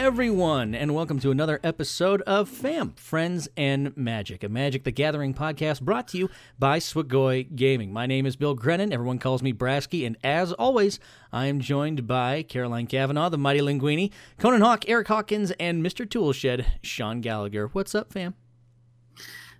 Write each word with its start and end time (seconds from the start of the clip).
Hello, 0.00 0.08
everyone, 0.08 0.74
and 0.74 0.94
welcome 0.94 1.20
to 1.20 1.30
another 1.30 1.60
episode 1.62 2.22
of 2.22 2.48
FAM, 2.48 2.94
Friends 2.94 3.50
and 3.54 3.94
Magic, 3.98 4.42
a 4.42 4.48
Magic 4.48 4.84
the 4.84 4.90
Gathering 4.90 5.34
podcast 5.34 5.82
brought 5.82 6.08
to 6.08 6.16
you 6.18 6.30
by 6.58 6.78
Swagoi 6.78 7.54
Gaming. 7.54 7.92
My 7.92 8.06
name 8.06 8.24
is 8.24 8.34
Bill 8.34 8.54
Grennan. 8.54 8.94
Everyone 8.94 9.18
calls 9.18 9.42
me 9.42 9.52
Brasky, 9.52 10.06
and 10.06 10.16
as 10.24 10.54
always, 10.54 11.00
I 11.34 11.48
am 11.48 11.60
joined 11.60 12.06
by 12.06 12.42
Caroline 12.44 12.86
Kavanaugh, 12.86 13.28
the 13.28 13.36
Mighty 13.36 13.60
Linguini, 13.60 14.10
Conan 14.38 14.62
Hawk, 14.62 14.88
Eric 14.88 15.08
Hawkins, 15.08 15.50
and 15.60 15.84
Mr. 15.84 16.08
Toolshed, 16.08 16.64
Sean 16.82 17.20
Gallagher. 17.20 17.66
What's 17.66 17.94
up, 17.94 18.10
fam? 18.10 18.34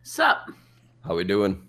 Sup? 0.02 0.50
How 1.04 1.16
we 1.16 1.24
doing? 1.24 1.68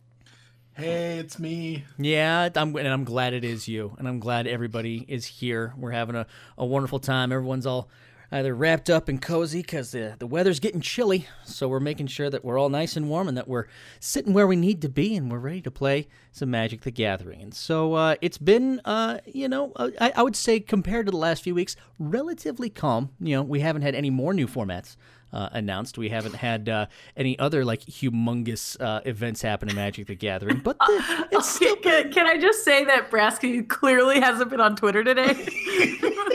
Hey, 0.76 1.18
it's 1.18 1.38
me. 1.38 1.84
Yeah, 1.98 2.48
I'm, 2.56 2.74
and 2.78 2.88
I'm 2.88 3.04
glad 3.04 3.34
it 3.34 3.44
is 3.44 3.68
you, 3.68 3.98
and 4.00 4.08
I'm 4.08 4.22
glad 4.22 4.48
everybody 4.48 5.06
is 5.10 5.26
here. 5.26 5.74
We're 5.76 5.92
having 5.92 6.16
a, 6.16 6.26
a 6.58 6.66
wonderful 6.66 7.00
time. 7.00 7.34
Everyone's 7.34 7.66
all 7.66 7.90
either 8.32 8.56
wrapped 8.56 8.90
up 8.90 9.10
and 9.10 9.22
cozy 9.22 9.62
because 9.62 9.92
the, 9.92 10.16
the 10.18 10.28
weather's 10.28 10.60
getting 10.60 10.82
chilly, 10.82 11.28
so 11.46 11.68
we're 11.68 11.80
making 11.80 12.08
sure 12.08 12.30
that 12.30 12.46
we're 12.46 12.58
all 12.58 12.70
nice 12.70 12.96
and 12.96 13.10
warm 13.10 13.28
and 13.28 13.38
that 13.38 13.48
we're 13.48 13.66
sitting 14.00 14.34
where 14.34 14.48
we 14.48 14.56
need 14.56 14.82
to 14.82 14.90
be 14.90 15.16
and 15.16 15.30
we're 15.30 15.40
ready 15.40 15.62
to 15.62 15.72
play 15.72 16.08
some 16.32 16.50
Magic 16.50 16.82
the 16.82 16.92
Gathering. 16.92 17.42
And 17.42 17.54
so 17.54 17.94
uh, 17.94 18.16
it's 18.22 18.38
been, 18.38 18.80
uh, 18.86 19.20
you 19.26 19.50
know, 19.50 19.74
uh, 19.76 19.90
I, 20.00 20.14
I 20.16 20.24
would 20.24 20.36
say 20.36 20.60
compared 20.60 21.08
to 21.08 21.12
the 21.12 21.18
last 21.18 21.44
few 21.44 21.54
weeks, 21.54 21.76
relatively 22.00 22.70
calm. 22.70 23.10
You 23.20 23.38
know, 23.38 23.44
we 23.44 23.60
haven't 23.60 23.82
had 23.82 23.96
any 23.96 24.10
more 24.10 24.34
new 24.34 24.48
formats 24.48 24.96
uh, 25.34 25.50
announced. 25.52 25.98
We 25.98 26.10
haven't 26.10 26.36
had 26.36 26.70
uh, 26.70 26.88
any 27.16 27.38
other 27.40 27.66
like 27.66 27.82
humongous 27.82 28.80
uh, 28.80 29.02
events 29.06 29.42
happen 29.42 29.70
in 29.70 29.76
Magic 29.76 30.08
the 30.08 30.16
Gathering, 30.16 30.60
but 30.60 30.78
the, 30.80 31.28
it's 31.32 31.50
still. 31.50 31.76
Can, 31.78 32.12
can 32.12 32.28
I 32.28 32.38
just 32.38 32.64
say 32.64 32.86
that 32.86 33.10
Brasky 33.12 33.68
clearly 33.68 34.20
hasn't 34.20 34.50
been 34.50 34.62
on 34.62 34.76
Twitter 34.76 35.04
today? 35.04 35.34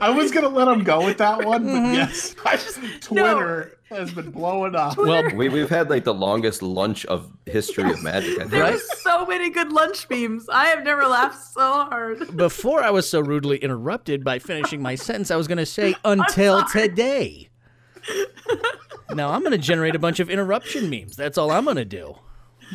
I 0.00 0.10
was 0.10 0.30
gonna 0.30 0.48
let 0.48 0.68
him 0.68 0.84
go 0.84 1.04
with 1.04 1.18
that 1.18 1.44
one, 1.44 1.64
but 1.64 1.72
Mhm. 1.72 1.94
yes, 1.94 2.34
I 2.44 2.56
just 2.56 2.78
Twitter 3.02 3.76
has 3.88 4.12
been 4.12 4.30
blowing 4.30 4.74
up. 4.76 4.96
Well, 4.96 5.24
We, 5.34 5.48
we've 5.48 5.68
had 5.68 5.90
like 5.90 6.04
the 6.04 6.14
longest 6.14 6.62
lunch 6.62 7.04
of 7.06 7.30
history 7.46 7.90
of 7.90 8.02
Magic. 8.04 8.34
I 8.36 8.38
think. 8.40 8.50
There 8.50 8.62
Right? 8.62 8.78
so 9.02 9.26
many 9.26 9.50
good 9.50 9.72
lunch 9.72 10.06
memes. 10.08 10.48
I 10.48 10.66
have 10.66 10.84
never 10.84 11.02
laughed 11.06 11.42
so 11.52 11.60
hard. 11.62 12.36
before 12.36 12.82
I 12.84 12.90
was 12.90 13.08
so 13.10 13.20
rudely 13.20 13.58
interrupted 13.58 14.22
by 14.22 14.38
finishing 14.38 14.80
my 14.80 14.94
sentence, 14.94 15.30
I 15.30 15.36
was 15.36 15.48
going 15.48 15.58
to 15.58 15.66
say 15.66 15.94
until 16.04 16.64
today. 16.66 17.48
now 19.14 19.30
I'm 19.30 19.40
going 19.40 19.52
to 19.52 19.58
generate 19.58 19.94
a 19.94 19.98
bunch 19.98 20.20
of 20.20 20.30
interruption 20.30 20.88
memes. 20.88 21.16
That's 21.16 21.36
all 21.38 21.50
I'm 21.50 21.64
going 21.64 21.76
to 21.76 21.84
do. 21.84 22.16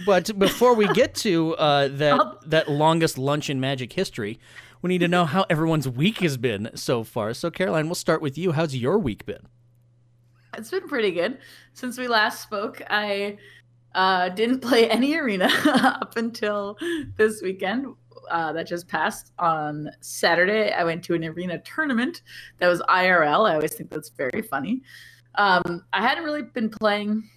But 0.06 0.38
before 0.38 0.74
we 0.74 0.88
get 0.90 1.16
to 1.16 1.56
uh, 1.56 1.88
that 1.94 2.20
that 2.48 2.70
longest 2.70 3.18
lunch 3.18 3.50
in 3.50 3.62
Magic 3.62 3.94
history, 3.94 4.40
we 4.82 4.90
need 4.90 5.00
to 5.00 5.08
know 5.08 5.26
how 5.26 5.46
everyone's 5.50 5.88
week 5.88 6.20
has 6.20 6.38
been 6.38 6.70
so 6.76 7.04
far. 7.04 7.34
So, 7.34 7.50
Caroline, 7.52 7.88
we'll 7.88 7.96
start 7.96 8.22
with 8.22 8.38
you. 8.38 8.52
How's 8.52 8.76
your 8.76 8.98
week 9.00 9.26
been? 9.26 9.48
It's 10.58 10.72
been 10.72 10.88
pretty 10.88 11.12
good. 11.12 11.40
Since 11.74 11.98
we 11.98 12.08
last 12.08 12.42
spoke, 12.42 12.82
I 12.90 13.38
uh, 13.94 14.30
didn't 14.30 14.60
play 14.62 14.90
any 14.90 15.16
arena 15.16 15.50
up 15.66 16.18
until 16.18 16.78
this 17.18 17.42
weekend. 17.42 17.88
Uh, 18.32 18.52
that 18.52 18.66
just 18.66 18.88
passed 18.88 19.32
on 19.38 19.88
Saturday. 20.00 20.72
I 20.72 20.84
went 20.84 21.04
to 21.04 21.14
an 21.14 21.24
arena 21.24 21.60
tournament 21.60 22.24
that 22.58 22.68
was 22.68 22.82
IRL. 22.90 23.48
I 23.48 23.54
always 23.54 23.76
think 23.76 23.92
that's 23.92 24.10
very 24.10 24.42
funny. 24.42 24.82
Um, 25.36 25.86
I 25.94 26.02
hadn't 26.02 26.24
really 26.24 26.42
been 26.42 26.70
playing. 26.70 27.30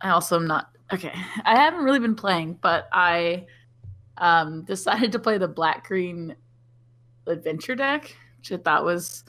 I 0.00 0.10
also 0.10 0.34
am 0.34 0.48
not 0.48 0.70
okay. 0.92 1.12
I 1.44 1.56
haven't 1.56 1.84
really 1.84 2.00
been 2.00 2.16
playing, 2.16 2.58
but 2.60 2.88
I 2.92 3.46
um, 4.18 4.62
decided 4.66 5.12
to 5.12 5.18
play 5.18 5.38
the 5.38 5.48
black 5.48 5.86
green 5.86 6.34
adventure 7.26 7.74
deck, 7.74 8.16
which 8.38 8.52
I 8.52 8.56
thought 8.56 8.84
was 8.84 9.24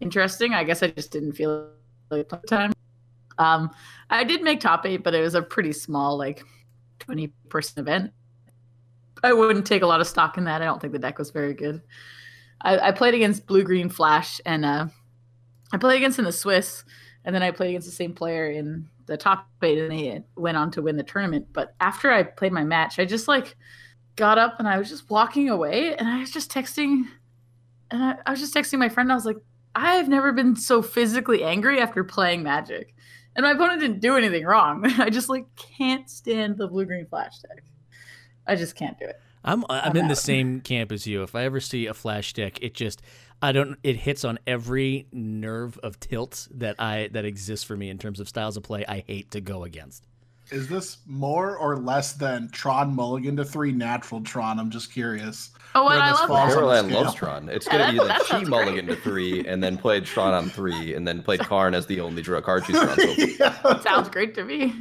interesting. 0.00 0.54
I 0.54 0.64
guess 0.64 0.82
I 0.82 0.88
just 0.88 1.10
didn't 1.10 1.32
feel 1.32 1.70
like 2.10 2.28
time. 2.46 2.72
Um, 3.38 3.70
I 4.10 4.24
did 4.24 4.42
make 4.42 4.60
top 4.60 4.86
eight, 4.86 5.02
but 5.02 5.14
it 5.14 5.20
was 5.20 5.34
a 5.34 5.42
pretty 5.42 5.72
small, 5.72 6.16
like 6.16 6.44
twenty 6.98 7.28
person 7.48 7.80
event. 7.80 8.12
I 9.22 9.32
wouldn't 9.32 9.66
take 9.66 9.82
a 9.82 9.86
lot 9.86 10.00
of 10.00 10.06
stock 10.06 10.38
in 10.38 10.44
that. 10.44 10.62
I 10.62 10.64
don't 10.64 10.80
think 10.80 10.92
the 10.92 10.98
deck 10.98 11.18
was 11.18 11.30
very 11.30 11.54
good. 11.54 11.82
I, 12.60 12.78
I 12.78 12.92
played 12.92 13.14
against 13.14 13.46
blue 13.46 13.64
green 13.64 13.88
flash, 13.88 14.40
and 14.46 14.64
uh, 14.64 14.86
I 15.72 15.78
played 15.78 15.96
against 15.96 16.18
in 16.18 16.24
the 16.24 16.32
Swiss, 16.32 16.84
and 17.24 17.34
then 17.34 17.42
I 17.42 17.50
played 17.50 17.70
against 17.70 17.88
the 17.88 17.94
same 17.94 18.14
player 18.14 18.50
in 18.50 18.88
the 19.06 19.16
top 19.16 19.46
eight, 19.62 19.78
and 19.78 19.90
they 19.90 20.24
went 20.36 20.56
on 20.56 20.70
to 20.72 20.82
win 20.82 20.96
the 20.96 21.02
tournament. 21.02 21.46
But 21.52 21.74
after 21.80 22.10
I 22.10 22.22
played 22.22 22.52
my 22.52 22.64
match, 22.64 22.98
I 22.98 23.04
just 23.04 23.28
like 23.28 23.56
got 24.16 24.38
up 24.38 24.56
and 24.58 24.66
I 24.66 24.78
was 24.78 24.88
just 24.88 25.10
walking 25.10 25.48
away, 25.48 25.94
and 25.96 26.08
I 26.08 26.20
was 26.20 26.30
just 26.30 26.50
texting, 26.50 27.04
and 27.90 28.02
I, 28.02 28.16
I 28.26 28.30
was 28.30 28.40
just 28.40 28.54
texting 28.54 28.78
my 28.78 28.88
friend. 28.88 29.10
I 29.10 29.14
was 29.14 29.24
like, 29.24 29.38
I've 29.74 30.08
never 30.08 30.32
been 30.32 30.56
so 30.56 30.82
physically 30.82 31.44
angry 31.44 31.80
after 31.80 32.02
playing 32.02 32.42
Magic. 32.42 32.94
And 33.34 33.44
my 33.44 33.52
opponent 33.52 33.80
didn't 33.80 34.00
do 34.00 34.16
anything 34.16 34.44
wrong. 34.44 34.84
I 34.98 35.10
just 35.10 35.28
like 35.28 35.46
can't 35.56 36.08
stand 36.08 36.56
the 36.56 36.66
blue 36.66 36.86
green 36.86 37.06
flash 37.06 37.38
deck. 37.40 37.62
I 38.46 38.56
just 38.56 38.74
can't 38.74 38.98
do 38.98 39.04
it. 39.04 39.20
I'm 39.44 39.64
I'm, 39.68 39.90
I'm 39.90 39.96
in 39.96 40.08
the 40.08 40.12
uh, 40.12 40.16
same 40.16 40.60
camp 40.60 40.90
as 40.90 41.06
you. 41.06 41.22
If 41.22 41.34
I 41.34 41.44
ever 41.44 41.60
see 41.60 41.86
a 41.86 41.94
flash 41.94 42.32
deck, 42.32 42.58
it 42.62 42.74
just 42.74 43.02
I 43.42 43.52
don't 43.52 43.78
it 43.82 43.96
hits 43.96 44.24
on 44.24 44.38
every 44.46 45.06
nerve 45.12 45.78
of 45.82 46.00
tilt 46.00 46.48
that 46.52 46.76
I 46.80 47.10
that 47.12 47.24
exists 47.24 47.64
for 47.64 47.76
me 47.76 47.90
in 47.90 47.98
terms 47.98 48.18
of 48.18 48.28
styles 48.28 48.56
of 48.56 48.62
play 48.62 48.84
I 48.86 49.04
hate 49.06 49.30
to 49.32 49.40
go 49.40 49.64
against. 49.64 50.06
Is 50.50 50.68
this 50.68 50.98
more 51.06 51.56
or 51.56 51.76
less 51.76 52.12
than 52.12 52.48
Tron 52.50 52.94
Mulligan 52.94 53.36
to 53.36 53.44
three 53.44 53.72
natural 53.72 54.20
Tron? 54.20 54.58
I'm 54.60 54.70
just 54.70 54.92
curious. 54.92 55.50
Oh, 55.74 55.88
and 55.88 56.00
I 56.02 56.12
love 56.12 56.28
that. 56.28 56.48
Caroline 56.54 56.90
loves 56.90 57.14
Tron. 57.14 57.48
It's 57.48 57.66
Yeah, 57.66 57.78
gonna 57.78 57.92
be 57.92 57.98
that 58.08 58.30
like 58.30 58.40
she 58.44 58.48
mulligan 58.48 58.86
great. 58.86 58.96
to 58.96 59.02
three, 59.02 59.46
and 59.46 59.62
then 59.62 59.76
played 59.76 60.04
Tron 60.06 60.32
on 60.34 60.48
three, 60.48 60.94
and 60.94 61.06
then 61.06 61.22
played 61.22 61.40
Karn 61.50 61.74
as 61.74 61.86
the 61.86 62.00
only 62.00 62.22
draw 62.22 62.40
card 62.40 62.64
she's 62.64 62.78
drawn. 62.78 62.96
Yeah. 63.38 63.80
Sounds 63.80 64.08
great 64.08 64.34
to 64.36 64.44
me. 64.44 64.74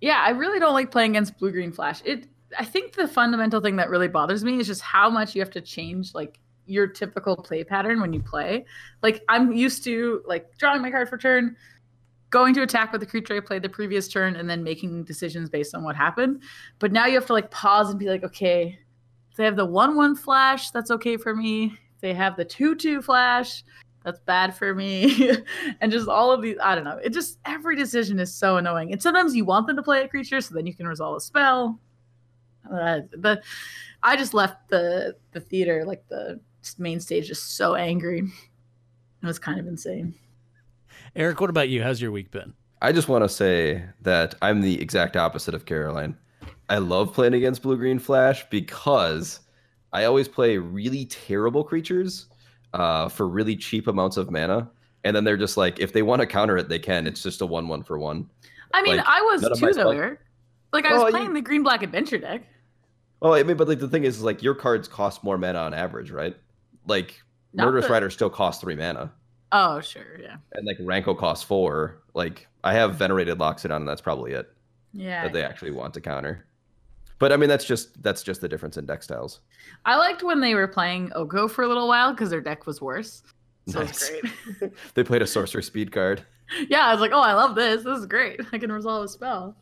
yeah, 0.00 0.22
I 0.24 0.30
really 0.30 0.58
don't 0.58 0.72
like 0.72 0.90
playing 0.90 1.10
against 1.12 1.38
blue 1.38 1.52
green 1.52 1.72
flash. 1.72 2.00
It 2.04 2.26
I 2.58 2.64
think 2.64 2.94
the 2.94 3.06
fundamental 3.06 3.60
thing 3.60 3.76
that 3.76 3.90
really 3.90 4.08
bothers 4.08 4.42
me 4.42 4.58
is 4.58 4.66
just 4.66 4.80
how 4.80 5.08
much 5.10 5.34
you 5.36 5.40
have 5.42 5.50
to 5.50 5.60
change 5.60 6.14
like 6.14 6.40
your 6.66 6.86
typical 6.86 7.36
play 7.36 7.62
pattern 7.64 8.00
when 8.00 8.12
you 8.12 8.20
play. 8.20 8.64
Like 9.02 9.22
I'm 9.28 9.52
used 9.52 9.84
to 9.84 10.22
like 10.26 10.56
drawing 10.58 10.82
my 10.82 10.90
card 10.90 11.08
for 11.08 11.18
turn, 11.18 11.56
going 12.30 12.54
to 12.54 12.62
attack 12.62 12.92
with 12.92 13.00
the 13.00 13.06
creature 13.06 13.36
I 13.36 13.40
played 13.40 13.62
the 13.62 13.68
previous 13.68 14.08
turn, 14.08 14.36
and 14.36 14.48
then 14.48 14.64
making 14.64 15.04
decisions 15.04 15.50
based 15.50 15.74
on 15.74 15.84
what 15.84 15.96
happened. 15.96 16.42
But 16.78 16.92
now 16.92 17.06
you 17.06 17.14
have 17.14 17.26
to 17.26 17.32
like 17.32 17.50
pause 17.50 17.90
and 17.90 17.98
be 17.98 18.08
like, 18.08 18.24
okay, 18.24 18.78
if 19.30 19.36
they 19.36 19.44
have 19.44 19.56
the 19.56 19.66
one 19.66 19.96
one 19.96 20.16
flash, 20.16 20.70
that's 20.70 20.90
okay 20.90 21.16
for 21.16 21.34
me. 21.34 21.66
If 21.94 22.00
they 22.00 22.14
have 22.14 22.36
the 22.36 22.44
two 22.44 22.74
two 22.74 23.02
flash, 23.02 23.64
that's 24.04 24.20
bad 24.20 24.56
for 24.56 24.74
me. 24.74 25.36
and 25.80 25.92
just 25.92 26.08
all 26.08 26.32
of 26.32 26.42
these, 26.42 26.56
I 26.62 26.74
don't 26.74 26.84
know. 26.84 26.98
It 27.02 27.12
just 27.12 27.38
every 27.44 27.76
decision 27.76 28.18
is 28.18 28.32
so 28.32 28.56
annoying. 28.56 28.92
And 28.92 29.02
sometimes 29.02 29.36
you 29.36 29.44
want 29.44 29.66
them 29.66 29.76
to 29.76 29.82
play 29.82 30.02
a 30.02 30.08
creature 30.08 30.40
so 30.40 30.54
then 30.54 30.66
you 30.66 30.74
can 30.74 30.86
resolve 30.86 31.16
a 31.16 31.20
spell. 31.20 31.78
Uh, 32.72 33.00
but 33.18 33.42
I 34.02 34.16
just 34.16 34.34
left 34.34 34.68
the 34.68 35.16
the 35.32 35.40
theater, 35.40 35.84
like 35.84 36.06
the 36.08 36.40
main 36.78 37.00
stage, 37.00 37.28
just 37.28 37.56
so 37.56 37.74
angry. 37.74 38.20
It 39.22 39.26
was 39.26 39.38
kind 39.38 39.60
of 39.60 39.66
insane. 39.66 40.14
Eric, 41.16 41.40
what 41.40 41.50
about 41.50 41.68
you? 41.68 41.82
How's 41.82 42.00
your 42.00 42.10
week 42.12 42.30
been? 42.30 42.54
I 42.82 42.92
just 42.92 43.08
want 43.08 43.24
to 43.24 43.28
say 43.28 43.84
that 44.02 44.34
I'm 44.42 44.60
the 44.60 44.80
exact 44.80 45.16
opposite 45.16 45.54
of 45.54 45.66
Caroline. 45.66 46.16
I 46.68 46.78
love 46.78 47.12
playing 47.12 47.34
against 47.34 47.62
Blue 47.62 47.76
Green 47.76 47.98
Flash 47.98 48.48
because 48.48 49.40
I 49.92 50.04
always 50.04 50.28
play 50.28 50.56
really 50.56 51.04
terrible 51.06 51.64
creatures 51.64 52.26
uh, 52.72 53.08
for 53.08 53.28
really 53.28 53.56
cheap 53.56 53.88
amounts 53.88 54.16
of 54.16 54.30
mana. 54.30 54.70
And 55.04 55.16
then 55.16 55.24
they're 55.24 55.36
just 55.36 55.56
like, 55.56 55.80
if 55.80 55.92
they 55.92 56.02
want 56.02 56.20
to 56.20 56.26
counter 56.26 56.56
it, 56.56 56.68
they 56.68 56.78
can. 56.78 57.06
It's 57.06 57.22
just 57.22 57.40
a 57.40 57.46
one 57.46 57.68
one 57.68 57.82
for 57.82 57.98
one. 57.98 58.28
I 58.72 58.82
mean, 58.82 58.98
Like, 58.98 59.06
I 59.08 59.20
was 59.22 59.42
none 59.42 59.52
of 59.52 59.60
my 59.60 59.68
too 59.68 59.74
though, 59.74 59.90
Eric. 59.90 60.20
Like 60.72 60.86
I 60.86 60.92
was 60.92 60.98
Well, 60.98 61.06
you- 61.10 61.16
playing 61.16 61.32
the 61.34 61.40
green 61.40 61.62
black 61.62 61.82
adventure 61.82 62.18
deck. 62.18 62.44
Well, 63.20 63.34
I 63.34 63.42
mean, 63.42 63.56
but 63.56 63.66
like 63.68 63.80
the 63.80 63.88
thing 63.88 64.04
is, 64.04 64.16
is 64.18 64.22
like 64.22 64.42
your 64.42 64.54
cards 64.54 64.88
cost 64.88 65.24
more 65.24 65.36
mana 65.36 65.58
on 65.58 65.74
average, 65.74 66.10
right? 66.10 66.36
Like 66.86 67.20
Not 67.52 67.64
Murderous 67.66 67.86
the- 67.86 67.92
Rider 67.92 68.10
still 68.10 68.30
costs 68.30 68.62
three 68.62 68.76
mana, 68.76 69.12
Oh, 69.52 69.80
sure, 69.80 70.18
yeah, 70.20 70.36
and 70.52 70.66
like 70.66 70.78
Ranko 70.78 71.16
costs 71.16 71.44
four. 71.44 72.02
Like 72.14 72.46
I 72.64 72.72
have 72.74 72.94
Venerated 72.96 73.38
Loxodon, 73.38 73.76
and 73.76 73.88
that's 73.88 74.00
probably 74.00 74.32
it 74.32 74.52
yeah. 74.92 75.24
that 75.24 75.32
they 75.32 75.44
actually 75.44 75.70
want 75.72 75.94
to 75.94 76.00
counter. 76.00 76.46
But 77.18 77.32
I 77.32 77.36
mean, 77.36 77.48
that's 77.48 77.64
just 77.64 78.02
that's 78.02 78.22
just 78.22 78.40
the 78.40 78.48
difference 78.48 78.76
in 78.76 78.86
deck 78.86 79.02
styles. 79.02 79.40
I 79.84 79.96
liked 79.96 80.22
when 80.22 80.40
they 80.40 80.54
were 80.54 80.68
playing 80.68 81.12
Oko 81.14 81.48
for 81.48 81.62
a 81.62 81.68
little 81.68 81.88
while 81.88 82.12
because 82.12 82.30
their 82.30 82.40
deck 82.40 82.66
was 82.66 82.80
worse. 82.80 83.22
So 83.66 83.80
Nice. 83.80 84.08
it's 84.10 84.20
great. 84.60 84.72
They 84.94 85.04
played 85.04 85.22
a 85.22 85.26
Sorcery 85.26 85.62
Speed 85.62 85.92
card. 85.92 86.24
yeah, 86.68 86.86
I 86.86 86.92
was 86.92 87.00
like, 87.00 87.12
oh, 87.12 87.20
I 87.20 87.34
love 87.34 87.54
this. 87.54 87.84
This 87.84 87.98
is 87.98 88.06
great. 88.06 88.40
I 88.52 88.58
can 88.58 88.72
resolve 88.72 89.04
a 89.04 89.08
spell. 89.08 89.56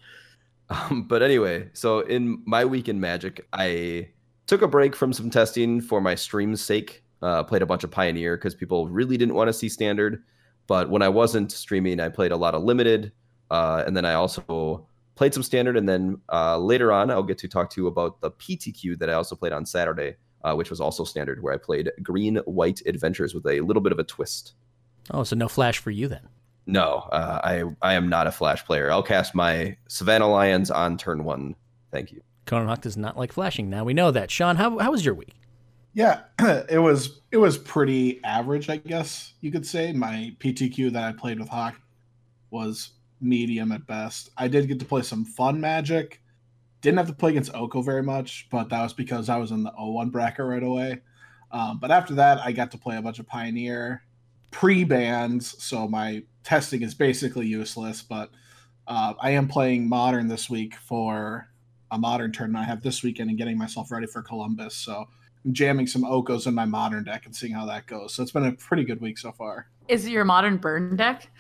Um, 0.71 1.03
but 1.05 1.23
anyway, 1.23 1.69
so 1.73 2.01
in 2.01 2.43
my 2.47 2.65
week 2.65 2.89
in 2.89 3.01
Magic, 3.01 3.47
I 3.53 4.09
took 4.47 4.63
a 4.63 4.69
break 4.69 4.95
from 4.95 5.13
some 5.13 5.31
testing 5.31 5.81
for 5.81 6.01
my 6.01 6.15
stream's 6.15 6.61
sake. 6.61 7.03
Uh, 7.21 7.43
played 7.43 7.63
a 7.63 7.67
bunch 7.67 7.83
of 7.83 7.91
Pioneer 7.91 8.37
because 8.37 8.55
people 8.55 8.89
really 8.89 9.17
didn't 9.17 9.35
want 9.35 9.49
to 9.49 9.53
see 9.53 9.69
Standard. 9.69 10.23
But 10.69 10.91
when 10.91 11.03
I 11.03 11.09
wasn't 11.09 11.51
streaming, 11.51 11.99
I 11.99 12.09
played 12.09 12.31
a 12.31 12.37
lot 12.37 12.55
of 12.55 12.63
Limited, 12.63 13.11
uh, 13.51 13.83
and 13.87 13.97
then 13.97 14.05
I 14.05 14.15
also 14.15 14.87
played 15.17 15.35
some 15.35 15.43
Standard. 15.43 15.77
And 15.77 15.89
then 15.89 16.21
uh, 16.33 16.59
later 16.59 16.93
on, 16.93 17.11
I'll 17.11 17.23
get 17.23 17.39
to 17.39 17.49
talk 17.49 17.71
to 17.71 17.81
you 17.81 17.87
about 17.89 18.21
the 18.21 18.31
PTQ 18.31 18.99
that 19.01 19.11
I 19.11 19.15
also 19.15 19.35
played 19.35 19.53
on 19.53 19.67
Saturday, 19.67 20.15
uh, 20.45 20.55
which 20.55 20.71
was 20.71 20.81
also 20.81 21.05
Standard, 21.05 21.43
where 21.43 21.53
I 21.53 21.57
played 21.57 21.91
Green 22.03 22.37
White 22.45 22.83
Adventures 22.87 23.35
with 23.35 23.47
a 23.47 23.61
little 23.63 23.83
bit 23.83 23.93
of 23.93 23.99
a 23.99 24.05
twist. 24.05 24.53
Oh, 25.11 25.25
so 25.25 25.35
no 25.35 25.49
flash 25.49 25.79
for 25.79 25.91
you 25.91 26.07
then. 26.07 26.29
No, 26.67 27.09
uh, 27.13 27.41
I 27.43 27.65
I 27.81 27.95
am 27.95 28.11
not 28.11 28.27
a 28.27 28.31
flash 28.31 28.65
player. 28.65 28.93
I'll 28.93 29.03
cast 29.03 29.35
my 29.35 29.77
Savannah 29.89 30.29
Lions 30.29 30.71
on 30.71 30.99
turn 30.99 31.25
one. 31.25 31.57
Thank 31.91 32.13
you. 32.13 32.21
Conan 32.45 32.69
Hawk 32.69 32.83
does 32.83 32.97
not 32.97 33.17
like 33.17 33.33
flashing. 33.33 33.71
Now 33.71 33.85
we 33.85 33.95
know 33.95 34.11
that. 34.11 34.31
Sean, 34.31 34.57
how 34.57 34.79
how 34.79 34.91
was 34.91 35.05
your 35.05 35.15
week? 35.15 35.35
Yeah, 35.95 36.23
it 36.69 36.79
was 36.79 37.21
it 37.31 37.37
was 37.39 37.59
pretty 37.59 38.23
average, 38.25 38.69
I 38.71 38.77
guess 38.77 39.35
you 39.41 39.51
could 39.51 39.67
say. 39.67 39.93
My 39.93 40.35
PTQ 40.39 40.93
that 40.93 41.05
I 41.05 41.13
played 41.13 41.39
with 41.39 41.49
Hawk 41.49 41.81
was 42.51 42.91
medium 43.21 43.73
at 43.73 43.87
best. 43.87 44.31
I 44.37 44.49
did 44.49 44.69
get 44.69 44.79
to 44.81 44.87
play 44.87 45.03
some 45.03 45.25
fun 45.25 45.61
Magic. 45.61 46.21
Didn't 46.81 46.99
have 46.99 47.09
to 47.09 47.13
play 47.13 47.33
against 47.33 47.55
Oko 47.55 47.83
very 47.83 48.03
much, 48.03 48.47
but 48.51 48.69
that 48.69 48.83
was 48.83 48.93
because 48.93 49.29
I 49.29 49.37
was 49.37 49.51
in 49.51 49.65
the 49.65 49.73
O1 49.73 50.13
bracket 50.13 50.47
right 50.47 50.63
away. 50.63 51.01
Um, 51.51 51.79
but 51.81 51.91
after 51.91 52.15
that, 52.15 52.39
I 52.39 52.53
got 52.53 52.71
to 52.71 52.79
play 52.79 52.97
a 52.97 53.03
bunch 53.03 53.19
of 53.19 53.27
Pioneer 53.27 54.05
pre 54.53 54.85
bans, 54.85 55.63
so 55.63 55.89
my 55.89 56.23
testing 56.45 56.83
is 56.83 56.95
basically 56.95 57.47
useless. 57.47 58.01
But 58.01 58.31
uh, 58.87 59.15
I 59.21 59.31
am 59.31 59.49
playing 59.49 59.89
Modern 59.89 60.29
this 60.29 60.49
week 60.49 60.77
for 60.77 61.49
a 61.91 61.99
Modern 61.99 62.33
tournament 62.33 62.65
I 62.65 62.69
have 62.69 62.83
this 62.83 63.03
weekend 63.03 63.31
and 63.31 63.39
getting 63.39 63.59
myself 63.59 63.91
ready 63.91 64.07
for 64.07 64.23
Columbus. 64.23 64.77
So 64.77 65.09
I'm 65.45 65.53
jamming 65.53 65.87
some 65.87 66.03
Okos 66.03 66.47
in 66.47 66.55
my 66.55 66.65
Modern 66.65 67.05
deck 67.05 67.27
and 67.27 67.35
seeing 67.35 67.53
how 67.53 67.67
that 67.67 67.87
goes. 67.87 68.15
So 68.15 68.23
it's 68.23 68.33
been 68.33 68.47
a 68.47 68.53
pretty 68.53 68.85
good 68.85 69.01
week 69.01 69.19
so 69.19 69.33
far. 69.33 69.69
Is 69.89 70.05
it 70.05 70.11
your 70.11 70.25
modern 70.27 70.59
burn 70.59 70.97
deck? 70.97 71.31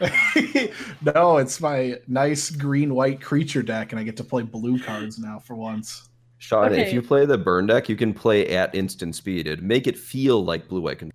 no, 1.02 1.36
it's 1.36 1.60
my 1.60 1.96
nice 2.06 2.50
green 2.50 2.94
white 2.94 3.20
creature 3.20 3.62
deck, 3.62 3.92
and 3.92 4.00
I 4.00 4.04
get 4.04 4.16
to 4.18 4.24
play 4.24 4.42
blue 4.42 4.78
cards 4.78 5.18
now 5.18 5.38
for 5.38 5.54
once. 5.54 6.08
Sean, 6.38 6.66
Okay. 6.72 6.80
if 6.82 6.92
you 6.92 7.02
play 7.02 7.26
the 7.26 7.36
burn 7.36 7.66
deck, 7.66 7.88
you 7.88 7.96
can 7.96 8.14
play 8.14 8.48
at 8.56 8.74
instant 8.74 9.14
speed. 9.16 9.46
It'd 9.46 9.62
make 9.62 9.86
it 9.86 9.98
feel 9.98 10.42
like 10.44 10.68
blue 10.68 10.80
white 10.80 10.98
control. 10.98 11.12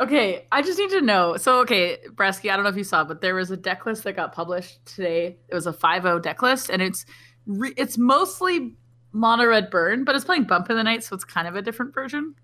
Okay, 0.00 0.46
I 0.50 0.62
just 0.62 0.78
need 0.78 0.90
to 0.90 1.00
know. 1.00 1.36
So, 1.36 1.58
okay, 1.60 1.98
Brasky, 2.14 2.50
I 2.50 2.54
don't 2.56 2.62
know 2.64 2.70
if 2.70 2.76
you 2.76 2.84
saw, 2.84 3.04
but 3.04 3.20
there 3.20 3.34
was 3.34 3.50
a 3.50 3.56
deck 3.56 3.84
list 3.84 4.04
that 4.04 4.14
got 4.16 4.32
published 4.32 4.84
today. 4.86 5.36
It 5.48 5.54
was 5.54 5.66
a 5.66 5.72
5-0 5.72 6.22
deck 6.22 6.40
list, 6.42 6.70
and 6.70 6.80
it's 6.80 7.04
re- 7.46 7.74
it's 7.76 7.98
mostly 7.98 8.74
mono 9.12 9.46
red 9.46 9.70
burn, 9.70 10.04
but 10.04 10.14
it's 10.14 10.24
playing 10.24 10.44
Bump 10.44 10.70
in 10.70 10.76
the 10.76 10.82
Night, 10.84 11.02
so 11.04 11.14
it's 11.14 11.24
kind 11.24 11.48
of 11.48 11.56
a 11.56 11.62
different 11.62 11.94
version. 11.94 12.34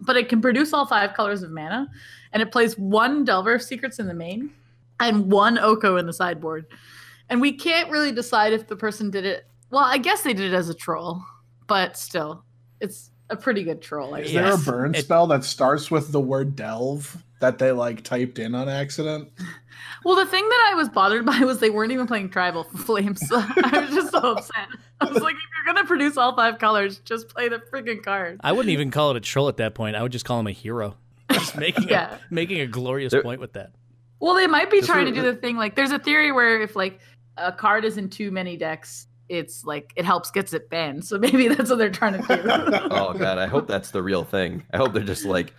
But 0.00 0.16
it 0.16 0.28
can 0.28 0.40
produce 0.42 0.72
all 0.72 0.86
five 0.86 1.14
colors 1.14 1.42
of 1.42 1.50
mana, 1.50 1.88
and 2.32 2.42
it 2.42 2.52
plays 2.52 2.76
one 2.76 3.24
Delver 3.24 3.54
of 3.54 3.62
Secrets 3.62 3.98
in 3.98 4.06
the 4.06 4.14
main 4.14 4.50
and 5.00 5.30
one 5.30 5.58
Oko 5.58 5.96
in 5.96 6.06
the 6.06 6.12
sideboard. 6.12 6.66
And 7.28 7.40
we 7.40 7.52
can't 7.52 7.90
really 7.90 8.12
decide 8.12 8.52
if 8.52 8.66
the 8.68 8.76
person 8.76 9.10
did 9.10 9.24
it. 9.24 9.46
Well, 9.70 9.84
I 9.84 9.98
guess 9.98 10.22
they 10.22 10.32
did 10.34 10.52
it 10.52 10.56
as 10.56 10.68
a 10.68 10.74
troll, 10.74 11.22
but 11.66 11.96
still, 11.96 12.44
it's 12.80 13.10
a 13.30 13.36
pretty 13.36 13.64
good 13.64 13.82
troll. 13.82 14.14
I 14.14 14.20
Is 14.20 14.32
guess. 14.32 14.44
there 14.64 14.74
a 14.76 14.78
burn 14.78 14.94
It- 14.94 15.04
spell 15.04 15.26
that 15.28 15.44
starts 15.44 15.90
with 15.90 16.12
the 16.12 16.20
word 16.20 16.54
delve 16.56 17.22
that 17.40 17.58
they 17.58 17.72
like 17.72 18.02
typed 18.02 18.38
in 18.38 18.54
on 18.54 18.68
accident? 18.68 19.30
Well, 20.04 20.16
the 20.16 20.26
thing 20.26 20.48
that 20.48 20.68
I 20.72 20.74
was 20.74 20.88
bothered 20.88 21.26
by 21.26 21.40
was 21.40 21.58
they 21.60 21.70
weren't 21.70 21.92
even 21.92 22.06
playing 22.06 22.30
tribal 22.30 22.64
flames. 22.76 23.26
So 23.28 23.36
I 23.40 23.80
was 23.80 23.90
just 23.94 24.12
so 24.12 24.18
upset. 24.36 24.68
I 25.00 25.04
was 25.06 25.22
like, 25.22 25.34
if 25.34 25.40
you're 25.66 25.74
gonna 25.74 25.86
produce 25.86 26.16
all 26.16 26.34
five 26.36 26.58
colors, 26.58 26.98
just 27.00 27.28
play 27.28 27.48
the 27.48 27.58
freaking 27.72 28.02
card. 28.02 28.40
I 28.42 28.52
wouldn't 28.52 28.72
even 28.72 28.90
call 28.90 29.10
it 29.10 29.16
a 29.16 29.20
troll 29.20 29.48
at 29.48 29.56
that 29.58 29.74
point. 29.74 29.96
I 29.96 30.02
would 30.02 30.12
just 30.12 30.24
call 30.24 30.40
him 30.40 30.46
a 30.46 30.52
hero. 30.52 30.96
Just 31.32 31.56
making 31.56 31.88
Yeah. 31.88 32.14
a, 32.14 32.18
making 32.34 32.60
a 32.60 32.66
glorious 32.66 33.10
There- 33.12 33.22
point 33.22 33.40
with 33.40 33.54
that. 33.54 33.72
Well, 34.20 34.34
they 34.36 34.46
might 34.46 34.70
be 34.70 34.80
trying 34.80 35.04
to 35.06 35.12
do 35.12 35.20
the 35.22 35.34
thing 35.34 35.56
like 35.56 35.74
there's 35.74 35.90
a 35.90 35.98
theory 35.98 36.32
where 36.32 36.62
if 36.62 36.74
like 36.76 37.00
a 37.36 37.52
card 37.52 37.84
is 37.84 37.98
in 37.98 38.08
too 38.08 38.30
many 38.30 38.56
decks, 38.56 39.06
it's 39.28 39.64
like 39.64 39.92
it 39.96 40.04
helps 40.04 40.30
gets 40.30 40.52
it 40.52 40.70
banned. 40.70 41.04
So 41.04 41.18
maybe 41.26 41.48
that's 41.48 41.70
what 41.70 41.78
they're 41.78 41.90
trying 41.90 42.22
to 42.22 42.36
do. 42.36 42.42
Oh 42.90 43.12
god, 43.12 43.38
I 43.38 43.46
hope 43.46 43.66
that's 43.66 43.90
the 43.90 44.02
real 44.02 44.24
thing. 44.24 44.62
I 44.72 44.76
hope 44.76 44.92
they're 44.92 45.02
just 45.02 45.24
like 45.24 45.52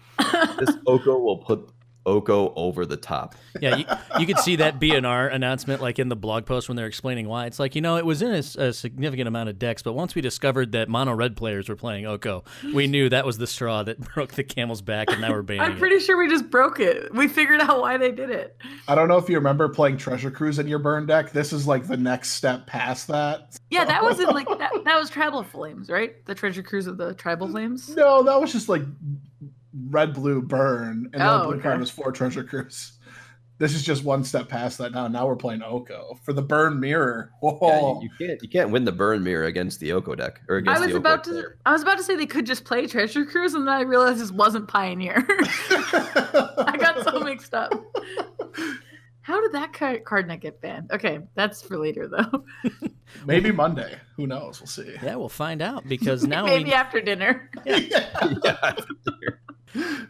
this 0.60 0.76
Oko 0.88 1.18
will 1.20 1.38
put 1.38 1.70
Oko 2.08 2.54
over 2.56 2.86
the 2.86 2.98
top. 2.98 3.36
Yeah, 3.60 3.76
you, 3.76 3.86
you 4.20 4.26
could 4.26 4.40
see 4.40 4.56
that 4.56 4.80
BNR 4.80 5.32
announcement 5.34 5.82
like 5.82 6.00
in 6.00 6.10
the 6.10 6.16
blog 6.16 6.46
post 6.46 6.70
when 6.70 6.76
they're 6.76 6.88
explaining 6.88 7.28
why. 7.28 7.46
It's 7.46 7.60
like, 7.60 7.76
you 7.76 7.82
know, 7.82 7.98
it 7.98 8.06
was 8.06 8.22
in 8.22 8.32
a 8.32 8.74
significant 8.74 9.28
amount 9.28 9.50
of 9.50 9.60
decks, 9.60 9.84
but 9.84 9.94
once 9.94 10.16
we 10.16 10.22
discovered 10.22 10.72
that 10.72 10.90
mono 10.90 11.14
red 11.14 11.36
players 11.36 11.70
were 11.70 11.76
playing 11.76 12.06
Oko, 12.06 12.44
we 12.74 12.88
knew 12.88 13.10
that 13.10 13.26
was 13.26 13.38
the 13.38 13.48
straw 13.48 13.84
that 13.84 14.00
broke 14.14 14.34
the 14.34 14.44
camel's 14.44 14.82
back, 14.82 15.12
and 15.12 15.22
now 15.22 15.32
we're 15.32 15.42
banning 15.42 15.62
I'm 15.64 15.72
it. 15.74 15.80
pretty 15.80 16.00
sure 16.00 16.18
we 16.18 16.30
just 16.30 16.50
broke 16.50 16.80
it. 16.80 17.14
We 17.14 17.28
figured 17.28 17.62
out 17.62 17.82
why 17.82 17.98
they 17.98 18.12
did 18.12 18.30
it. 18.30 18.58
I 18.88 18.96
don't 18.96 19.08
know 19.08 19.18
if 19.18 19.30
you 19.30 19.36
remember 19.36 19.68
playing 19.70 19.98
Treasure 19.98 20.32
Cruise 20.32 20.60
in 20.60 20.68
your 20.68 20.80
burn 20.80 21.06
deck. 21.06 21.32
This 21.32 21.52
is 21.52 21.68
like 21.68 21.88
the 21.88 21.98
next 21.98 22.32
step 22.32 22.66
past 22.68 23.08
that. 23.10 23.58
Yeah, 23.70 23.84
that 23.86 24.04
was 24.04 24.20
in 24.20 24.28
like 24.28 24.48
that, 24.48 24.72
that 24.86 24.98
was 24.98 25.10
tribal 25.10 25.44
flames, 25.44 25.90
right? 25.90 26.26
The 26.26 26.36
treasure 26.36 26.64
cruise 26.64 26.88
of 26.88 26.98
the 26.98 27.14
tribal 27.16 27.50
flames. 27.50 27.90
No, 27.96 28.24
that 28.24 28.40
was 28.40 28.52
just 28.52 28.70
like 28.70 28.84
red 29.90 30.14
blue 30.14 30.42
burn, 30.42 31.10
and 31.14 31.22
Oh, 31.22 31.40
the 31.40 31.44
blue 31.46 31.54
okay. 31.56 31.64
card 31.64 31.80
was 31.80 31.90
four 31.92 32.12
Treasure 32.12 32.44
Cruise. 32.44 32.94
This 33.60 33.74
is 33.74 33.82
just 33.84 34.04
one 34.04 34.24
step 34.24 34.50
past 34.50 34.78
that 34.78 34.92
now. 34.92 35.08
Now 35.08 35.26
we're 35.26 35.36
playing 35.36 35.64
Oko 35.64 36.20
for 36.24 36.32
the 36.32 36.44
burn 36.44 36.80
mirror. 36.80 37.32
Yeah, 37.42 37.50
Whoa. 37.54 38.02
you, 38.04 38.10
you 38.20 38.28
can't 38.28 38.44
you 38.44 38.50
can't 38.50 38.70
win 38.70 38.86
the 38.86 38.92
burn 38.92 39.24
mirror 39.24 39.46
against 39.46 39.80
the 39.80 39.94
Oko 39.94 40.14
deck 40.14 40.42
or 40.48 40.58
against 40.58 40.78
I 40.78 40.80
was 40.86 40.90
the 40.94 40.94
Oko 40.94 41.00
about 41.00 41.24
to 41.24 41.32
player. 41.32 41.58
I 41.66 41.72
was 41.72 41.82
about 41.82 41.98
to 41.98 42.04
say 42.04 42.16
they 42.16 42.28
could 42.28 42.46
just 42.46 42.66
play 42.66 42.86
treasure 42.86 43.26
cruise, 43.26 43.56
and 43.56 43.66
then 43.68 43.74
I 43.74 43.82
realized 43.82 44.20
this 44.20 44.32
wasn't 44.32 44.68
Pioneer. 44.68 45.26
I 45.28 46.78
got 46.80 47.04
so 47.04 47.20
mixed 47.22 47.56
up. 47.56 47.74
How 49.22 49.42
did 49.42 49.54
that 49.54 49.74
card, 49.74 50.06
card 50.06 50.28
not 50.28 50.40
get 50.40 50.62
banned? 50.62 50.92
Okay, 50.92 51.20
that's 51.34 51.60
for 51.64 51.80
later 51.80 52.08
though. 52.08 52.46
Maybe 53.26 53.52
Monday. 53.52 53.96
Who 54.18 54.28
knows? 54.28 54.62
We'll 54.62 54.68
see. 54.68 54.96
Yeah, 55.02 55.16
we'll 55.16 55.30
find 55.30 55.64
out 55.64 55.88
because 55.88 56.24
now 56.26 56.46
Maybe 56.46 56.66
we, 56.66 56.74
after 56.74 57.02
dinner. 57.02 57.50
yeah. 57.66 58.76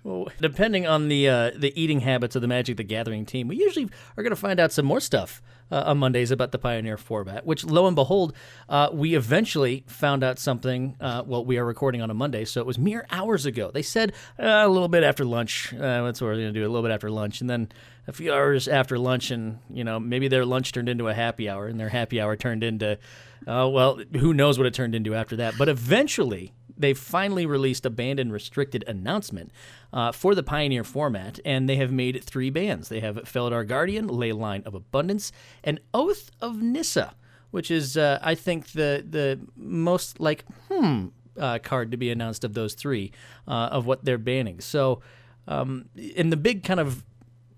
Well, 0.03 0.27
depending 0.39 0.87
on 0.87 1.07
the 1.07 1.29
uh, 1.29 1.51
the 1.55 1.73
eating 1.79 2.01
habits 2.01 2.35
of 2.35 2.41
the 2.41 2.47
Magic 2.47 2.77
the 2.77 2.83
Gathering 2.83 3.25
team, 3.25 3.47
we 3.47 3.57
usually 3.57 3.89
are 4.15 4.23
going 4.23 4.31
to 4.31 4.35
find 4.35 4.59
out 4.59 4.71
some 4.71 4.85
more 4.85 4.99
stuff 4.99 5.41
uh, 5.71 5.83
on 5.85 5.97
Mondays 5.97 6.31
about 6.31 6.51
the 6.51 6.59
Pioneer 6.59 6.97
format. 6.97 7.45
Which, 7.45 7.65
lo 7.65 7.87
and 7.87 7.95
behold, 7.95 8.33
uh, 8.69 8.89
we 8.91 9.15
eventually 9.15 9.83
found 9.87 10.23
out 10.23 10.39
something. 10.39 10.95
Uh, 10.99 11.23
well, 11.25 11.43
we 11.43 11.57
are 11.57 11.65
recording 11.65 12.01
on 12.01 12.09
a 12.09 12.13
Monday, 12.13 12.45
so 12.45 12.61
it 12.61 12.67
was 12.67 12.77
mere 12.77 13.05
hours 13.09 13.45
ago. 13.45 13.71
They 13.73 13.81
said 13.81 14.13
uh, 14.39 14.45
a 14.45 14.67
little 14.67 14.87
bit 14.87 15.03
after 15.03 15.25
lunch. 15.25 15.73
Uh, 15.73 16.03
that's 16.03 16.21
what 16.21 16.27
we're 16.27 16.35
going 16.35 16.53
to 16.53 16.59
do. 16.59 16.65
A 16.65 16.69
little 16.69 16.83
bit 16.83 16.91
after 16.91 17.09
lunch, 17.09 17.41
and 17.41 17.49
then 17.49 17.69
a 18.07 18.13
few 18.13 18.33
hours 18.33 18.67
after 18.67 18.97
lunch, 18.97 19.31
and 19.31 19.59
you 19.69 19.83
know 19.83 19.99
maybe 19.99 20.27
their 20.27 20.45
lunch 20.45 20.71
turned 20.71 20.89
into 20.89 21.07
a 21.07 21.13
happy 21.13 21.49
hour, 21.49 21.67
and 21.67 21.79
their 21.79 21.89
happy 21.89 22.21
hour 22.21 22.35
turned 22.35 22.63
into, 22.63 22.97
well, 23.45 23.99
who 24.17 24.33
knows 24.33 24.57
what 24.57 24.67
it 24.67 24.73
turned 24.73 24.95
into 24.95 25.15
after 25.15 25.35
that. 25.37 25.55
But 25.57 25.69
eventually 25.69 26.53
they 26.77 26.93
finally 26.93 27.45
released 27.45 27.85
a 27.85 27.89
banned 27.89 28.19
and 28.19 28.31
restricted 28.31 28.83
announcement 28.87 29.51
uh, 29.91 30.11
for 30.11 30.35
the 30.35 30.43
Pioneer 30.43 30.83
format, 30.83 31.39
and 31.43 31.67
they 31.67 31.77
have 31.77 31.91
made 31.91 32.23
three 32.23 32.49
bans. 32.49 32.89
They 32.89 32.99
have 32.99 33.15
Felidar 33.17 33.67
Guardian, 33.67 34.07
Leyline 34.07 34.65
of 34.65 34.75
Abundance, 34.75 35.31
and 35.63 35.79
Oath 35.93 36.31
of 36.41 36.61
Nissa, 36.61 37.15
which 37.51 37.71
is, 37.71 37.97
uh, 37.97 38.19
I 38.21 38.35
think, 38.35 38.71
the 38.71 39.05
the 39.09 39.39
most 39.55 40.19
like 40.19 40.45
hmm 40.69 41.07
uh, 41.37 41.59
card 41.59 41.91
to 41.91 41.97
be 41.97 42.09
announced 42.09 42.43
of 42.43 42.53
those 42.53 42.73
three 42.73 43.11
uh, 43.47 43.69
of 43.71 43.85
what 43.85 44.03
they're 44.03 44.17
banning. 44.17 44.59
So, 44.59 45.01
um, 45.47 45.85
in 45.95 46.29
the 46.29 46.37
big 46.37 46.63
kind 46.63 46.79
of 46.79 47.03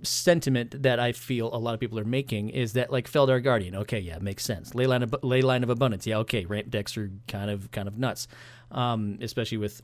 sentiment 0.03 0.83
that 0.83 0.99
I 0.99 1.11
feel 1.11 1.53
a 1.53 1.57
lot 1.57 1.73
of 1.73 1.79
people 1.79 1.99
are 1.99 2.05
making 2.05 2.49
is 2.49 2.73
that 2.73 2.91
like 2.91 3.09
Felidar 3.09 3.43
Guardian, 3.43 3.75
okay, 3.75 3.99
yeah, 3.99 4.17
makes 4.19 4.43
sense. 4.43 4.71
Leyline 4.71 5.03
of 5.03 5.11
Leyline 5.11 5.63
of 5.63 5.69
Abundance, 5.69 6.07
yeah, 6.07 6.17
okay. 6.19 6.45
Ramp 6.45 6.69
decks 6.69 6.97
are 6.97 7.11
kind 7.27 7.49
of 7.49 7.71
kind 7.71 7.87
of 7.87 7.97
nuts, 7.97 8.27
um, 8.71 9.17
especially 9.21 9.57
with 9.57 9.81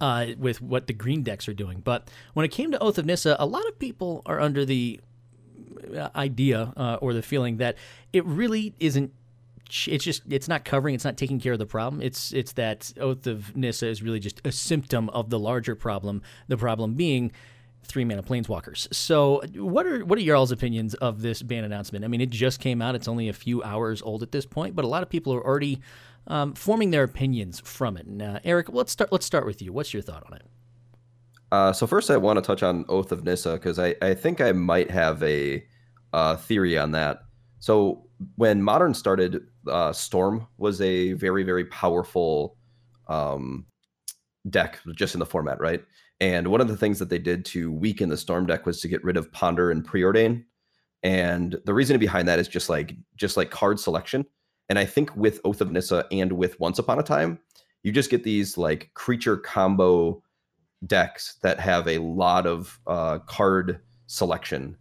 uh, 0.00 0.26
with 0.38 0.60
what 0.60 0.86
the 0.86 0.92
green 0.92 1.22
decks 1.22 1.48
are 1.48 1.54
doing. 1.54 1.80
But 1.80 2.10
when 2.34 2.44
it 2.44 2.50
came 2.50 2.70
to 2.70 2.78
Oath 2.78 2.98
of 2.98 3.06
Nissa, 3.06 3.36
a 3.38 3.46
lot 3.46 3.66
of 3.66 3.78
people 3.78 4.22
are 4.26 4.40
under 4.40 4.64
the 4.64 5.00
uh, 5.96 6.08
idea 6.14 6.72
uh, 6.76 6.98
or 7.00 7.12
the 7.12 7.22
feeling 7.22 7.56
that 7.58 7.76
it 8.12 8.24
really 8.24 8.74
isn't. 8.80 9.12
It's 9.86 10.04
just 10.04 10.22
it's 10.30 10.48
not 10.48 10.64
covering. 10.64 10.94
It's 10.94 11.04
not 11.04 11.18
taking 11.18 11.40
care 11.40 11.52
of 11.52 11.58
the 11.58 11.66
problem. 11.66 12.00
It's 12.00 12.32
it's 12.32 12.52
that 12.52 12.92
Oath 12.98 13.26
of 13.26 13.54
Nissa 13.54 13.86
is 13.86 14.02
really 14.02 14.20
just 14.20 14.40
a 14.44 14.52
symptom 14.52 15.10
of 15.10 15.28
the 15.28 15.38
larger 15.38 15.74
problem. 15.74 16.22
The 16.46 16.56
problem 16.56 16.94
being 16.94 17.32
three 17.88 18.04
mana 18.04 18.22
planeswalkers. 18.22 18.92
So, 18.94 19.42
what 19.54 19.86
are 19.86 20.04
what 20.04 20.18
are 20.18 20.22
your 20.22 20.36
all's 20.36 20.52
opinions 20.52 20.94
of 20.94 21.22
this 21.22 21.42
ban 21.42 21.64
announcement? 21.64 22.04
I 22.04 22.08
mean, 22.08 22.20
it 22.20 22.30
just 22.30 22.60
came 22.60 22.80
out. 22.80 22.94
It's 22.94 23.08
only 23.08 23.28
a 23.28 23.32
few 23.32 23.62
hours 23.62 24.02
old 24.02 24.22
at 24.22 24.30
this 24.30 24.46
point, 24.46 24.76
but 24.76 24.84
a 24.84 24.88
lot 24.88 25.02
of 25.02 25.08
people 25.08 25.34
are 25.34 25.44
already 25.44 25.80
um, 26.26 26.54
forming 26.54 26.90
their 26.90 27.02
opinions 27.02 27.60
from 27.60 27.96
it. 27.96 28.06
And, 28.06 28.40
Eric, 28.44 28.68
let's 28.70 28.92
start. 28.92 29.10
Let's 29.10 29.26
start 29.26 29.46
with 29.46 29.60
you. 29.62 29.72
What's 29.72 29.92
your 29.92 30.02
thought 30.02 30.24
on 30.26 30.34
it? 30.34 30.42
Uh, 31.50 31.72
so 31.72 31.86
first, 31.86 32.10
I 32.10 32.16
want 32.16 32.36
to 32.36 32.42
touch 32.42 32.62
on 32.62 32.84
Oath 32.88 33.10
of 33.10 33.24
Nissa 33.24 33.54
because 33.54 33.78
I, 33.78 33.94
I 34.02 34.14
think 34.14 34.40
I 34.40 34.52
might 34.52 34.90
have 34.90 35.22
a 35.22 35.64
uh, 36.12 36.36
theory 36.36 36.76
on 36.76 36.92
that. 36.92 37.22
So 37.58 38.04
when 38.36 38.62
Modern 38.62 38.92
started, 38.94 39.46
uh, 39.66 39.92
Storm 39.92 40.46
was 40.58 40.80
a 40.80 41.14
very 41.14 41.42
very 41.42 41.64
powerful 41.64 42.56
um, 43.08 43.66
deck 44.50 44.78
just 44.94 45.14
in 45.14 45.20
the 45.20 45.26
format, 45.26 45.60
right? 45.60 45.82
And 46.20 46.48
one 46.48 46.60
of 46.60 46.68
the 46.68 46.76
things 46.76 46.98
that 46.98 47.10
they 47.10 47.18
did 47.18 47.44
to 47.46 47.72
weaken 47.72 48.08
the 48.08 48.16
Storm 48.16 48.46
deck 48.46 48.66
was 48.66 48.80
to 48.80 48.88
get 48.88 49.04
rid 49.04 49.16
of 49.16 49.30
Ponder 49.32 49.70
and 49.70 49.86
Preordain. 49.86 50.44
And 51.02 51.56
the 51.64 51.74
reason 51.74 51.98
behind 51.98 52.26
that 52.26 52.40
is 52.40 52.48
just 52.48 52.68
like 52.68 52.96
just 53.16 53.36
like 53.36 53.50
card 53.50 53.78
selection. 53.78 54.26
And 54.68 54.78
I 54.78 54.84
think 54.84 55.14
with 55.16 55.40
Oath 55.44 55.60
of 55.60 55.70
Nissa 55.70 56.06
and 56.10 56.32
with 56.32 56.58
Once 56.58 56.78
Upon 56.78 56.98
a 56.98 57.02
Time, 57.02 57.38
you 57.82 57.92
just 57.92 58.10
get 58.10 58.24
these 58.24 58.58
like 58.58 58.90
creature 58.94 59.36
combo 59.36 60.22
decks 60.86 61.38
that 61.42 61.60
have 61.60 61.86
a 61.86 61.98
lot 61.98 62.46
of 62.46 62.78
uh, 62.86 63.18
card 63.20 63.80
selection 64.06 64.76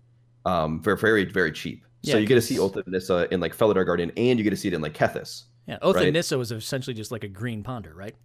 um, 0.46 0.82
for 0.82 0.96
very 0.96 1.26
very 1.26 1.52
cheap. 1.52 1.84
So 2.04 2.14
Yeah, 2.14 2.18
you 2.18 2.28
get 2.28 2.36
to 2.36 2.42
see 2.42 2.58
Oath 2.58 2.76
of 2.76 2.88
Nissa 2.88 3.28
in 3.32 3.40
like 3.40 3.56
Felidar 3.56 3.86
Guardian, 3.86 4.12
and 4.18 4.40
you 4.40 4.44
get 4.44 4.52
to 4.52 4.58
see 4.58 4.70
it 4.70 4.74
in 4.74 4.82
like 4.82 4.94
Kethis. 4.94 5.44
Yeah, 5.68 5.78
Oath 5.82 5.98
Right. 5.98 6.08
of 6.08 6.14
Nissa 6.14 6.38
was 6.38 6.52
essentially 6.52 6.94
just 6.94 7.12
like 7.12 7.24
a 7.24 7.28
green 7.28 7.64
ponder, 7.64 7.94
right? 7.94 8.16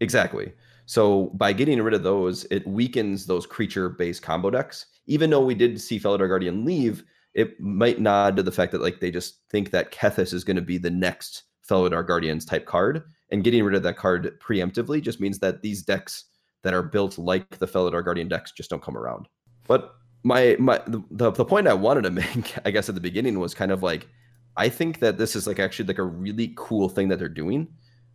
Exactly. 0.00 0.52
So 0.90 1.26
by 1.34 1.52
getting 1.52 1.80
rid 1.80 1.94
of 1.94 2.02
those, 2.02 2.42
it 2.50 2.66
weakens 2.66 3.24
those 3.24 3.46
creature-based 3.46 4.22
combo 4.22 4.50
decks. 4.50 4.86
Even 5.06 5.30
though 5.30 5.44
we 5.44 5.54
did 5.54 5.80
see 5.80 6.00
Felidar 6.00 6.26
Guardian 6.26 6.64
leave, 6.64 7.04
it 7.32 7.60
might 7.60 8.00
nod 8.00 8.36
to 8.36 8.42
the 8.42 8.50
fact 8.50 8.72
that 8.72 8.82
like 8.82 8.98
they 8.98 9.12
just 9.12 9.48
think 9.50 9.70
that 9.70 9.92
Kethis 9.92 10.34
is 10.34 10.42
going 10.42 10.56
to 10.56 10.62
be 10.62 10.78
the 10.78 10.90
next 10.90 11.44
Felidar 11.64 12.04
Guardians 12.04 12.44
type 12.44 12.66
card, 12.66 13.04
and 13.30 13.44
getting 13.44 13.62
rid 13.62 13.76
of 13.76 13.84
that 13.84 13.98
card 13.98 14.36
preemptively 14.40 15.00
just 15.00 15.20
means 15.20 15.38
that 15.38 15.62
these 15.62 15.84
decks 15.84 16.24
that 16.64 16.74
are 16.74 16.82
built 16.82 17.18
like 17.18 17.60
the 17.60 17.68
Felidar 17.68 18.04
Guardian 18.04 18.26
decks 18.26 18.50
just 18.50 18.68
don't 18.68 18.82
come 18.82 18.96
around. 18.96 19.28
But 19.68 19.94
my 20.24 20.56
my 20.58 20.82
the, 20.88 21.30
the 21.30 21.44
point 21.44 21.68
I 21.68 21.74
wanted 21.74 22.02
to 22.02 22.10
make, 22.34 22.56
I 22.64 22.72
guess 22.72 22.88
at 22.88 22.96
the 22.96 23.00
beginning 23.00 23.38
was 23.38 23.54
kind 23.54 23.70
of 23.70 23.84
like 23.84 24.08
I 24.56 24.68
think 24.68 24.98
that 24.98 25.18
this 25.18 25.36
is 25.36 25.46
like 25.46 25.60
actually 25.60 25.86
like 25.86 25.98
a 25.98 26.02
really 26.02 26.52
cool 26.56 26.88
thing 26.88 27.06
that 27.10 27.20
they're 27.20 27.28
doing 27.28 27.68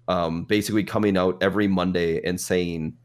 um, 0.07 0.43
basically 0.43 0.83
coming 0.83 1.17
out 1.17 1.41
every 1.41 1.67
Monday 1.67 2.23
and 2.23 2.39
saying 2.39 2.95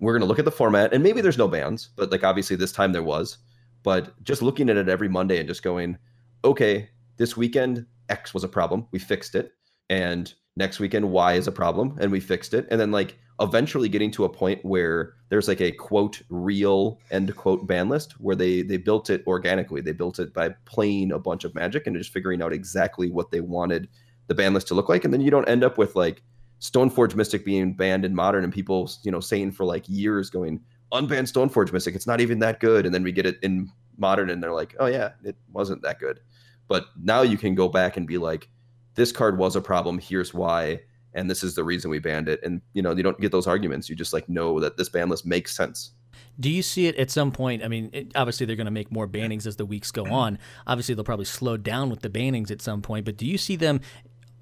we're 0.00 0.12
going 0.12 0.22
to 0.22 0.26
look 0.26 0.38
at 0.38 0.44
the 0.44 0.50
format, 0.50 0.92
and 0.92 1.02
maybe 1.02 1.20
there's 1.20 1.38
no 1.38 1.48
bans, 1.48 1.90
but 1.96 2.10
like 2.10 2.24
obviously 2.24 2.56
this 2.56 2.72
time 2.72 2.92
there 2.92 3.02
was, 3.02 3.38
but 3.82 4.20
just 4.24 4.42
looking 4.42 4.68
at 4.68 4.76
it 4.76 4.88
every 4.88 5.08
Monday 5.08 5.38
and 5.38 5.48
just 5.48 5.62
going, 5.62 5.96
okay, 6.44 6.88
this 7.18 7.36
weekend 7.36 7.86
X 8.08 8.34
was 8.34 8.44
a 8.44 8.48
problem, 8.48 8.86
we 8.90 8.98
fixed 8.98 9.34
it, 9.34 9.52
and 9.90 10.34
next 10.56 10.80
weekend 10.80 11.10
Y 11.10 11.34
is 11.34 11.46
a 11.46 11.52
problem, 11.52 11.96
and 12.00 12.10
we 12.10 12.18
fixed 12.18 12.52
it, 12.52 12.66
and 12.70 12.80
then 12.80 12.90
like 12.90 13.16
eventually 13.40 13.88
getting 13.88 14.10
to 14.10 14.24
a 14.24 14.28
point 14.28 14.64
where 14.64 15.14
there's 15.28 15.48
like 15.48 15.60
a 15.60 15.72
quote 15.72 16.22
real 16.28 17.00
end 17.10 17.34
quote 17.36 17.66
ban 17.66 17.88
list 17.88 18.12
where 18.20 18.36
they 18.36 18.62
they 18.62 18.76
built 18.76 19.10
it 19.10 19.24
organically. 19.26 19.80
They 19.80 19.92
built 19.92 20.18
it 20.18 20.32
by 20.32 20.50
playing 20.64 21.12
a 21.12 21.18
bunch 21.18 21.44
of 21.44 21.54
magic 21.54 21.86
and 21.86 21.96
just 21.96 22.12
figuring 22.12 22.42
out 22.42 22.52
exactly 22.52 23.10
what 23.10 23.30
they 23.30 23.40
wanted 23.40 23.88
the 24.32 24.42
ban 24.42 24.54
list 24.54 24.66
to 24.66 24.74
look 24.74 24.88
like 24.88 25.04
and 25.04 25.12
then 25.12 25.20
you 25.20 25.30
don't 25.30 25.46
end 25.46 25.62
up 25.62 25.76
with 25.76 25.94
like 25.94 26.22
stoneforge 26.58 27.14
mystic 27.14 27.44
being 27.44 27.74
banned 27.74 28.02
in 28.02 28.14
modern 28.14 28.44
and 28.44 28.52
people 28.52 28.90
you 29.02 29.12
know 29.12 29.20
saying 29.20 29.52
for 29.52 29.66
like 29.66 29.84
years 29.88 30.30
going 30.30 30.58
unban 30.90 31.30
stoneforge 31.30 31.70
mystic 31.70 31.94
it's 31.94 32.06
not 32.06 32.18
even 32.18 32.38
that 32.38 32.60
good 32.60 32.86
and 32.86 32.94
then 32.94 33.02
we 33.02 33.12
get 33.12 33.26
it 33.26 33.38
in 33.42 33.70
modern 33.98 34.30
and 34.30 34.42
they're 34.42 34.54
like 34.54 34.74
oh 34.80 34.86
yeah 34.86 35.10
it 35.22 35.36
wasn't 35.52 35.82
that 35.82 35.98
good 35.98 36.18
but 36.66 36.86
now 37.02 37.20
you 37.20 37.36
can 37.36 37.54
go 37.54 37.68
back 37.68 37.98
and 37.98 38.06
be 38.06 38.16
like 38.16 38.48
this 38.94 39.12
card 39.12 39.36
was 39.36 39.54
a 39.54 39.60
problem 39.60 39.98
here's 39.98 40.32
why 40.32 40.80
and 41.12 41.28
this 41.28 41.44
is 41.44 41.54
the 41.54 41.64
reason 41.64 41.90
we 41.90 41.98
banned 41.98 42.28
it 42.28 42.40
and 42.42 42.62
you 42.72 42.80
know 42.80 42.96
you 42.96 43.02
don't 43.02 43.20
get 43.20 43.32
those 43.32 43.46
arguments 43.46 43.90
you 43.90 43.94
just 43.94 44.14
like 44.14 44.26
know 44.30 44.58
that 44.58 44.78
this 44.78 44.88
ban 44.88 45.10
list 45.10 45.26
makes 45.26 45.54
sense 45.54 45.92
Do 46.40 46.50
you 46.50 46.62
see 46.62 46.86
it 46.86 46.96
at 46.96 47.10
some 47.10 47.30
point? 47.30 47.62
I 47.62 47.68
mean, 47.68 47.90
it, 47.92 48.12
obviously 48.14 48.46
they're 48.46 48.56
going 48.56 48.66
to 48.66 48.70
make 48.70 48.90
more 48.90 49.06
bannings 49.06 49.46
as 49.46 49.56
the 49.56 49.66
weeks 49.66 49.90
go 49.90 50.06
on. 50.06 50.38
Obviously, 50.66 50.94
they'll 50.94 51.04
probably 51.04 51.26
slow 51.26 51.56
down 51.56 51.90
with 51.90 52.00
the 52.00 52.08
bannings 52.08 52.50
at 52.50 52.62
some 52.62 52.80
point. 52.80 53.04
But 53.04 53.16
do 53.16 53.26
you 53.26 53.38
see 53.38 53.56
them 53.56 53.80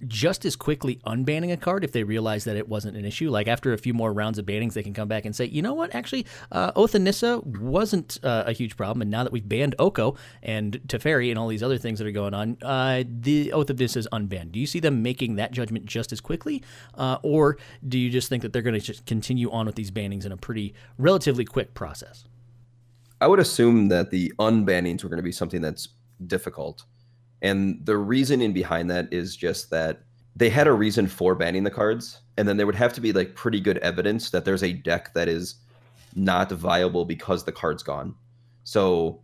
just 0.07 0.45
as 0.45 0.57
quickly 0.57 1.01
unbanning 1.07 1.53
a 1.53 1.57
card 1.57 1.85
if 1.85 1.93
they 1.93 2.05
realize 2.05 2.45
that 2.45 2.57
it 2.57 2.69
wasn't 2.69 2.97
an 2.97 3.05
issue? 3.05 3.31
Like 3.31 3.49
after 3.49 3.73
a 3.73 3.79
few 3.79 3.95
more 3.95 4.13
rounds 4.13 4.39
of 4.39 4.47
bannings, 4.47 4.75
they 4.75 4.83
can 4.83 4.95
come 4.95 5.09
back 5.09 5.25
and 5.25 5.35
say, 5.35 5.47
you 5.47 5.63
know 5.63 5.75
what? 5.75 5.95
Actually, 5.95 6.27
uh, 6.53 6.73
Oath 6.77 6.95
and 6.95 7.05
Nissa 7.05 7.41
wasn't 7.45 8.19
uh, 8.23 8.45
a 8.47 8.53
huge 8.53 8.77
problem, 8.77 9.03
and 9.03 9.11
now 9.11 9.25
that 9.25 9.33
we've 9.33 9.49
banned 9.49 9.75
Oko 9.79 10.17
and 10.43 10.81
Teferi 10.87 11.31
and 11.31 11.39
all 11.39 11.49
these 11.49 11.63
other 11.63 11.79
things 11.79 11.99
that 11.99 12.07
are 12.07 12.13
going 12.13 12.35
on, 12.35 12.57
uh, 12.63 13.05
the 13.09 13.53
Oath 13.53 13.71
of 13.71 13.79
Nissa 13.79 13.99
is 13.99 14.09
unbanned. 14.13 14.53
Do 14.53 14.61
you 14.61 14.67
see 14.67 14.81
them 14.81 15.03
making 15.03 15.37
that 15.37 15.53
judgment 15.53 15.87
just 15.87 16.13
as 16.13 16.21
quickly, 16.21 16.63
uh, 16.95 17.19
or 17.23 17.59
do 17.87 17.99
you 17.99 18.11
just 18.11 18.29
think 18.29 18.43
that 18.43 18.53
they're 18.53 18.63
going 18.63 18.75
to 18.75 18.81
just 18.81 19.07
continue 19.07 19.51
on 19.51 19.67
with 19.67 19.75
these 19.75 19.91
bannings 19.91 20.25
in 20.25 20.33
a 20.33 20.37
pretty 20.37 20.75
relatively 20.99 21.45
quick 21.45 21.75
process? 21.75 22.25
I 23.21 23.27
would 23.27 23.39
assume 23.39 23.89
that 23.89 24.11
the 24.11 24.33
unbannings 24.39 25.03
were 25.03 25.11
going 25.11 25.19
to 25.19 25.23
be 25.23 25.33
something 25.33 25.61
that's 25.61 25.89
difficult. 26.27 26.85
And 27.43 27.85
the 27.85 27.97
reasoning 27.97 28.53
behind 28.53 28.91
that 28.91 29.13
is 29.13 29.37
just 29.37 29.71
that 29.71 30.03
they 30.37 30.51
had 30.51 30.67
a 30.67 30.73
reason 30.73 31.07
for 31.07 31.35
banning 31.35 31.65
the 31.65 31.71
cards, 31.71 32.21
and 32.37 32.49
then 32.49 32.57
there 32.57 32.67
would 32.67 32.75
have 32.75 32.93
to 32.95 33.01
be 33.01 33.13
like 33.13 33.35
pretty 33.35 33.61
good 33.61 33.79
evidence 33.79 34.31
that 34.31 34.45
there's 34.45 34.63
a 34.63 34.73
deck 34.73 35.13
that 35.15 35.29
is 35.29 35.57
not 36.15 36.51
viable 36.51 37.05
because 37.05 37.45
the 37.45 37.53
card's 37.53 37.83
gone. 37.83 38.15
So, 38.65 39.21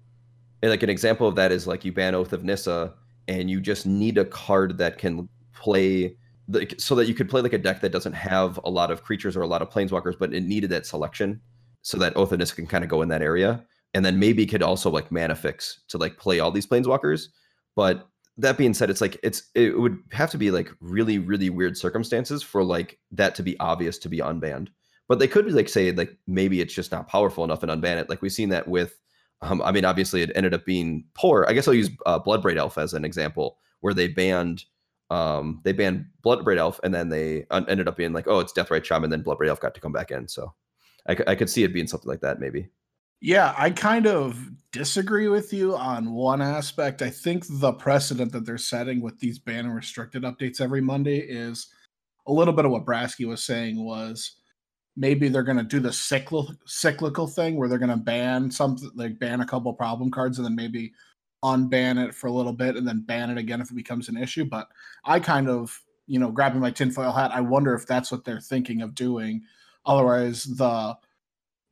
like 0.62 0.82
an 0.82 0.90
example 0.90 1.28
of 1.28 1.34
that 1.36 1.52
is 1.52 1.66
like 1.66 1.84
you 1.84 1.92
ban 1.92 2.14
Oath 2.14 2.32
of 2.32 2.44
Nissa, 2.44 2.94
and 3.28 3.50
you 3.50 3.60
just 3.60 3.86
need 3.86 4.18
a 4.18 4.24
card 4.24 4.78
that 4.78 4.98
can 4.98 5.28
play 5.54 6.16
the, 6.48 6.72
so 6.78 6.94
that 6.94 7.06
you 7.06 7.14
could 7.14 7.28
play 7.28 7.40
like 7.40 7.52
a 7.52 7.58
deck 7.58 7.80
that 7.80 7.92
doesn't 7.92 8.12
have 8.12 8.58
a 8.64 8.70
lot 8.70 8.90
of 8.90 9.02
creatures 9.02 9.36
or 9.36 9.42
a 9.42 9.46
lot 9.46 9.62
of 9.62 9.70
planeswalkers, 9.70 10.18
but 10.18 10.32
it 10.32 10.42
needed 10.42 10.70
that 10.70 10.86
selection 10.86 11.40
so 11.82 11.98
that 11.98 12.16
Oath 12.16 12.32
of 12.32 12.38
Nissa 12.38 12.54
can 12.54 12.66
kind 12.66 12.84
of 12.84 12.90
go 12.90 13.02
in 13.02 13.08
that 13.08 13.22
area 13.22 13.64
and 13.94 14.04
then 14.04 14.18
maybe 14.18 14.46
could 14.46 14.62
also 14.62 14.90
like 14.90 15.10
mana 15.10 15.34
fix 15.34 15.80
to 15.88 15.98
like 15.98 16.18
play 16.18 16.40
all 16.40 16.50
these 16.50 16.66
planeswalkers. 16.66 17.28
But 17.76 18.08
that 18.38 18.58
being 18.58 18.74
said, 18.74 18.90
it's 18.90 19.00
like 19.00 19.18
it's 19.22 19.48
it 19.54 19.78
would 19.78 19.98
have 20.12 20.30
to 20.30 20.38
be 20.38 20.50
like 20.50 20.70
really 20.80 21.18
really 21.18 21.50
weird 21.50 21.76
circumstances 21.76 22.42
for 22.42 22.64
like 22.64 22.98
that 23.12 23.34
to 23.36 23.42
be 23.42 23.58
obvious 23.60 23.98
to 23.98 24.08
be 24.08 24.18
unbanned. 24.18 24.68
But 25.08 25.20
they 25.20 25.28
could 25.28 25.46
be 25.46 25.52
like 25.52 25.68
say 25.68 25.92
like 25.92 26.16
maybe 26.26 26.60
it's 26.60 26.74
just 26.74 26.90
not 26.90 27.08
powerful 27.08 27.44
enough 27.44 27.62
and 27.62 27.70
unban 27.70 27.98
it. 27.98 28.10
Like 28.10 28.22
we've 28.22 28.32
seen 28.32 28.48
that 28.48 28.66
with, 28.66 28.98
um, 29.42 29.62
I 29.62 29.70
mean 29.72 29.84
obviously 29.84 30.22
it 30.22 30.32
ended 30.34 30.54
up 30.54 30.64
being 30.64 31.04
poor. 31.14 31.46
I 31.48 31.52
guess 31.52 31.68
I'll 31.68 31.74
use 31.74 31.90
uh, 32.06 32.18
Bloodbraid 32.18 32.56
Elf 32.56 32.76
as 32.76 32.92
an 32.92 33.04
example 33.04 33.58
where 33.80 33.94
they 33.94 34.08
banned 34.08 34.64
um 35.10 35.60
they 35.62 35.72
banned 35.72 36.06
Bloodbraid 36.24 36.56
Elf 36.56 36.80
and 36.82 36.92
then 36.92 37.10
they 37.10 37.46
un- 37.50 37.68
ended 37.68 37.86
up 37.86 37.96
being 37.96 38.12
like 38.12 38.26
oh 38.26 38.40
it's 38.40 38.52
Deathrite 38.52 38.84
Shaman 38.84 39.04
and 39.04 39.12
then 39.12 39.22
Bloodbraid 39.22 39.48
Elf 39.48 39.60
got 39.60 39.74
to 39.74 39.80
come 39.80 39.92
back 39.92 40.10
in. 40.10 40.26
So 40.26 40.52
I, 41.06 41.14
c- 41.14 41.24
I 41.26 41.36
could 41.36 41.48
see 41.48 41.62
it 41.62 41.72
being 41.72 41.86
something 41.86 42.08
like 42.08 42.22
that 42.22 42.40
maybe. 42.40 42.70
Yeah, 43.20 43.54
I 43.56 43.70
kind 43.70 44.06
of 44.06 44.38
disagree 44.72 45.28
with 45.28 45.52
you 45.52 45.74
on 45.74 46.12
one 46.12 46.42
aspect. 46.42 47.00
I 47.00 47.10
think 47.10 47.44
the 47.48 47.72
precedent 47.72 48.32
that 48.32 48.44
they're 48.44 48.58
setting 48.58 49.00
with 49.00 49.18
these 49.18 49.38
ban 49.38 49.64
and 49.64 49.74
restricted 49.74 50.22
updates 50.22 50.60
every 50.60 50.82
Monday 50.82 51.18
is 51.18 51.68
a 52.26 52.32
little 52.32 52.52
bit 52.52 52.66
of 52.66 52.70
what 52.70 52.84
Brasky 52.84 53.26
was 53.26 53.42
saying 53.42 53.82
was 53.82 54.36
maybe 54.96 55.28
they're 55.28 55.42
going 55.42 55.56
to 55.56 55.62
do 55.62 55.80
the 55.80 55.92
cyclical 55.92 56.54
cyclical 56.66 57.26
thing 57.26 57.56
where 57.56 57.68
they're 57.68 57.78
going 57.78 57.90
to 57.90 57.96
ban 57.96 58.50
something 58.50 58.90
like 58.94 59.18
ban 59.18 59.40
a 59.40 59.46
couple 59.46 59.72
problem 59.72 60.10
cards 60.10 60.38
and 60.38 60.44
then 60.44 60.54
maybe 60.54 60.92
unban 61.44 62.02
it 62.04 62.14
for 62.14 62.26
a 62.26 62.32
little 62.32 62.52
bit 62.52 62.76
and 62.76 62.86
then 62.86 63.00
ban 63.00 63.30
it 63.30 63.38
again 63.38 63.60
if 63.60 63.70
it 63.70 63.76
becomes 63.76 64.08
an 64.08 64.16
issue. 64.16 64.44
But 64.44 64.68
I 65.04 65.20
kind 65.20 65.48
of, 65.48 65.80
you 66.06 66.18
know, 66.18 66.30
grabbing 66.30 66.60
my 66.60 66.70
tinfoil 66.70 67.12
hat, 67.12 67.30
I 67.32 67.40
wonder 67.40 67.74
if 67.74 67.86
that's 67.86 68.10
what 68.10 68.24
they're 68.24 68.40
thinking 68.40 68.82
of 68.82 68.94
doing. 68.94 69.42
Otherwise, 69.86 70.44
the 70.44 70.96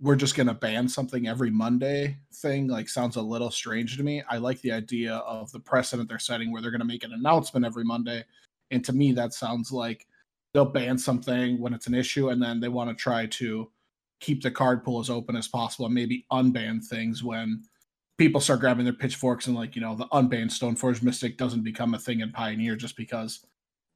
we're 0.01 0.17
just 0.17 0.35
going 0.35 0.47
to 0.47 0.55
ban 0.55 0.89
something 0.89 1.29
every 1.29 1.51
Monday 1.51 2.19
thing 2.35 2.67
like 2.69 2.89
sounds 2.89 3.17
a 3.17 3.23
little 3.23 3.51
strange 3.51 3.97
to 3.97 4.03
me. 4.03 4.23
I 4.29 4.39
like 4.39 4.61
the 4.61 4.73
idea 4.73 5.17
of 5.17 5.51
the 5.53 5.61
precedent 5.61 6.09
they're 6.09 6.19
setting 6.19 6.51
where 6.51 6.61
they're 6.61 6.71
going 6.71 6.81
to 6.81 6.87
make 6.87 7.05
an 7.05 7.13
announcement 7.13 7.65
every 7.65 7.85
Monday. 7.85 8.25
And 8.71 8.85
to 8.85 8.93
me, 8.93 9.13
that 9.13 9.33
sounds 9.33 9.71
like 9.71 10.07
they'll 10.53 10.65
ban 10.65 10.99
something 10.99 11.61
when 11.61 11.75
it's 11.75 11.87
an 11.87 11.95
issue 11.95 12.31
and 12.31 12.43
then 12.43 12.61
they 12.61 12.69
want 12.69 12.91
to 12.91 12.97
try 12.97 13.27
to 13.27 13.71
keep 14.21 14.43
the 14.43 14.51
card 14.51 14.85
pool 14.85 15.01
as 15.01 15.11
open 15.11 15.37
as 15.37 15.49
possible 15.49 15.87
and 15.87 15.95
maybe 15.95 16.27
unban 16.33 16.85
things 16.85 17.23
when 17.23 17.63
people 18.17 18.41
start 18.41 18.61
grabbing 18.61 18.85
their 18.85 18.95
pitchforks 18.95 19.47
and 19.47 19.57
like, 19.57 19.75
you 19.75 19.83
know, 19.83 19.95
the 19.95 20.07
unbanned 20.09 20.51
Stoneforge 20.51 21.03
Mystic 21.03 21.37
doesn't 21.37 21.65
become 21.65 21.95
a 21.95 21.99
thing 21.99 22.21
in 22.21 22.31
Pioneer 22.33 22.77
just 22.77 22.97
because 22.97 23.45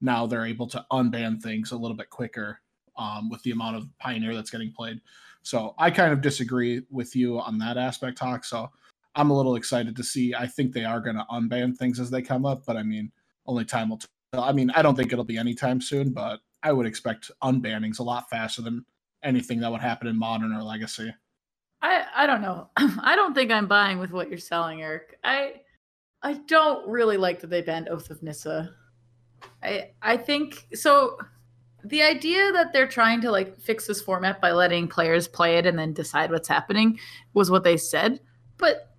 now 0.00 0.26
they're 0.26 0.47
able 0.47 0.67
to 0.69 0.85
unban 0.93 1.40
things 1.40 1.73
a 1.73 1.76
little 1.76 1.97
bit 1.97 2.11
quicker 2.11 2.61
um, 2.97 3.31
with 3.31 3.43
the 3.43 3.52
amount 3.52 3.76
of 3.76 3.87
Pioneer 3.99 4.35
that's 4.35 4.50
getting 4.50 4.73
played. 4.73 5.00
So 5.49 5.75
I 5.78 5.90
kind 5.90 6.12
of 6.12 6.21
disagree 6.21 6.83
with 6.90 7.17
you 7.17 7.40
on 7.40 7.57
that 7.57 7.78
aspect, 7.78 8.19
Hawk. 8.19 8.45
So 8.45 8.71
I'm 9.14 9.31
a 9.31 9.35
little 9.35 9.57
excited 9.57 9.97
to 9.97 10.05
see. 10.05 10.35
I 10.35 10.47
think 10.47 10.75
they 10.75 10.85
are 10.85 11.00
going 11.00 11.17
to 11.17 11.25
unban 11.31 11.75
things 11.75 11.99
as 11.99 12.11
they 12.11 12.21
come 12.21 12.45
up, 12.45 12.67
but 12.67 12.76
I 12.76 12.83
mean, 12.83 13.11
only 13.47 13.64
time 13.64 13.88
will 13.88 13.97
tell. 13.97 14.45
I 14.45 14.52
mean, 14.52 14.71
I 14.73 14.83
don't 14.83 14.95
think 14.95 15.11
it'll 15.11 15.25
be 15.25 15.38
anytime 15.38 15.81
soon, 15.81 16.11
but 16.11 16.40
I 16.62 16.73
would 16.73 16.85
expect 16.85 17.31
unbannings 17.43 17.99
a 17.99 18.02
lot 18.02 18.28
faster 18.28 18.61
than 18.61 18.85
anything 19.23 19.59
that 19.61 19.73
would 19.73 19.81
happen 19.81 20.07
in 20.07 20.19
modern 20.19 20.52
or 20.52 20.62
legacy. 20.62 21.14
I 21.81 22.05
I 22.14 22.26
don't 22.26 22.43
know. 22.43 22.69
I 22.76 23.17
don't 23.17 23.33
think 23.33 23.50
I'm 23.50 23.67
buying 23.67 23.99
with 23.99 24.11
what 24.11 24.28
you're 24.28 24.37
selling, 24.37 24.83
Eric. 24.83 25.19
I 25.25 25.62
I 26.23 26.35
don't 26.47 26.87
really 26.87 27.17
like 27.17 27.40
that 27.40 27.49
they 27.49 27.62
banned 27.62 27.88
Oath 27.88 28.11
of 28.11 28.23
Nissa. 28.23 28.75
I 29.62 29.93
I 30.02 30.19
think 30.19 30.67
so. 30.75 31.17
The 31.88 32.02
idea 32.02 32.52
that 32.52 32.73
they're 32.73 32.87
trying 32.88 33.21
to 33.23 33.30
like 33.30 33.59
fix 33.61 33.87
this 33.87 34.00
format 34.02 34.40
by 34.40 34.52
letting 34.52 34.88
players 34.88 35.26
play 35.26 35.57
it 35.57 35.66
and 35.66 35.78
then 35.78 35.92
decide 35.92 36.30
what's 36.30 36.49
happening 36.49 36.99
was 37.35 37.50
what 37.50 37.64
they 37.64 37.76
said. 37.76 38.21
But 38.59 38.95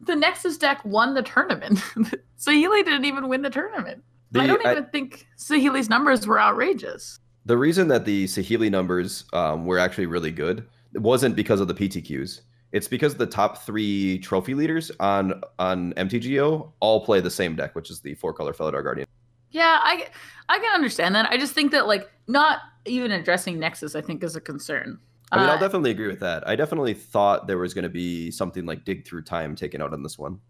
the 0.00 0.14
Nexus 0.14 0.56
deck 0.58 0.84
won 0.84 1.14
the 1.14 1.22
tournament. 1.22 1.78
Sahili 2.38 2.84
didn't 2.84 3.04
even 3.04 3.28
win 3.28 3.42
the 3.42 3.50
tournament. 3.50 4.02
The, 4.30 4.40
I 4.40 4.46
don't 4.46 4.64
even 4.64 4.86
think 4.86 5.26
Sahili's 5.36 5.88
numbers 5.88 6.26
were 6.26 6.40
outrageous. 6.40 7.18
the 7.44 7.56
reason 7.56 7.88
that 7.88 8.04
the 8.04 8.24
Sahili 8.26 8.70
numbers 8.70 9.24
um, 9.32 9.66
were 9.66 9.78
actually 9.78 10.06
really 10.06 10.30
good 10.30 10.66
wasn't 10.94 11.36
because 11.36 11.60
of 11.60 11.68
the 11.68 11.74
PTQs. 11.74 12.40
It's 12.72 12.88
because 12.88 13.14
the 13.16 13.26
top 13.26 13.58
three 13.58 14.18
trophy 14.20 14.54
leaders 14.54 14.90
on 15.00 15.42
on 15.58 15.92
MTGO 15.94 16.72
all 16.80 17.04
play 17.04 17.20
the 17.20 17.30
same 17.30 17.54
deck, 17.54 17.74
which 17.74 17.90
is 17.90 18.00
the 18.00 18.14
four 18.14 18.32
color 18.32 18.54
Felidar 18.54 18.82
Guardian. 18.82 19.06
Yeah, 19.52 19.78
I 19.82 20.08
I 20.48 20.58
can 20.58 20.74
understand 20.74 21.14
that. 21.14 21.30
I 21.30 21.36
just 21.36 21.54
think 21.54 21.72
that 21.72 21.86
like 21.86 22.10
not 22.26 22.58
even 22.84 23.12
addressing 23.12 23.58
Nexus, 23.58 23.94
I 23.94 24.00
think, 24.00 24.24
is 24.24 24.34
a 24.36 24.40
concern. 24.40 24.98
I 25.30 25.38
mean, 25.38 25.48
Uh, 25.48 25.52
I'll 25.52 25.58
definitely 25.58 25.92
agree 25.92 26.08
with 26.08 26.20
that. 26.20 26.46
I 26.46 26.56
definitely 26.56 26.94
thought 26.94 27.46
there 27.46 27.58
was 27.58 27.72
going 27.72 27.84
to 27.84 27.88
be 27.88 28.30
something 28.30 28.66
like 28.66 28.84
dig 28.84 29.06
through 29.06 29.22
time 29.22 29.54
taken 29.54 29.80
out 29.80 29.92
on 29.92 30.02
this 30.02 30.18
one. 30.18 30.40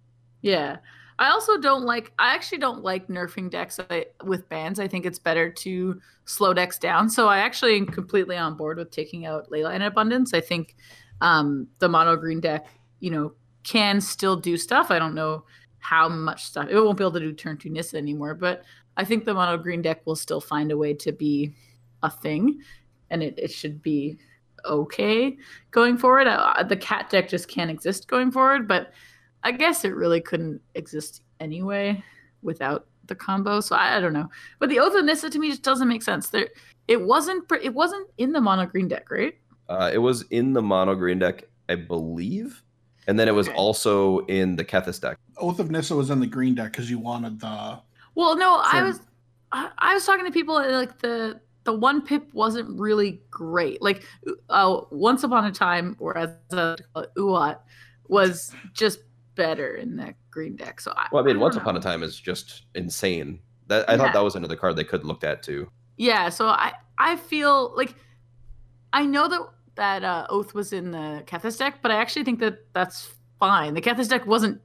Yeah. 0.40 0.78
I 1.18 1.28
also 1.30 1.58
don't 1.58 1.84
like. 1.84 2.12
I 2.18 2.34
actually 2.34 2.58
don't 2.58 2.82
like 2.82 3.06
nerfing 3.06 3.50
decks 3.50 3.78
with 4.24 4.48
bans. 4.48 4.80
I 4.80 4.88
think 4.88 5.06
it's 5.06 5.18
better 5.18 5.50
to 5.50 6.00
slow 6.24 6.54
decks 6.54 6.78
down. 6.78 7.08
So 7.10 7.28
I 7.28 7.38
actually 7.38 7.76
am 7.76 7.86
completely 7.86 8.36
on 8.36 8.56
board 8.56 8.78
with 8.78 8.90
taking 8.90 9.26
out 9.26 9.50
Leyline 9.50 9.86
Abundance. 9.86 10.34
I 10.34 10.40
think 10.40 10.74
um, 11.20 11.68
the 11.78 11.88
mono 11.88 12.16
green 12.16 12.40
deck, 12.40 12.66
you 13.00 13.10
know, 13.10 13.34
can 13.62 14.00
still 14.00 14.36
do 14.36 14.56
stuff. 14.56 14.90
I 14.90 14.98
don't 14.98 15.14
know 15.14 15.44
how 15.78 16.08
much 16.08 16.44
stuff 16.44 16.68
it 16.70 16.76
won't 16.76 16.96
be 16.96 17.04
able 17.04 17.12
to 17.12 17.20
do 17.20 17.32
turn 17.32 17.56
two 17.58 17.68
Nissa 17.68 17.98
anymore, 17.98 18.34
but 18.34 18.62
I 18.96 19.04
think 19.04 19.24
the 19.24 19.34
mono 19.34 19.56
green 19.56 19.82
deck 19.82 20.06
will 20.06 20.16
still 20.16 20.40
find 20.40 20.70
a 20.70 20.76
way 20.76 20.94
to 20.94 21.12
be 21.12 21.54
a 22.02 22.10
thing, 22.10 22.60
and 23.10 23.22
it, 23.22 23.34
it 23.38 23.50
should 23.50 23.82
be 23.82 24.18
okay 24.64 25.36
going 25.70 25.96
forward. 25.96 26.26
Uh, 26.26 26.62
the 26.62 26.76
cat 26.76 27.10
deck 27.10 27.28
just 27.28 27.48
can't 27.48 27.70
exist 27.70 28.08
going 28.08 28.30
forward, 28.30 28.68
but 28.68 28.92
I 29.42 29.52
guess 29.52 29.84
it 29.84 29.94
really 29.94 30.20
couldn't 30.20 30.60
exist 30.74 31.22
anyway 31.40 32.02
without 32.42 32.86
the 33.06 33.14
combo. 33.14 33.60
So 33.60 33.76
I, 33.76 33.96
I 33.96 34.00
don't 34.00 34.12
know. 34.12 34.28
But 34.58 34.68
the 34.68 34.78
Oath 34.78 34.94
of 34.94 35.04
Nissa 35.04 35.30
to 35.30 35.38
me 35.38 35.50
just 35.50 35.62
doesn't 35.62 35.88
make 35.88 36.02
sense. 36.02 36.28
There, 36.28 36.48
it 36.88 37.00
wasn't. 37.00 37.50
It 37.62 37.74
wasn't 37.74 38.08
in 38.18 38.32
the 38.32 38.40
mono 38.40 38.66
green 38.66 38.88
deck, 38.88 39.10
right? 39.10 39.34
Uh, 39.68 39.90
it 39.92 39.98
was 39.98 40.22
in 40.30 40.52
the 40.52 40.62
mono 40.62 40.94
green 40.94 41.18
deck, 41.18 41.44
I 41.68 41.76
believe, 41.76 42.62
and 43.06 43.18
then 43.18 43.28
it 43.28 43.34
was 43.34 43.48
okay. 43.48 43.56
also 43.56 44.20
in 44.26 44.56
the 44.56 44.64
Kethis 44.64 45.00
deck. 45.00 45.16
Oath 45.38 45.60
of 45.60 45.70
Nissa 45.70 45.94
was 45.94 46.10
in 46.10 46.20
the 46.20 46.26
green 46.26 46.54
deck 46.54 46.72
because 46.72 46.90
you 46.90 46.98
wanted 46.98 47.40
the. 47.40 47.80
Well, 48.14 48.36
no, 48.36 48.60
I 48.62 48.82
was, 48.82 49.00
I, 49.52 49.70
I 49.78 49.94
was 49.94 50.04
talking 50.04 50.24
to 50.24 50.30
people 50.30 50.58
and 50.58 50.72
like 50.72 50.98
the 50.98 51.40
the 51.64 51.72
one 51.72 52.02
pip 52.02 52.32
wasn't 52.32 52.68
really 52.78 53.20
great. 53.30 53.80
Like, 53.80 54.04
uh, 54.48 54.80
once 54.90 55.22
upon 55.22 55.44
a 55.44 55.52
time, 55.52 55.96
or 56.00 56.16
as 56.18 56.30
a 56.50 56.76
call 56.92 57.06
Uat 57.16 57.58
was 58.08 58.52
just 58.72 59.00
better 59.34 59.76
in 59.76 59.96
that 59.96 60.14
green 60.30 60.56
deck. 60.56 60.80
So 60.80 60.92
I, 60.96 61.08
well, 61.12 61.22
I 61.22 61.26
mean, 61.26 61.36
I 61.36 61.40
Once 61.40 61.56
know. 61.56 61.62
Upon 61.62 61.76
a 61.76 61.80
Time 61.80 62.02
is 62.02 62.18
just 62.18 62.62
insane. 62.74 63.38
That 63.68 63.88
I 63.88 63.92
yeah. 63.92 63.98
thought 63.98 64.12
that 64.12 64.24
was 64.24 64.34
another 64.34 64.56
card 64.56 64.76
they 64.76 64.84
could 64.84 65.04
looked 65.04 65.24
at 65.24 65.42
too. 65.42 65.70
Yeah, 65.96 66.28
so 66.28 66.48
I 66.48 66.72
I 66.98 67.16
feel 67.16 67.72
like 67.76 67.94
I 68.92 69.04
know 69.06 69.28
that 69.28 69.40
that 69.76 70.04
uh, 70.04 70.26
Oath 70.28 70.54
was 70.54 70.72
in 70.72 70.90
the 70.90 71.22
Kethis 71.26 71.58
deck, 71.58 71.78
but 71.80 71.90
I 71.90 71.96
actually 71.96 72.24
think 72.24 72.40
that 72.40 72.66
that's 72.72 73.14
fine. 73.38 73.74
The 73.74 73.80
Kethis 73.80 74.08
deck 74.08 74.26
wasn't 74.26 74.60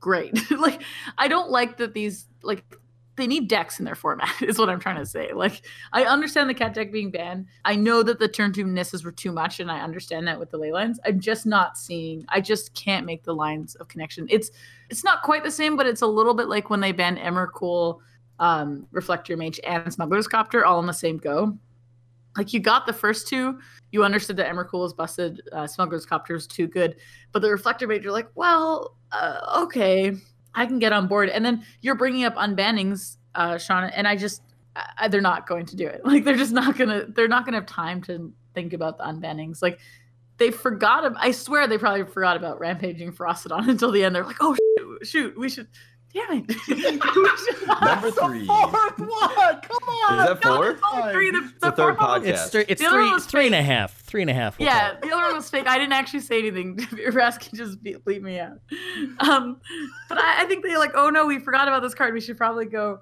great. 0.00 0.38
like 0.58 0.82
I 1.16 1.28
don't 1.28 1.50
like 1.50 1.76
that 1.78 1.94
these 1.94 2.26
like 2.42 2.64
they 3.20 3.26
need 3.26 3.48
decks 3.48 3.78
in 3.78 3.84
their 3.84 3.94
format 3.94 4.30
is 4.42 4.58
what 4.58 4.68
i'm 4.68 4.80
trying 4.80 4.96
to 4.96 5.06
say. 5.06 5.32
Like 5.32 5.62
i 5.92 6.04
understand 6.04 6.48
the 6.48 6.54
cat 6.54 6.74
deck 6.74 6.92
being 6.92 7.10
banned. 7.10 7.46
I 7.64 7.76
know 7.76 8.02
that 8.02 8.18
the 8.18 8.28
turn 8.28 8.52
two 8.52 8.64
nissas 8.64 9.04
were 9.04 9.12
too 9.12 9.32
much 9.32 9.60
and 9.60 9.70
i 9.70 9.80
understand 9.80 10.26
that 10.28 10.38
with 10.38 10.50
the 10.50 10.58
ley 10.58 10.72
lines. 10.72 10.98
I'm 11.04 11.20
just 11.20 11.46
not 11.46 11.78
seeing 11.78 12.24
i 12.28 12.40
just 12.40 12.74
can't 12.74 13.06
make 13.06 13.24
the 13.24 13.34
lines 13.34 13.74
of 13.76 13.88
connection. 13.88 14.26
It's 14.30 14.50
it's 14.88 15.04
not 15.04 15.22
quite 15.22 15.44
the 15.44 15.50
same 15.50 15.76
but 15.76 15.86
it's 15.86 16.02
a 16.02 16.06
little 16.06 16.34
bit 16.34 16.48
like 16.48 16.70
when 16.70 16.80
they 16.80 16.92
banned 16.92 17.18
emrakul 17.18 17.98
um 18.38 18.86
reflector 18.90 19.36
mage 19.36 19.60
and 19.64 19.92
smuggler's 19.92 20.28
copter 20.28 20.64
all 20.64 20.80
in 20.80 20.86
the 20.86 20.92
same 20.92 21.18
go. 21.18 21.56
Like 22.36 22.52
you 22.52 22.60
got 22.60 22.86
the 22.86 22.92
first 22.92 23.28
two 23.28 23.58
you 23.92 24.04
understood 24.04 24.36
that 24.36 24.52
emrakul 24.52 24.80
was 24.80 24.94
busted 24.94 25.42
uh, 25.52 25.66
smuggler's 25.66 26.06
copter 26.06 26.34
was 26.34 26.46
too 26.46 26.66
good 26.66 26.96
but 27.32 27.42
the 27.42 27.50
reflector 27.50 27.86
mage 27.86 28.04
you're 28.04 28.12
like 28.12 28.30
well 28.34 28.96
uh, 29.12 29.62
okay 29.62 30.14
I 30.54 30.66
can 30.66 30.78
get 30.78 30.92
on 30.92 31.06
board. 31.06 31.28
And 31.28 31.44
then 31.44 31.64
you're 31.80 31.94
bringing 31.94 32.24
up 32.24 32.34
unbannings, 32.36 33.16
uh, 33.34 33.54
Shauna, 33.54 33.92
and 33.94 34.06
I 34.06 34.16
just 34.16 34.42
I, 34.76 35.08
they're 35.08 35.20
not 35.20 35.46
going 35.46 35.66
to 35.66 35.76
do 35.76 35.86
it. 35.86 36.02
Like 36.10 36.24
they're 36.24 36.36
just 36.36 36.52
not 36.52 36.76
gonna 36.76 37.06
they're 37.08 37.28
not 37.28 37.44
gonna 37.44 37.58
have 37.58 37.66
time 37.66 38.02
to 38.02 38.32
think 38.54 38.72
about 38.72 38.98
the 38.98 39.04
unbannings. 39.04 39.62
Like 39.62 39.78
they 40.38 40.50
forgot. 40.50 41.12
I 41.16 41.30
swear 41.30 41.66
they 41.66 41.78
probably 41.78 42.04
forgot 42.04 42.36
about 42.36 42.58
rampaging 42.58 43.12
Ferocidon 43.12 43.68
until 43.68 43.90
the 43.90 44.04
end. 44.04 44.14
They're 44.14 44.24
like, 44.24 44.38
oh 44.40 44.56
shoot, 44.78 45.06
shoot 45.06 45.38
we 45.38 45.48
should 45.48 45.68
Damn 46.12 46.44
it. 46.48 46.48
Number 47.80 48.10
three. 48.10 48.46
fourth 48.46 48.98
one. 48.98 49.60
Come 49.60 49.88
on. 49.88 50.18
Is 50.18 50.26
that 50.26 50.42
four? 50.42 50.78
No, 50.92 51.12
three. 51.12 51.30
The, 51.30 51.40
the, 51.40 51.70
the 51.70 51.72
third 51.72 51.96
podcast. 51.96 52.26
It's, 52.26 52.50
th- 52.50 52.66
it's 52.68 52.82
three, 52.82 53.18
three 53.20 53.46
and 53.46 53.54
a 53.54 53.62
half. 53.62 53.96
Three 54.00 54.22
and 54.22 54.30
a 54.30 54.34
half. 54.34 54.58
We'll 54.58 54.66
yeah, 54.66 54.96
the 55.00 55.12
other 55.12 55.26
one 55.26 55.36
was 55.36 55.48
fake. 55.48 55.68
I 55.68 55.78
didn't 55.78 55.92
actually 55.92 56.20
say 56.20 56.40
anything. 56.40 56.80
Your 56.96 57.18
ass 57.20 57.38
can 57.38 57.56
just 57.56 57.80
be, 57.82 57.94
bleep 57.94 58.22
me 58.22 58.40
out. 58.40 58.58
Um, 59.20 59.60
but 60.08 60.18
I, 60.18 60.42
I 60.42 60.44
think 60.46 60.64
they're 60.64 60.78
like, 60.78 60.92
oh 60.94 61.10
no, 61.10 61.26
we 61.26 61.38
forgot 61.38 61.68
about 61.68 61.82
this 61.82 61.94
card. 61.94 62.12
We 62.12 62.20
should 62.20 62.36
probably 62.36 62.66
go 62.66 63.00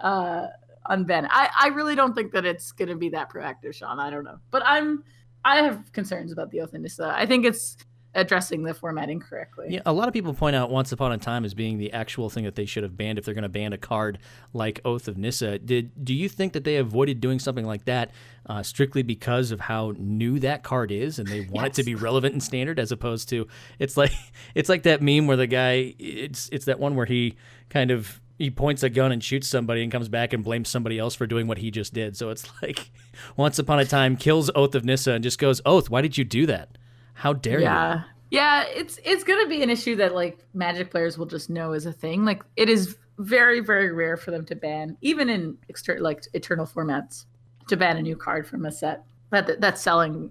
uh, 0.00 0.48
unban. 0.90 1.28
I, 1.30 1.48
I 1.58 1.68
really 1.68 1.94
don't 1.94 2.14
think 2.14 2.32
that 2.32 2.44
it's 2.44 2.72
going 2.72 2.88
to 2.88 2.96
be 2.96 3.08
that 3.10 3.32
proactive, 3.32 3.74
Sean. 3.74 3.98
I 3.98 4.10
don't 4.10 4.24
know. 4.24 4.38
But 4.50 4.62
I'm 4.66 5.02
I 5.44 5.62
have 5.62 5.92
concerns 5.92 6.32
about 6.32 6.50
the 6.50 6.60
Oath 6.60 6.74
of 6.74 6.80
Nissa. 6.80 7.14
I 7.16 7.24
think 7.24 7.46
it's 7.46 7.76
addressing 8.14 8.62
the 8.64 8.74
formatting 8.74 9.20
correctly. 9.20 9.66
Yeah, 9.70 9.80
a 9.86 9.92
lot 9.92 10.08
of 10.08 10.14
people 10.14 10.34
point 10.34 10.56
out 10.56 10.70
Once 10.70 10.92
Upon 10.92 11.12
a 11.12 11.18
Time 11.18 11.44
as 11.44 11.54
being 11.54 11.78
the 11.78 11.92
actual 11.92 12.28
thing 12.28 12.44
that 12.44 12.56
they 12.56 12.66
should 12.66 12.82
have 12.82 12.96
banned 12.96 13.18
if 13.18 13.24
they're 13.24 13.34
going 13.34 13.42
to 13.42 13.48
ban 13.48 13.72
a 13.72 13.78
card 13.78 14.18
like 14.52 14.80
Oath 14.84 15.08
of 15.08 15.16
Nissa. 15.16 15.58
Did 15.58 16.04
do 16.04 16.14
you 16.14 16.28
think 16.28 16.52
that 16.54 16.64
they 16.64 16.76
avoided 16.76 17.20
doing 17.20 17.38
something 17.38 17.64
like 17.64 17.84
that 17.84 18.10
uh, 18.46 18.62
strictly 18.62 19.02
because 19.02 19.50
of 19.50 19.60
how 19.60 19.92
new 19.96 20.38
that 20.40 20.62
card 20.62 20.90
is 20.90 21.18
and 21.18 21.28
they 21.28 21.40
want 21.40 21.66
yes. 21.66 21.66
it 21.66 21.74
to 21.74 21.84
be 21.84 21.94
relevant 21.94 22.32
and 22.32 22.42
standard 22.42 22.78
as 22.78 22.90
opposed 22.90 23.28
to 23.28 23.46
it's 23.78 23.96
like 23.96 24.12
it's 24.54 24.68
like 24.68 24.82
that 24.82 25.02
meme 25.02 25.26
where 25.26 25.36
the 25.36 25.46
guy 25.46 25.94
it's 25.98 26.48
it's 26.50 26.64
that 26.64 26.80
one 26.80 26.96
where 26.96 27.06
he 27.06 27.36
kind 27.68 27.90
of 27.90 28.20
he 28.40 28.50
points 28.50 28.82
a 28.82 28.88
gun 28.88 29.12
and 29.12 29.22
shoots 29.22 29.46
somebody 29.46 29.82
and 29.82 29.92
comes 29.92 30.08
back 30.08 30.32
and 30.32 30.42
blames 30.42 30.70
somebody 30.70 30.98
else 30.98 31.14
for 31.14 31.26
doing 31.26 31.46
what 31.46 31.58
he 31.58 31.70
just 31.70 31.92
did. 31.92 32.16
So 32.16 32.30
it's 32.30 32.48
like 32.62 32.90
Once 33.36 33.58
Upon 33.58 33.78
a 33.78 33.84
Time 33.84 34.16
kills 34.16 34.50
Oath 34.54 34.74
of 34.74 34.82
Nissa 34.82 35.12
and 35.12 35.22
just 35.22 35.38
goes, 35.38 35.60
Oath, 35.66 35.90
why 35.90 36.00
did 36.00 36.16
you 36.16 36.24
do 36.24 36.46
that? 36.46 36.78
How 37.20 37.34
dare 37.34 37.60
yeah. 37.60 37.96
you? 37.96 38.04
Yeah, 38.30 38.64
it's 38.74 38.98
it's 39.04 39.24
gonna 39.24 39.46
be 39.46 39.62
an 39.62 39.68
issue 39.68 39.94
that 39.96 40.14
like 40.14 40.38
Magic 40.54 40.90
players 40.90 41.18
will 41.18 41.26
just 41.26 41.50
know 41.50 41.74
is 41.74 41.84
a 41.84 41.92
thing. 41.92 42.24
Like 42.24 42.42
it 42.56 42.70
is 42.70 42.96
very 43.18 43.60
very 43.60 43.92
rare 43.92 44.16
for 44.16 44.30
them 44.30 44.46
to 44.46 44.56
ban, 44.56 44.96
even 45.02 45.28
in 45.28 45.58
exter- 45.68 46.00
like 46.00 46.24
eternal 46.32 46.64
formats, 46.64 47.26
to 47.68 47.76
ban 47.76 47.98
a 47.98 48.02
new 48.02 48.16
card 48.16 48.46
from 48.46 48.64
a 48.64 48.72
set 48.72 49.04
that 49.30 49.60
that's 49.60 49.82
selling 49.82 50.30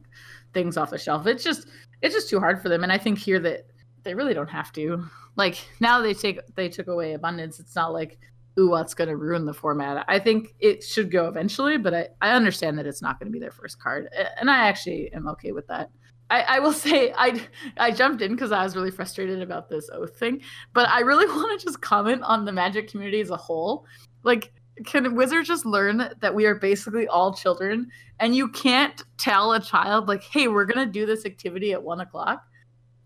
things 0.54 0.78
off 0.78 0.90
the 0.90 0.98
shelf. 0.98 1.28
It's 1.28 1.44
just 1.44 1.68
it's 2.02 2.16
just 2.16 2.28
too 2.28 2.40
hard 2.40 2.60
for 2.60 2.70
them, 2.70 2.82
and 2.82 2.92
I 2.92 2.98
think 2.98 3.20
here 3.20 3.40
that 3.40 3.68
they 4.02 4.16
really 4.16 4.34
don't 4.34 4.50
have 4.50 4.72
to. 4.74 5.06
Like 5.36 5.64
now 5.80 6.02
they 6.02 6.16
take 6.16 6.40
they 6.56 6.70
took 6.70 6.88
away 6.88 7.14
abundance. 7.14 7.60
It's 7.60 7.76
not 7.76 7.94
like 7.94 8.18
ooh 8.58 8.70
what's 8.72 8.96
going 8.96 9.10
to 9.10 9.16
ruin 9.16 9.46
the 9.46 9.54
format. 9.54 10.06
I 10.08 10.18
think 10.18 10.56
it 10.60 10.84
should 10.84 11.12
go 11.12 11.28
eventually, 11.28 11.78
but 11.78 11.94
I 11.94 12.08
I 12.20 12.32
understand 12.32 12.80
that 12.80 12.88
it's 12.88 13.04
not 13.04 13.20
going 13.20 13.28
to 13.28 13.34
be 13.34 13.40
their 13.40 13.52
first 13.52 13.80
card, 13.80 14.10
and 14.40 14.50
I 14.50 14.68
actually 14.68 15.14
am 15.14 15.28
okay 15.28 15.52
with 15.52 15.68
that. 15.68 15.92
I, 16.30 16.42
I 16.42 16.60
will 16.60 16.74
say 16.88 17.14
I 17.18 17.42
I 17.78 17.92
jumped 17.92 18.22
in 18.22 18.32
because 18.32 18.52
I 18.52 18.64
was 18.64 18.76
really 18.76 18.92
frustrated 18.92 19.42
about 19.42 19.70
this 19.70 19.90
oath 19.94 20.18
thing, 20.18 20.42
but 20.74 20.88
I 20.90 21.02
really 21.02 21.26
want 21.36 21.60
to 21.60 21.66
just 21.66 21.82
comment 21.82 22.22
on 22.24 22.46
the 22.46 22.52
magic 22.52 22.90
community 22.90 23.22
as 23.22 23.30
a 23.30 23.38
whole. 23.38 23.86
Like, 24.24 24.52
can 24.86 25.16
wizards 25.16 25.48
just 25.48 25.66
learn 25.66 26.10
that 26.20 26.34
we 26.34 26.46
are 26.46 26.56
basically 26.56 27.08
all 27.08 27.34
children, 27.34 27.90
and 28.20 28.36
you 28.36 28.50
can't 28.50 29.02
tell 29.18 29.54
a 29.54 29.60
child 29.60 30.08
like, 30.08 30.24
"Hey, 30.24 30.48
we're 30.48 30.66
gonna 30.66 30.86
do 30.86 31.06
this 31.06 31.26
activity 31.26 31.74
at 31.74 31.84
one 31.84 32.02
o'clock," 32.02 32.44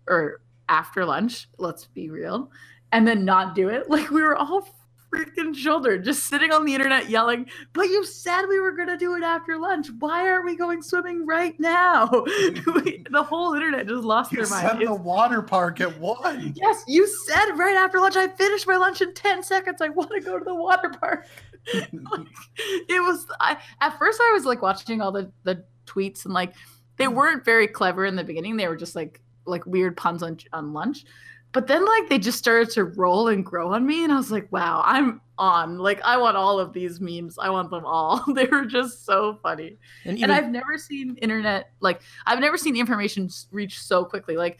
or 0.08 0.40
after 0.68 1.04
lunch. 1.04 1.48
Let's 1.58 1.86
be 1.86 2.10
real, 2.10 2.50
and 2.92 3.06
then 3.06 3.24
not 3.24 3.54
do 3.54 3.68
it. 3.68 3.88
Like 3.88 4.10
we 4.10 4.22
were 4.22 4.36
all 4.36 4.68
freaking 5.14 5.54
shoulder, 5.54 5.98
just 5.98 6.24
sitting 6.24 6.52
on 6.52 6.64
the 6.64 6.74
internet 6.74 7.08
yelling, 7.08 7.46
But 7.72 7.84
you 7.84 8.04
said 8.04 8.46
we 8.46 8.60
were 8.60 8.72
going 8.72 8.88
to 8.88 8.96
do 8.96 9.14
it 9.14 9.22
after 9.22 9.58
lunch. 9.58 9.88
Why 9.98 10.28
aren't 10.28 10.44
we 10.44 10.56
going 10.56 10.82
swimming 10.82 11.26
right 11.26 11.58
now? 11.58 12.06
the 12.06 13.24
whole 13.26 13.54
internet 13.54 13.86
just 13.86 14.04
lost 14.04 14.32
you 14.32 14.38
their 14.38 14.48
mind. 14.48 14.80
You 14.80 14.86
said 14.86 14.96
the 14.96 15.02
water 15.02 15.42
park 15.42 15.80
at 15.80 15.98
one. 15.98 16.52
Yes, 16.56 16.84
you 16.86 17.06
said 17.06 17.52
right 17.56 17.76
after 17.76 18.00
lunch. 18.00 18.16
I 18.16 18.28
finished 18.28 18.66
my 18.66 18.76
lunch 18.76 19.00
in 19.00 19.14
10 19.14 19.42
seconds. 19.42 19.80
I 19.80 19.88
want 19.88 20.10
to 20.10 20.20
go 20.20 20.38
to 20.38 20.44
the 20.44 20.54
water 20.54 20.90
park. 20.90 21.26
it 21.66 23.02
was, 23.02 23.26
I, 23.40 23.56
at 23.80 23.98
first, 23.98 24.20
I 24.20 24.32
was 24.34 24.44
like 24.44 24.62
watching 24.62 25.00
all 25.00 25.12
the, 25.12 25.30
the 25.44 25.64
tweets 25.86 26.24
and 26.24 26.34
like, 26.34 26.54
they 26.96 27.08
weren't 27.08 27.44
very 27.44 27.66
clever 27.66 28.04
in 28.04 28.16
the 28.16 28.24
beginning. 28.24 28.56
They 28.56 28.68
were 28.68 28.76
just 28.76 28.94
like, 28.94 29.20
like 29.46 29.66
weird 29.66 29.96
puns 29.96 30.22
on, 30.22 30.38
on 30.52 30.72
lunch 30.72 31.04
but 31.54 31.66
then 31.66 31.84
like 31.84 32.08
they 32.10 32.18
just 32.18 32.36
started 32.36 32.68
to 32.70 32.84
roll 32.84 33.28
and 33.28 33.46
grow 33.46 33.72
on 33.72 33.86
me 33.86 34.04
and 34.04 34.12
i 34.12 34.16
was 34.16 34.30
like 34.30 34.50
wow 34.52 34.82
i'm 34.84 35.20
on. 35.36 35.78
Like 35.78 36.00
i 36.02 36.16
want 36.16 36.36
all 36.36 36.60
of 36.60 36.72
these 36.72 37.00
memes. 37.00 37.38
I 37.40 37.50
want 37.50 37.70
them 37.70 37.84
all. 37.84 38.22
They 38.34 38.44
were 38.44 38.66
just 38.66 39.04
so 39.04 39.38
funny. 39.42 39.78
And, 40.04 40.16
even- 40.18 40.30
and 40.30 40.32
i've 40.32 40.48
never 40.50 40.78
seen 40.78 41.16
internet 41.16 41.70
like 41.80 42.02
i've 42.26 42.38
never 42.38 42.56
seen 42.56 42.76
information 42.76 43.28
reach 43.50 43.80
so 43.80 44.04
quickly. 44.04 44.36
Like 44.36 44.58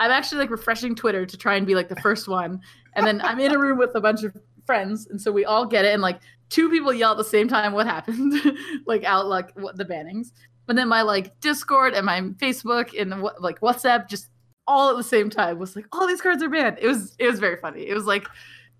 i'm 0.00 0.10
actually 0.10 0.38
like 0.38 0.50
refreshing 0.50 0.94
twitter 0.94 1.24
to 1.24 1.36
try 1.36 1.54
and 1.54 1.66
be 1.66 1.74
like 1.74 1.88
the 1.88 1.96
first 1.96 2.28
one 2.28 2.60
and 2.94 3.06
then 3.06 3.20
i'm 3.22 3.38
in 3.40 3.54
a 3.54 3.58
room 3.58 3.78
with 3.78 3.94
a 3.94 4.00
bunch 4.00 4.24
of 4.24 4.36
friends 4.66 5.06
and 5.06 5.18
so 5.20 5.30
we 5.32 5.44
all 5.44 5.64
get 5.64 5.84
it 5.86 5.92
and 5.94 6.02
like 6.02 6.18
two 6.50 6.68
people 6.68 6.92
yell 6.92 7.12
at 7.12 7.16
the 7.16 7.24
same 7.24 7.48
time 7.48 7.72
what 7.72 7.86
happened 7.86 8.34
like 8.86 9.04
out 9.04 9.26
like 9.26 9.56
what 9.56 9.76
the 9.76 9.84
bannings. 9.84 10.32
And 10.68 10.76
then 10.76 10.88
my 10.88 11.02
like 11.02 11.38
discord 11.40 11.94
and 11.94 12.04
my 12.04 12.20
facebook 12.20 13.00
and 13.00 13.22
like 13.40 13.60
whatsapp 13.60 14.08
just 14.08 14.28
all 14.66 14.90
at 14.90 14.96
the 14.96 15.04
same 15.04 15.30
time 15.30 15.58
was 15.58 15.76
like, 15.76 15.86
all 15.92 16.06
these 16.06 16.20
cards 16.20 16.42
are 16.42 16.48
banned. 16.48 16.78
It 16.80 16.86
was 16.86 17.14
it 17.18 17.26
was 17.26 17.38
very 17.38 17.56
funny. 17.56 17.86
It 17.86 17.94
was 17.94 18.06
like 18.06 18.26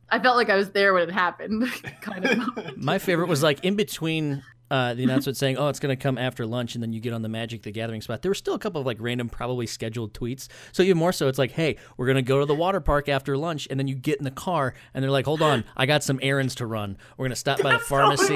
I 0.08 0.18
felt 0.18 0.36
like 0.36 0.50
I 0.50 0.56
was 0.56 0.70
there 0.70 0.94
when 0.94 1.08
it 1.08 1.12
happened. 1.12 1.68
kind 2.00 2.24
of. 2.24 2.76
My 2.76 2.98
favorite 2.98 3.28
was 3.28 3.42
like 3.42 3.64
in 3.64 3.74
between 3.76 4.42
uh, 4.70 4.94
the 4.94 5.04
announcement 5.04 5.36
saying, 5.36 5.56
"Oh, 5.58 5.68
it's 5.68 5.78
going 5.78 5.96
to 5.96 6.02
come 6.02 6.18
after 6.18 6.44
lunch," 6.44 6.74
and 6.74 6.82
then 6.82 6.92
you 6.92 7.00
get 7.00 7.12
on 7.12 7.22
the 7.22 7.28
Magic 7.28 7.62
the 7.62 7.70
Gathering 7.70 8.00
spot. 8.00 8.22
There 8.22 8.30
were 8.30 8.34
still 8.36 8.54
a 8.54 8.58
couple 8.58 8.80
of 8.80 8.86
like 8.86 8.96
random, 9.00 9.28
probably 9.28 9.66
scheduled 9.66 10.12
tweets. 10.12 10.48
So 10.72 10.82
even 10.82 10.98
more 10.98 11.12
so, 11.12 11.28
it's 11.28 11.38
like, 11.38 11.52
"Hey, 11.52 11.76
we're 11.96 12.06
going 12.06 12.16
to 12.16 12.22
go 12.22 12.40
to 12.40 12.46
the 12.46 12.54
water 12.54 12.80
park 12.80 13.08
after 13.08 13.36
lunch," 13.36 13.68
and 13.70 13.78
then 13.78 13.86
you 13.86 13.94
get 13.94 14.18
in 14.18 14.24
the 14.24 14.30
car, 14.30 14.74
and 14.92 15.02
they're 15.04 15.10
like, 15.10 15.26
"Hold 15.26 15.42
on, 15.42 15.64
I 15.76 15.86
got 15.86 16.02
some 16.02 16.18
errands 16.20 16.56
to 16.56 16.66
run. 16.66 16.98
We're 17.16 17.24
going 17.24 17.30
to 17.30 17.36
stop 17.36 17.62
by 17.62 17.74
the 17.74 17.78
pharmacy." 17.88 18.34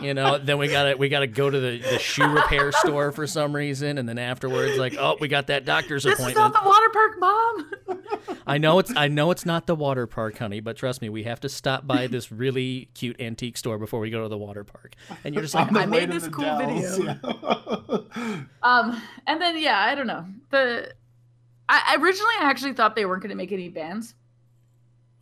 You 0.00 0.14
know 0.14 0.38
then 0.38 0.58
we 0.58 0.68
gotta 0.68 0.96
we 0.96 1.08
gotta 1.08 1.26
go 1.26 1.50
to 1.50 1.60
the, 1.60 1.78
the 1.78 1.98
shoe 1.98 2.26
repair 2.26 2.72
store 2.72 3.12
for 3.12 3.26
some 3.26 3.54
reason 3.54 3.98
and 3.98 4.08
then 4.08 4.18
afterwards 4.18 4.78
like 4.78 4.94
oh 4.98 5.16
we 5.20 5.28
got 5.28 5.48
that 5.48 5.64
doctor's 5.64 6.04
This 6.04 6.14
is 6.14 6.20
appointment 6.20 6.54
not 6.54 6.62
the 6.62 6.68
water 6.68 6.88
park, 6.90 7.18
mom. 7.18 8.38
i 8.46 8.56
know 8.58 8.78
it's 8.78 8.92
i 8.96 9.08
know 9.08 9.30
it's 9.30 9.44
not 9.44 9.66
the 9.66 9.74
water 9.74 10.06
park 10.06 10.38
honey 10.38 10.60
but 10.60 10.76
trust 10.76 11.02
me 11.02 11.08
we 11.08 11.24
have 11.24 11.40
to 11.40 11.48
stop 11.48 11.86
by 11.86 12.06
this 12.06 12.32
really 12.32 12.88
cute 12.94 13.20
antique 13.20 13.56
store 13.56 13.78
before 13.78 14.00
we 14.00 14.10
go 14.10 14.22
to 14.22 14.28
the 14.28 14.38
water 14.38 14.64
park 14.64 14.94
and 15.24 15.34
you're 15.34 15.42
just 15.42 15.54
like 15.54 15.74
I 15.74 15.86
made 15.86 16.10
this 16.10 16.28
cool 16.28 16.44
Dells, 16.44 16.98
video. 16.98 17.18
yeah. 17.22 18.40
Um, 18.62 19.02
and 19.26 19.40
then 19.40 19.58
yeah, 19.58 19.78
I 19.78 19.94
don't 19.94 20.06
know. 20.06 20.24
The 20.50 20.92
I 21.68 21.96
originally 21.98 22.34
I 22.40 22.44
actually 22.44 22.72
thought 22.74 22.94
they 22.94 23.04
weren't 23.04 23.22
going 23.22 23.30
to 23.30 23.36
make 23.36 23.52
any 23.52 23.68
bans. 23.68 24.14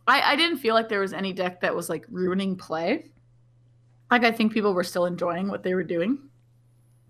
I 0.07 0.21
I 0.33 0.35
didn't 0.35 0.57
feel 0.57 0.75
like 0.75 0.89
there 0.89 0.99
was 0.99 1.13
any 1.13 1.33
deck 1.33 1.61
that 1.61 1.75
was 1.75 1.89
like 1.89 2.05
ruining 2.09 2.55
play. 2.55 3.10
Like 4.11 4.23
I 4.23 4.31
think 4.31 4.53
people 4.53 4.73
were 4.73 4.83
still 4.83 5.05
enjoying 5.05 5.47
what 5.47 5.63
they 5.63 5.73
were 5.73 5.83
doing. 5.83 6.19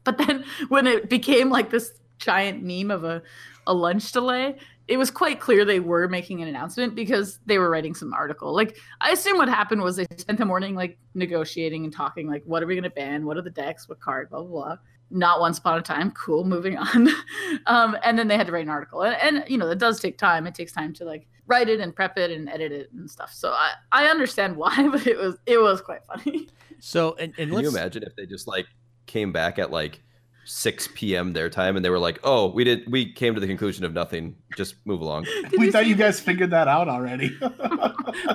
But 0.03 0.17
then 0.17 0.45
when 0.69 0.87
it 0.87 1.09
became 1.09 1.49
like 1.49 1.69
this 1.69 1.91
giant 2.17 2.63
meme 2.63 2.91
of 2.91 3.03
a 3.03 3.21
a 3.67 3.73
lunch 3.73 4.11
delay, 4.11 4.55
it 4.87 4.97
was 4.97 5.11
quite 5.11 5.39
clear 5.39 5.63
they 5.63 5.79
were 5.79 6.07
making 6.07 6.41
an 6.41 6.47
announcement 6.47 6.95
because 6.95 7.39
they 7.45 7.57
were 7.57 7.69
writing 7.69 7.93
some 7.93 8.13
article. 8.13 8.53
Like 8.53 8.77
I 8.99 9.11
assume 9.11 9.37
what 9.37 9.49
happened 9.49 9.81
was 9.81 9.95
they 9.95 10.07
spent 10.17 10.39
the 10.39 10.45
morning 10.45 10.75
like 10.75 10.97
negotiating 11.13 11.83
and 11.83 11.93
talking 11.93 12.27
like 12.27 12.43
what 12.45 12.63
are 12.63 12.67
we 12.67 12.79
to 12.79 12.89
ban? 12.89 13.25
What 13.25 13.37
are 13.37 13.41
the 13.41 13.49
decks? 13.49 13.89
What 13.89 13.99
card? 13.99 14.29
Blah 14.29 14.43
blah 14.43 14.49
blah 14.49 14.77
not 15.11 15.39
once 15.39 15.57
upon 15.57 15.77
a 15.77 15.81
time 15.81 16.09
cool 16.11 16.43
moving 16.43 16.77
on 16.77 17.09
um, 17.67 17.97
and 18.03 18.17
then 18.17 18.27
they 18.27 18.37
had 18.37 18.47
to 18.47 18.53
write 18.53 18.63
an 18.63 18.69
article 18.69 19.03
and, 19.03 19.15
and 19.15 19.49
you 19.49 19.57
know 19.57 19.67
that 19.67 19.77
does 19.77 19.99
take 19.99 20.17
time 20.17 20.47
it 20.47 20.55
takes 20.55 20.71
time 20.71 20.93
to 20.93 21.03
like 21.03 21.27
write 21.47 21.67
it 21.67 21.79
and 21.79 21.95
prep 21.95 22.17
it 22.17 22.31
and 22.31 22.49
edit 22.49 22.71
it 22.71 22.89
and 22.93 23.09
stuff 23.09 23.31
so 23.33 23.51
i 23.51 23.73
i 23.91 24.05
understand 24.05 24.55
why 24.55 24.87
but 24.91 25.05
it 25.05 25.17
was 25.17 25.35
it 25.45 25.57
was 25.57 25.81
quite 25.81 26.03
funny 26.05 26.47
so 26.81 27.13
and, 27.13 27.33
and 27.37 27.49
Can 27.49 27.51
let's 27.51 27.63
you 27.63 27.69
imagine 27.69 28.03
if 28.03 28.15
they 28.15 28.25
just 28.25 28.47
like 28.47 28.65
came 29.05 29.31
back 29.31 29.59
at 29.59 29.71
like 29.71 30.01
6 30.45 30.89
p.m. 30.95 31.33
their 31.33 31.49
time 31.49 31.75
and 31.75 31.85
they 31.85 31.89
were 31.89 31.99
like, 31.99 32.19
"Oh, 32.23 32.47
we 32.47 32.63
did. 32.63 32.91
We 32.91 33.11
came 33.13 33.35
to 33.35 33.39
the 33.39 33.47
conclusion 33.47 33.85
of 33.85 33.93
nothing. 33.93 34.35
Just 34.57 34.75
move 34.85 35.01
along." 35.01 35.23
Did 35.49 35.59
we 35.59 35.67
you 35.67 35.71
thought 35.71 35.85
you 35.85 35.95
guys 35.95 36.19
figured 36.19 36.49
that 36.49 36.67
out 36.67 36.89
already. 36.89 37.37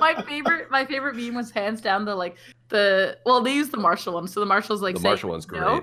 my 0.01 0.23
favorite 0.27 0.71
my 0.71 0.87
favorite 0.87 1.17
meme 1.17 1.35
was 1.35 1.51
hands 1.51 1.81
down 1.81 2.05
the 2.05 2.15
like 2.15 2.37
the 2.69 3.19
well 3.27 3.41
they 3.41 3.53
used 3.55 3.73
the 3.73 3.77
marshall 3.77 4.15
one 4.15 4.27
so 4.29 4.41
the 4.41 4.47
marshall's 4.47 4.83
like 4.83 4.95
the 4.95 5.01
saying 5.01 5.11
Marshall 5.11 5.31
one's 5.31 5.47
great. 5.47 5.61
no, 5.61 5.83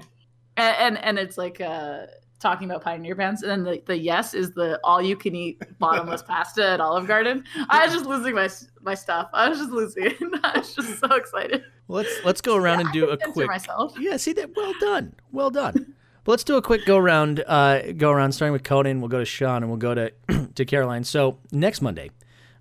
and, 0.58 0.76
and 0.80 0.98
and 1.00 1.20
it's 1.20 1.38
like 1.38 1.60
uh 1.62 2.06
talking 2.44 2.70
about 2.70 2.84
pioneer 2.84 3.16
bands 3.16 3.42
and 3.42 3.50
then 3.50 3.64
the, 3.64 3.82
the 3.88 3.98
yes 3.98 4.34
is 4.36 4.52
the 4.52 4.80
all 4.84 5.02
you 5.02 5.16
can 5.16 5.34
eat 5.36 5.60
bottomless 5.80 6.22
pasta 6.28 6.64
at 6.64 6.80
olive 6.82 7.08
garden 7.08 7.44
i 7.70 7.84
was 7.86 7.94
just 7.94 8.06
losing 8.06 8.36
my 8.36 8.48
my 8.82 8.94
stuff 8.94 9.30
i 9.34 9.50
was 9.50 9.58
just 9.58 9.72
losing 9.72 10.06
it 10.06 10.18
i 10.44 10.60
was 10.60 10.76
just 10.76 11.00
so 11.00 11.08
excited 11.16 11.64
let's 11.88 12.14
let's 12.24 12.42
go 12.42 12.56
around 12.56 12.82
and 12.82 12.92
do 12.92 13.10
a 13.10 13.18
quick 13.18 13.48
myself 13.48 13.94
Yeah, 13.98 14.18
see 14.18 14.34
that. 14.34 14.56
Well 14.56 14.74
done. 14.80 15.14
Well 15.32 15.50
done. 15.50 15.96
but 16.24 16.32
let's 16.34 16.44
do 16.44 16.56
a 16.58 16.62
quick 16.62 16.86
go 16.86 16.98
around. 16.98 17.44
Uh, 17.48 17.92
go 17.94 18.12
around 18.12 18.34
starting 18.34 18.54
with 18.54 18.64
Conan. 18.64 19.00
We'll 19.02 19.10
go 19.10 19.20
to 19.20 19.26
Sean 19.26 19.64
and 19.64 19.68
we'll 19.70 19.78
go 19.78 19.94
to 19.96 20.12
to 20.56 20.66
Caroline. 20.66 21.04
So 21.04 21.40
next 21.52 21.82
Monday, 21.82 22.12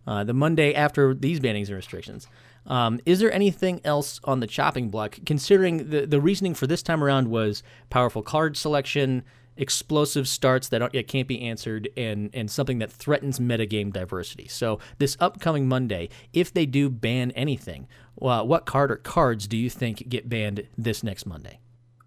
uh, 0.07 0.25
the 0.25 0.35
Monday 0.35 0.75
after 0.75 1.15
these 1.15 1.41
bannings 1.41 1.67
and 1.69 1.77
restrictions. 1.77 2.27
Um, 2.67 3.01
is 3.05 3.19
there 3.19 3.33
anything 3.33 3.81
else 3.85 4.21
on 4.25 4.39
the 4.39 4.47
chopping 4.47 4.89
block? 4.89 5.19
Considering 5.27 5.91
the 5.91 6.07
the 6.07 6.21
reasoning 6.21 6.55
for 6.55 6.67
this 6.67 6.83
time 6.83 7.03
around 7.03 7.29
was 7.29 7.63
powerful 7.91 8.23
card 8.23 8.57
selection, 8.57 9.25
explosive 9.57 10.27
starts 10.27 10.69
that 10.69 11.07
can't 11.09 11.29
be 11.29 11.43
answered, 11.43 11.89
and 11.97 12.31
and 12.33 12.51
something 12.51 12.79
that 12.79 12.91
threatens 12.91 13.39
metagame 13.39 13.93
diversity. 13.93 14.49
So 14.49 14.79
this 14.99 15.17
upcoming 15.21 15.69
Monday, 15.69 16.09
if 16.33 16.53
they 16.53 16.67
do 16.67 16.89
ban 16.89 17.31
anything, 17.33 17.89
what 18.15 18.67
card 18.67 18.91
or 18.91 18.97
cards 18.97 19.47
do 19.47 19.57
you 19.57 19.71
think 19.71 20.09
get 20.09 20.29
banned 20.29 20.67
this 20.77 21.03
next 21.03 21.27
Monday? 21.27 21.59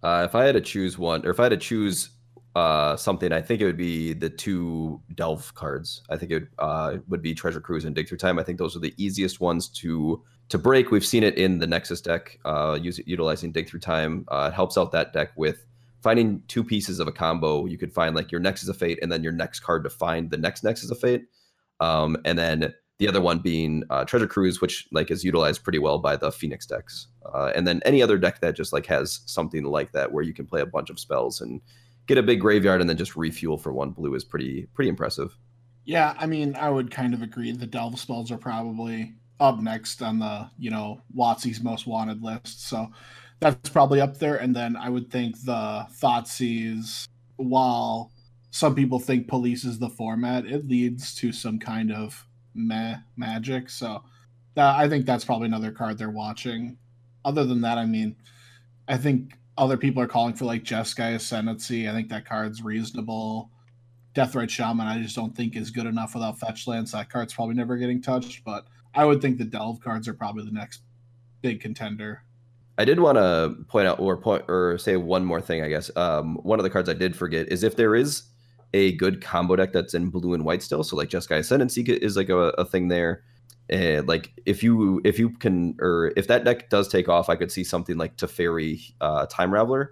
Uh, 0.04 0.24
if 0.24 0.36
I 0.36 0.46
had 0.46 0.54
to 0.54 0.62
choose 0.62 0.98
one, 0.98 1.26
or 1.26 1.32
if 1.32 1.40
I 1.40 1.44
had 1.44 1.50
to 1.50 1.58
choose 1.58 2.10
uh, 2.56 2.96
something, 2.96 3.32
I 3.32 3.42
think 3.42 3.62
it 3.62 3.66
would 3.66 3.78
be 3.78 4.14
the 4.14 4.30
two 4.30 5.02
Delve 5.14 5.54
cards. 5.56 6.04
I 6.10 6.16
think 6.16 6.32
it 6.32 6.48
uh, 6.60 6.98
would 7.08 7.22
be 7.22 7.34
Treasure 7.34 7.60
Cruise 7.60 7.86
and 7.86 7.96
Dig 7.96 8.08
Through 8.08 8.20
Time. 8.20 8.40
I 8.40 8.44
think 8.44 8.60
those 8.60 8.76
are 8.76 8.80
the 8.80 8.94
easiest 8.98 9.42
ones 9.42 9.68
to 9.70 10.24
to 10.48 10.58
break. 10.60 10.92
We've 10.92 11.06
seen 11.06 11.24
it 11.24 11.38
in 11.40 11.58
the 11.58 11.66
Nexus 11.66 12.02
deck, 12.02 12.40
uh, 12.46 12.78
use, 12.80 13.00
utilizing 13.06 13.52
Dig 13.52 13.68
Through 13.68 13.80
Time. 13.80 14.26
Uh, 14.28 14.50
it 14.52 14.56
helps 14.56 14.78
out 14.78 14.92
that 14.92 15.12
deck 15.12 15.32
with 15.36 15.66
finding 16.06 16.44
two 16.48 16.64
pieces 16.64 17.00
of 17.00 17.08
a 17.08 17.12
combo. 17.12 17.66
You 17.66 17.80
could 17.80 17.92
find 17.92 18.16
like 18.16 18.32
your 18.32 18.40
Nexus 18.40 18.70
of 18.70 18.78
Fate 18.78 19.00
and 19.02 19.12
then 19.12 19.24
your 19.24 19.32
next 19.32 19.62
card 19.62 19.84
to 19.86 19.90
find 19.90 20.30
the 20.30 20.38
next 20.38 20.64
Nexus 20.64 20.92
of 20.92 21.00
Fate. 21.00 21.24
Um, 21.80 22.16
and 22.24 22.38
then 22.38 22.76
the 23.00 23.08
other 23.08 23.20
one 23.20 23.40
being 23.40 23.84
uh, 23.90 24.06
Treasure 24.06 24.28
Cruise, 24.28 24.62
which 24.62 24.88
like 24.92 25.10
is 25.10 25.24
utilized 25.24 25.64
pretty 25.64 25.80
well 25.80 25.98
by 25.98 26.16
the 26.16 26.32
Phoenix 26.32 26.68
decks. 26.68 27.08
Uh, 27.34 27.52
and 27.56 27.66
then 27.66 27.82
any 27.86 28.04
other 28.04 28.20
deck 28.20 28.40
that 28.42 28.56
just 28.56 28.72
like 28.72 28.86
has 28.86 29.22
something 29.26 29.64
like 29.64 29.94
that 29.94 30.12
where 30.12 30.24
you 30.24 30.32
can 30.32 30.46
play 30.46 30.62
a 30.62 30.68
bunch 30.68 30.92
of 30.92 31.00
spells 31.00 31.42
and 31.42 31.60
get 32.06 32.20
a 32.20 32.24
big 32.24 32.40
graveyard 32.40 32.82
and 32.82 32.88
then 32.88 32.98
just 32.98 33.16
refuel 33.16 33.58
for 33.58 33.74
one 33.74 33.90
blue 33.90 34.14
is 34.14 34.24
pretty 34.24 34.68
pretty 34.76 34.90
impressive. 34.90 35.36
yeah, 35.86 36.14
I 36.20 36.28
mean, 36.28 36.56
I 36.56 36.70
would 36.70 36.92
kind 36.92 37.16
of 37.16 37.24
agree. 37.24 37.52
The 37.52 37.66
Delve 37.66 37.98
spells 38.00 38.32
are 38.32 38.38
probably 38.38 39.16
up 39.40 39.60
next 39.60 40.04
on 40.04 40.20
the 40.20 40.52
you 40.60 40.70
know 40.70 41.02
Watsy's 41.18 41.64
most 41.64 41.88
wanted 41.88 42.22
list, 42.22 42.70
so 42.70 42.92
that's 43.40 43.70
probably 43.70 44.02
up 44.02 44.18
there. 44.18 44.36
And 44.38 44.56
then 44.56 44.76
I 44.76 44.90
would 44.90 45.12
think 45.12 45.40
the 45.44 45.88
Thoughtseize, 46.02 47.08
while 47.38 48.12
some 48.52 48.76
people 48.76 49.00
think 49.00 49.28
police 49.28 49.66
is 49.66 49.80
the 49.80 49.90
format, 49.90 50.46
it 50.46 50.68
leads 50.68 51.14
to 51.16 51.32
some 51.32 51.60
kind 51.60 51.92
of 51.92 52.26
meh 52.54 52.98
magic. 53.18 53.70
So 53.70 54.04
that 54.56 54.76
I 54.76 54.88
think 54.88 55.06
that's 55.06 55.26
probably 55.26 55.48
another 55.48 55.72
card 55.72 55.98
they're 55.98 56.10
watching. 56.10 56.78
Other 57.24 57.44
than 57.44 57.62
that, 57.62 57.78
I 57.78 57.86
mean, 57.86 58.16
I 58.88 58.98
think 58.98 59.38
other 59.58 59.78
people 59.78 60.02
are 60.02 60.08
calling 60.08 60.34
for 60.34 60.46
like 60.46 60.64
Jeskai 60.64 61.16
Ascendancy. 61.16 61.90
I 61.90 61.92
think 61.92 62.10
that 62.10 62.26
card's 62.26 62.62
reasonable. 62.62 63.50
Deathrite 64.14 64.50
Shaman, 64.50 64.88
I 64.88 65.02
just 65.02 65.16
don't 65.16 65.36
think 65.36 65.56
is 65.56 65.72
good 65.72 65.86
enough 65.86 66.14
without 66.14 66.40
fetch 66.40 66.68
lands. 66.68 66.94
That 66.94 67.10
card's 67.10 67.34
probably 67.34 67.56
never 67.56 67.76
getting 67.76 68.02
touched, 68.02 68.46
but 68.46 68.66
I 68.94 69.04
would 69.04 69.22
think 69.22 69.38
the 69.38 69.44
Delve 69.44 69.82
cards 69.82 70.08
are 70.08 70.14
probably 70.14 70.46
the 70.46 70.52
next 70.52 70.84
big 71.42 71.60
contender. 71.60 72.24
I 72.78 72.86
did 72.86 73.00
want 73.00 73.18
to 73.18 73.56
point 73.68 73.88
out 73.88 74.00
or 74.00 74.18
point 74.18 74.44
or 74.48 74.78
say 74.78 74.98
one 74.98 75.26
more 75.26 75.42
thing. 75.42 75.64
I 75.64 75.70
guess 75.70 75.90
um, 75.96 76.36
one 76.44 76.60
of 76.60 76.64
the 76.64 76.70
cards 76.70 76.90
I 76.90 76.94
did 76.94 77.16
forget 77.16 77.48
is 77.52 77.64
if 77.64 77.76
there 77.78 77.96
is 77.96 78.24
a 78.74 78.92
good 78.94 79.22
combo 79.22 79.56
deck 79.56 79.72
that's 79.72 79.94
in 79.94 80.10
blue 80.10 80.34
and 80.34 80.44
white 80.44 80.62
still. 80.62 80.84
So 80.84 80.98
like 80.98 81.10
Jeskai 81.10 81.40
Ascendancy 81.40 81.82
is 81.84 82.18
like 82.18 82.30
a, 82.30 82.50
a 82.58 82.66
thing 82.66 82.90
there. 82.90 83.24
And 83.70 84.08
like 84.08 84.32
if 84.46 84.62
you 84.62 85.02
if 85.06 85.18
you 85.18 85.30
can 85.30 85.76
or 85.80 86.12
if 86.18 86.28
that 86.28 86.44
deck 86.44 86.70
does 86.70 86.88
take 86.88 87.08
off, 87.08 87.30
I 87.30 87.36
could 87.36 87.52
see 87.52 87.64
something 87.64 87.98
like 87.98 88.18
Teferi 88.18 88.94
uh, 89.02 89.26
Time 89.28 89.52
Raveler 89.52 89.90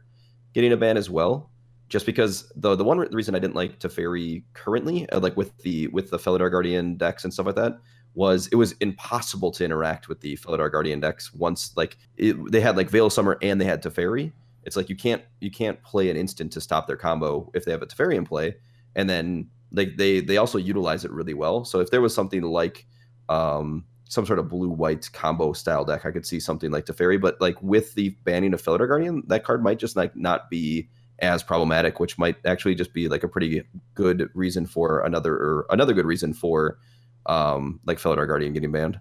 getting 0.53 0.73
a 0.73 0.77
ban 0.77 0.97
as 0.97 1.09
well. 1.09 1.49
Just 1.89 2.05
because 2.05 2.51
the 2.55 2.75
the 2.75 2.83
one 2.83 2.97
re- 2.99 3.07
reason 3.11 3.35
I 3.35 3.39
didn't 3.39 3.55
like 3.55 3.79
Teferi 3.79 4.43
currently, 4.53 5.09
uh, 5.09 5.19
like 5.19 5.37
with 5.37 5.57
the 5.59 5.87
with 5.87 6.09
the 6.11 6.17
Felidar 6.17 6.51
Guardian 6.51 6.97
decks 6.97 7.23
and 7.23 7.33
stuff 7.33 7.45
like 7.45 7.55
that, 7.55 7.79
was 8.15 8.47
it 8.47 8.55
was 8.55 8.73
impossible 8.73 9.51
to 9.51 9.65
interact 9.65 10.07
with 10.07 10.21
the 10.21 10.37
Felidar 10.37 10.71
Guardian 10.71 10.99
decks 10.99 11.33
once 11.33 11.75
like 11.75 11.97
it, 12.17 12.35
they 12.51 12.61
had 12.61 12.77
like 12.77 12.89
Veil 12.89 13.07
of 13.07 13.13
Summer 13.13 13.37
and 13.41 13.59
they 13.59 13.65
had 13.65 13.81
Teferi. 13.81 14.31
It's 14.63 14.75
like 14.75 14.89
you 14.89 14.95
can't 14.95 15.23
you 15.39 15.51
can't 15.51 15.81
play 15.83 16.09
an 16.09 16.17
instant 16.17 16.51
to 16.53 16.61
stop 16.61 16.87
their 16.87 16.95
combo 16.95 17.49
if 17.53 17.65
they 17.65 17.71
have 17.71 17.81
a 17.81 17.85
Teferi 17.87 18.15
in 18.15 18.25
play, 18.25 18.55
and 18.95 19.09
then 19.09 19.49
like 19.71 19.97
they 19.97 20.19
they 20.21 20.37
also 20.37 20.57
utilize 20.57 21.03
it 21.05 21.11
really 21.11 21.33
well. 21.33 21.65
So 21.65 21.79
if 21.79 21.91
there 21.91 22.01
was 22.01 22.13
something 22.13 22.43
like 22.43 22.85
um 23.29 23.85
some 24.07 24.25
sort 24.27 24.37
of 24.37 24.47
blue 24.47 24.69
white 24.69 25.09
combo 25.11 25.53
style 25.53 25.83
deck, 25.83 26.05
I 26.05 26.11
could 26.11 26.25
see 26.25 26.39
something 26.39 26.69
like 26.69 26.85
Teferi. 26.85 27.19
But 27.19 27.41
like 27.41 27.61
with 27.63 27.95
the 27.95 28.09
banning 28.23 28.53
of 28.53 28.61
Felidar 28.61 28.87
Guardian, 28.87 29.23
that 29.27 29.43
card 29.43 29.63
might 29.63 29.79
just 29.79 29.95
like 29.95 30.15
not 30.15 30.51
be 30.51 30.87
as 31.19 31.41
problematic, 31.41 31.99
which 31.99 32.17
might 32.17 32.35
actually 32.45 32.75
just 32.75 32.93
be 32.93 33.07
like 33.07 33.23
a 33.23 33.27
pretty 33.27 33.63
good 33.95 34.29
reason 34.33 34.65
for 34.65 35.01
another 35.01 35.33
or 35.33 35.65
another 35.69 35.93
good 35.93 36.05
reason 36.05 36.33
for 36.33 36.77
um 37.25 37.79
like 37.85 37.97
Felidar 37.99 38.27
Guardian 38.27 38.53
getting 38.53 38.71
banned. 38.71 38.99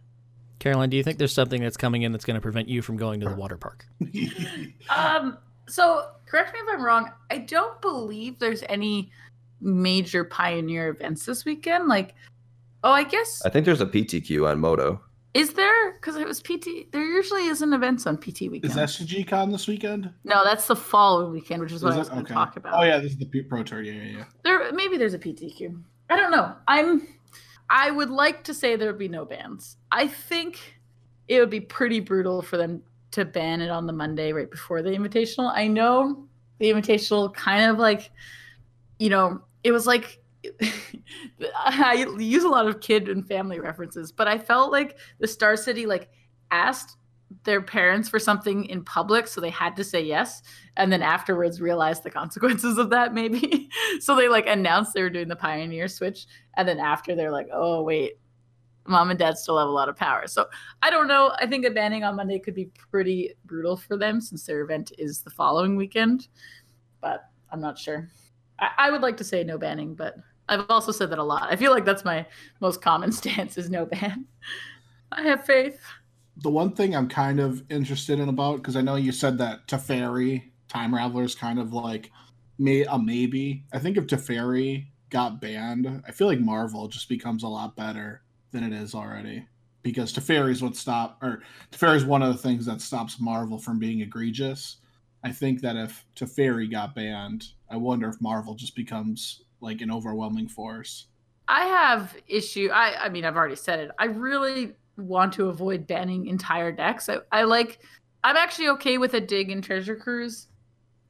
Caroline, 0.58 0.90
do 0.90 0.96
you 0.96 1.02
think 1.02 1.18
there's 1.18 1.32
something 1.35 1.61
that's 1.61 1.76
coming 1.76 2.02
in 2.02 2.12
that's 2.12 2.24
going 2.24 2.37
to 2.37 2.40
prevent 2.40 2.68
you 2.68 2.82
from 2.82 2.96
going 2.96 3.18
to 3.20 3.28
the 3.28 3.35
water 3.35 3.56
park? 3.56 3.85
Um, 4.90 5.38
so 5.68 6.06
correct 6.26 6.52
me 6.54 6.61
if 6.61 6.66
I'm 6.72 6.85
wrong. 6.85 7.11
I 7.30 7.38
don't 7.38 7.80
believe 7.80 8.38
there's 8.38 8.62
any 8.68 9.11
major 9.61 10.24
pioneer 10.24 10.88
events 10.88 11.24
this 11.24 11.44
weekend. 11.44 11.88
Like, 11.88 12.14
oh, 12.85 12.92
I 12.92 13.04
guess 13.04 13.42
I 13.44 13.48
think 13.48 13.64
there's 13.64 13.80
a 13.80 13.87
PTQ 13.87 14.48
on 14.48 14.61
Moto. 14.61 15.00
is 15.35 15.54
there? 15.54 15.92
Because 15.92 16.16
it 16.16 16.26
was 16.26 16.40
PT. 16.42 16.90
There 16.92 17.02
usually 17.02 17.46
isn't 17.46 17.72
events 17.72 18.06
on 18.06 18.16
PT 18.18 18.42
weekend. 18.42 18.64
Is 18.64 18.76
SCG 18.76 19.26
Con 19.26 19.50
this 19.50 19.66
weekend? 19.66 20.11
no, 20.24 20.44
that's 20.44 20.66
the 20.66 20.76
fall 20.76 21.28
weekend, 21.30 21.62
which 21.62 21.72
is 21.72 21.82
what 21.82 21.90
Is 21.90 21.96
I 21.96 21.98
was 22.00 22.08
it? 22.08 22.11
going 22.12 22.24
to 22.26 22.32
Okay. 22.32 22.35
talk 22.35 22.56
about. 22.56 22.74
Oh 22.78 22.82
yeah, 22.85 22.98
this 22.98 23.12
is 23.12 23.18
the 23.18 23.26
P- 23.26 23.42
Pro 23.42 23.62
Tour. 23.62 23.82
Yeah, 23.82 23.92
yeah, 23.94 24.18
yeah. 24.18 24.24
There, 24.44 24.72
maybe 24.72 24.96
there's 24.96 25.14
a 25.14 25.18
PTQ. 25.18 25.80
I 26.11 26.16
don't 26.16 26.30
know. 26.30 26.54
I'm. 26.68 27.06
I 27.74 27.90
would 27.90 28.11
like 28.11 28.44
to 28.44 28.54
say 28.54 28.76
there 28.76 28.88
would 28.88 28.98
be 28.98 29.08
no 29.08 29.24
bans. 29.24 29.78
I 29.90 30.06
think 30.06 30.78
it 31.26 31.40
would 31.40 31.48
be 31.48 31.61
pretty 31.61 32.00
brutal 32.00 32.42
for 32.42 32.58
them 32.58 32.82
to 33.12 33.24
ban 33.24 33.62
it 33.62 33.70
on 33.70 33.87
the 33.87 33.94
Monday 33.94 34.30
right 34.35 34.50
before 34.50 34.82
the 34.82 34.90
invitational. 34.90 35.50
I 35.54 35.68
know 35.68 36.28
the 36.58 36.70
invitational 36.70 37.32
kind 37.32 37.70
of 37.70 37.78
like, 37.78 38.11
you 38.98 39.08
know, 39.08 39.40
it 39.64 39.72
was 39.72 39.87
like 39.87 40.20
I 41.56 42.06
use 42.18 42.44
a 42.44 42.48
lot 42.48 42.66
of 42.66 42.80
kid 42.80 43.08
and 43.08 43.26
family 43.26 43.58
references, 43.58 44.12
but 44.12 44.28
I 44.28 44.37
felt 44.37 44.70
like 44.70 44.98
the 45.18 45.26
Star 45.26 45.56
City 45.56 45.87
like 45.87 46.11
asked 46.50 46.98
their 47.45 47.62
parents 47.62 48.09
for 48.09 48.18
something 48.18 48.64
in 48.66 48.85
public, 48.85 49.27
so 49.27 49.40
they 49.40 49.51
had 49.51 49.77
to 49.77 49.85
say 49.85 50.01
yes, 50.01 50.42
and 50.77 50.92
then 50.92 51.03
afterwards 51.03 51.61
realized 51.61 52.03
the 52.03 52.11
consequences 52.11 52.79
of 52.79 52.90
that 52.90 53.14
maybe. 53.14 53.68
so 54.01 54.14
they 54.14 54.29
like 54.29 54.47
announced 54.47 54.95
they 54.95 55.03
were 55.03 55.11
doing 55.11 55.29
the 55.29 55.37
Pioneer 55.37 55.88
switch, 55.88 56.27
and 56.57 56.66
then 56.66 56.79
after 56.79 57.14
they're 57.14 57.31
like, 57.31 57.49
oh 57.53 57.83
wait, 57.83 58.18
mom 58.87 59.11
and 59.11 59.18
dad 59.18 59.38
still 59.38 59.59
have 59.59 59.68
a 59.68 59.73
lot 59.73 59.88
of 59.88 59.97
power. 59.97 60.27
So 60.27 60.47
I 60.83 60.90
don't 60.90 61.09
know. 61.09 61.33
I 61.38 61.47
think 61.47 61.64
a 61.64 61.71
banning 61.71 62.05
on 62.05 62.16
Monday 62.16 62.38
could 62.38 62.55
be 62.55 62.71
pretty 62.90 63.35
brutal 63.45 63.77
for 63.77 63.97
them 63.97 64.21
since 64.21 64.45
their 64.45 64.61
event 64.61 64.92
is 64.99 65.23
the 65.23 65.31
following 65.31 65.77
weekend, 65.77 66.29
but 67.01 67.25
I'm 67.51 67.61
not 67.61 67.79
sure. 67.79 68.11
I, 68.59 68.71
I 68.79 68.90
would 68.90 69.03
like 69.03 69.16
to 69.18 69.25
say 69.25 69.45
no 69.45 69.59
banning, 69.59 69.95
but 69.95 70.16
I've 70.49 70.66
also 70.68 70.92
said 70.92 71.11
that 71.11 71.18
a 71.18 71.25
lot. 71.25 71.51
I 71.51 71.57
feel 71.57 71.73
like 71.73 71.85
that's 71.85 72.05
my 72.05 72.27
most 72.61 72.83
common 72.83 73.12
stance 73.12 73.57
is 73.57 73.71
no 73.71 73.87
ban. 73.87 74.27
I 75.11 75.23
have 75.23 75.45
faith. 75.45 75.81
The 76.37 76.51
one 76.51 76.73
thing 76.73 76.97
I'm 76.97 77.09
kind 77.09 77.40
of 77.40 77.62
interested 77.71 78.18
in 78.18 78.29
about 78.29 78.57
because 78.57 78.77
I 78.77 78.81
know 78.81 78.97
you 78.97 79.12
said 79.12 79.38
that 79.38 79.66
Teferi 79.68 80.51
Time 80.68 80.92
Raveler 80.92 81.25
is 81.25 81.35
kind 81.35 81.59
of 81.59 81.73
like 81.73 82.11
may 82.59 82.85
a 82.85 82.99
maybe. 82.99 83.64
I 83.73 83.79
think 83.79 83.97
if 83.97 84.07
Teferi 84.07 84.87
got 85.11 85.40
banned, 85.40 86.03
I 86.07 86.12
feel 86.12 86.27
like 86.27 86.40
Marvel 86.40 86.88
just 86.88 87.09
becomes 87.09 87.42
a 87.42 87.49
lot 87.49 87.77
better 87.77 88.23
than 88.51 88.64
it 88.64 88.73
is 88.73 88.95
already 88.95 89.47
because 89.83 90.12
Teferi 90.12 90.51
is 90.51 90.62
what 90.62 90.77
stop 90.77 91.18
or 91.23 91.42
Teferi 91.71 91.97
is 91.97 92.05
one 92.05 92.23
of 92.23 92.33
the 92.33 92.42
things 92.42 92.66
that 92.66 92.81
stops 92.81 93.21
Marvel 93.21 93.59
from 93.59 93.79
being 93.79 94.01
egregious. 94.01 94.77
I 95.25 95.33
think 95.33 95.61
that 95.61 95.77
if 95.77 96.05
Teferi 96.16 96.71
got 96.71 96.95
banned, 96.95 97.49
I 97.71 97.77
wonder 97.77 98.09
if 98.09 98.21
Marvel 98.21 98.55
just 98.55 98.75
becomes 98.75 99.42
like 99.61 99.81
an 99.81 99.90
overwhelming 99.90 100.49
force. 100.49 101.07
I 101.47 101.66
have 101.66 102.16
issue. 102.27 102.71
I 102.73 103.05
I 103.05 103.09
mean, 103.09 103.25
I've 103.25 103.37
already 103.37 103.57
said 103.57 103.81
it. 103.81 103.90
I 103.99 104.07
really 104.07 104.75
want 104.96 105.33
to 105.35 105.48
avoid 105.48 105.87
banning 105.87 106.26
entire 106.26 106.72
decks. 106.72 107.09
I, 107.09 107.18
I 107.31 107.44
like. 107.44 107.81
I'm 108.24 108.37
actually 108.37 108.68
okay 108.68 108.98
with 108.98 109.14
a 109.14 109.20
dig 109.20 109.50
and 109.50 109.64
treasure 109.64 109.96
cruise 109.96 110.46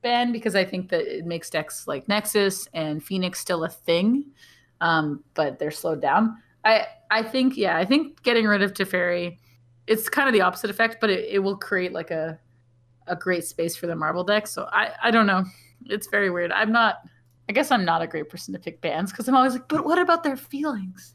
ban 0.02 0.32
because 0.32 0.54
I 0.54 0.64
think 0.64 0.88
that 0.90 1.02
it 1.02 1.24
makes 1.24 1.48
decks 1.48 1.86
like 1.86 2.08
Nexus 2.08 2.68
and 2.74 3.02
Phoenix 3.02 3.38
still 3.38 3.64
a 3.64 3.68
thing, 3.68 4.24
um, 4.80 5.22
but 5.34 5.58
they're 5.58 5.70
slowed 5.70 6.02
down. 6.02 6.36
I 6.64 6.86
I 7.10 7.22
think 7.22 7.56
yeah, 7.56 7.76
I 7.76 7.84
think 7.84 8.22
getting 8.22 8.46
rid 8.46 8.62
of 8.62 8.74
Teferi, 8.74 9.38
it's 9.86 10.08
kind 10.08 10.28
of 10.28 10.32
the 10.32 10.40
opposite 10.40 10.70
effect, 10.70 10.98
but 11.00 11.10
it, 11.10 11.26
it 11.28 11.38
will 11.38 11.56
create 11.56 11.92
like 11.92 12.10
a 12.10 12.38
a 13.06 13.16
great 13.16 13.44
space 13.44 13.76
for 13.76 13.86
the 13.86 13.96
Marvel 13.96 14.24
deck. 14.24 14.46
So 14.46 14.68
I 14.72 14.92
I 15.02 15.10
don't 15.10 15.26
know. 15.26 15.44
It's 15.86 16.08
very 16.08 16.30
weird. 16.30 16.52
I'm 16.52 16.72
not. 16.72 16.98
I 17.48 17.52
guess 17.52 17.70
I'm 17.70 17.84
not 17.84 18.02
a 18.02 18.06
great 18.06 18.28
person 18.28 18.54
to 18.54 18.60
pick 18.60 18.80
bans 18.80 19.10
because 19.10 19.28
I'm 19.28 19.34
always 19.34 19.54
like, 19.54 19.68
but 19.68 19.84
what 19.84 19.98
about 19.98 20.22
their 20.22 20.36
feelings? 20.36 21.14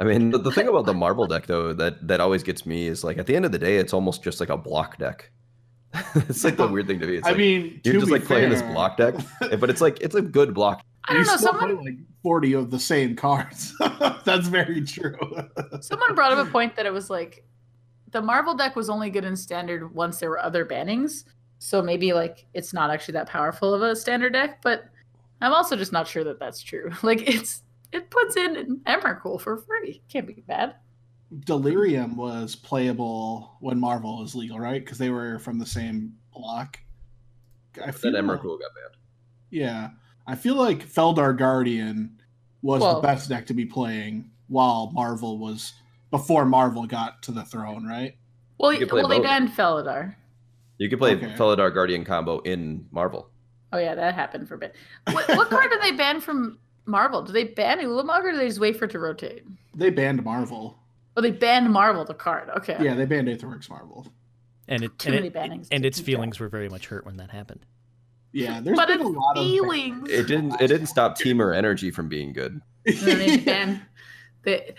I 0.00 0.04
mean, 0.04 0.30
the, 0.30 0.38
the 0.38 0.50
thing 0.50 0.66
about 0.66 0.86
the 0.86 0.94
Marvel 0.94 1.26
deck 1.26 1.46
though 1.46 1.74
that 1.74 2.08
that 2.08 2.20
always 2.20 2.42
gets 2.42 2.64
me 2.64 2.86
is 2.86 3.04
like 3.04 3.18
at 3.18 3.26
the 3.26 3.36
end 3.36 3.44
of 3.44 3.52
the 3.52 3.58
day, 3.58 3.76
it's 3.76 3.92
almost 3.92 4.24
just 4.24 4.40
like 4.40 4.48
a 4.48 4.56
block 4.56 4.96
deck. 4.96 5.30
it's 6.14 6.42
like 6.42 6.56
the 6.56 6.66
weird 6.72 6.86
thing 6.86 6.98
to 7.00 7.06
me. 7.06 7.16
It's 7.16 7.26
I 7.26 7.30
like, 7.30 7.38
mean, 7.38 7.80
you're 7.84 7.94
just 7.94 8.06
be 8.06 8.12
like 8.12 8.24
playing 8.24 8.48
this 8.48 8.62
block 8.62 8.96
deck, 8.96 9.14
eh, 9.42 9.56
but 9.56 9.68
it's 9.68 9.82
like 9.82 10.00
it's 10.00 10.14
a 10.14 10.22
good 10.22 10.54
block. 10.54 10.82
I 11.04 11.12
don't 11.12 11.24
you 11.24 11.30
know. 11.30 11.36
still 11.36 11.52
Someone 11.52 11.84
like 11.84 11.94
40 12.22 12.52
of 12.54 12.70
the 12.70 12.78
same 12.78 13.14
cards. 13.14 13.74
That's 14.24 14.48
very 14.48 14.82
true. 14.84 15.16
someone 15.80 16.14
brought 16.14 16.32
up 16.32 16.46
a 16.46 16.50
point 16.50 16.76
that 16.76 16.86
it 16.86 16.92
was 16.92 17.10
like 17.10 17.44
the 18.10 18.22
Marvel 18.22 18.54
deck 18.54 18.76
was 18.76 18.88
only 18.88 19.10
good 19.10 19.24
in 19.24 19.36
standard 19.36 19.94
once 19.94 20.18
there 20.18 20.30
were 20.30 20.40
other 20.40 20.64
bannings. 20.64 21.24
So 21.58 21.82
maybe 21.82 22.14
like 22.14 22.46
it's 22.54 22.72
not 22.72 22.90
actually 22.90 23.12
that 23.12 23.28
powerful 23.28 23.74
of 23.74 23.82
a 23.82 23.94
standard 23.94 24.32
deck, 24.32 24.62
but 24.62 24.84
I'm 25.42 25.52
also 25.52 25.76
just 25.76 25.92
not 25.92 26.08
sure 26.08 26.24
that 26.24 26.38
that's 26.38 26.62
true. 26.62 26.90
Like 27.02 27.28
it's 27.28 27.62
it 27.92 28.10
puts 28.10 28.36
in 28.36 28.80
Emrakul 28.86 29.40
for 29.40 29.56
free. 29.58 30.02
Can't 30.08 30.26
be 30.26 30.42
bad. 30.46 30.74
Delirium 31.44 32.16
was 32.16 32.56
playable 32.56 33.56
when 33.60 33.78
Marvel 33.78 34.18
was 34.20 34.34
legal, 34.34 34.58
right? 34.58 34.84
Because 34.84 34.98
they 34.98 35.10
were 35.10 35.38
from 35.38 35.58
the 35.58 35.66
same 35.66 36.14
block. 36.34 36.80
I 37.80 37.86
Then 37.86 37.92
feel 37.92 38.12
Emrakul 38.12 38.58
got 38.58 38.74
banned. 38.74 38.96
Yeah, 39.50 39.90
I 40.26 40.34
feel 40.34 40.56
like 40.56 40.86
Felidar 40.86 41.36
Guardian 41.36 42.20
was 42.62 42.80
Well- 42.80 42.96
the 43.00 43.06
best 43.06 43.28
deck 43.28 43.46
to 43.46 43.54
be 43.54 43.64
playing 43.64 44.30
while 44.48 44.90
Marvel 44.92 45.38
was 45.38 45.72
before 46.10 46.44
Marvel 46.44 46.86
got 46.86 47.22
to 47.22 47.32
the 47.32 47.44
throne, 47.44 47.86
right? 47.86 48.16
Well, 48.58 48.72
You 48.72 48.80
could 48.80 48.88
play 48.88 49.00
well, 49.02 49.08
they 49.08 49.20
banned 49.20 49.50
Felidar. 49.50 50.16
You 50.78 50.88
could 50.90 50.98
play 50.98 51.14
Okay. 51.14 51.26
Felidar 51.36 51.72
Guardian 51.72 52.04
combo 52.04 52.40
in 52.40 52.86
Marvel. 52.90 53.30
Oh 53.72 53.78
yeah, 53.78 53.94
that 53.94 54.14
happened 54.14 54.48
for 54.48 54.54
a 54.54 54.58
bit. 54.58 54.74
What, 55.12 55.28
what 55.36 55.48
card 55.48 55.70
did 55.70 55.80
they 55.80 55.92
ban 55.92 56.20
from 56.20 56.58
Marvel? 56.90 57.22
Do 57.22 57.32
they 57.32 57.44
ban 57.44 57.78
Ulamog 57.80 58.22
or 58.24 58.32
do 58.32 58.38
they 58.38 58.48
just 58.48 58.60
wait 58.60 58.76
for 58.78 58.84
it 58.86 58.90
to 58.92 58.98
rotate? 58.98 59.44
They 59.74 59.90
banned 59.90 60.24
Marvel. 60.24 60.78
Oh, 61.16 61.20
they 61.20 61.30
banned 61.30 61.70
Marvel, 61.70 62.04
the 62.04 62.14
card. 62.14 62.48
Okay. 62.56 62.76
Yeah, 62.80 62.94
they 62.94 63.04
banned 63.04 63.28
Aetherworks 63.28 63.68
Marvel. 63.70 64.06
and 64.68 64.82
it 64.84 64.98
Too 64.98 65.08
and, 65.08 65.14
many 65.16 65.26
it, 65.28 65.34
bannings. 65.34 65.68
and 65.70 65.84
its 65.84 65.98
keep 65.98 66.06
feelings 66.06 66.38
were 66.40 66.48
very 66.48 66.68
much 66.68 66.86
hurt 66.86 67.04
when 67.06 67.16
that 67.18 67.30
happened. 67.30 67.64
Yeah, 68.32 68.60
there's 68.60 68.76
but 68.76 68.86
been 68.88 69.00
a 69.00 69.08
lot 69.08 69.36
of 69.36 69.44
feelings. 69.44 70.08
It 70.08 70.26
didn't. 70.28 70.60
It 70.60 70.68
didn't 70.68 70.86
stop 70.86 71.18
Temur 71.18 71.56
Energy 71.56 71.90
from 71.90 72.08
being 72.08 72.32
good. 72.32 72.60
And 72.86 72.96
then 72.96 73.18
they 73.18 73.36
ban 73.38 73.82
the 74.44 74.74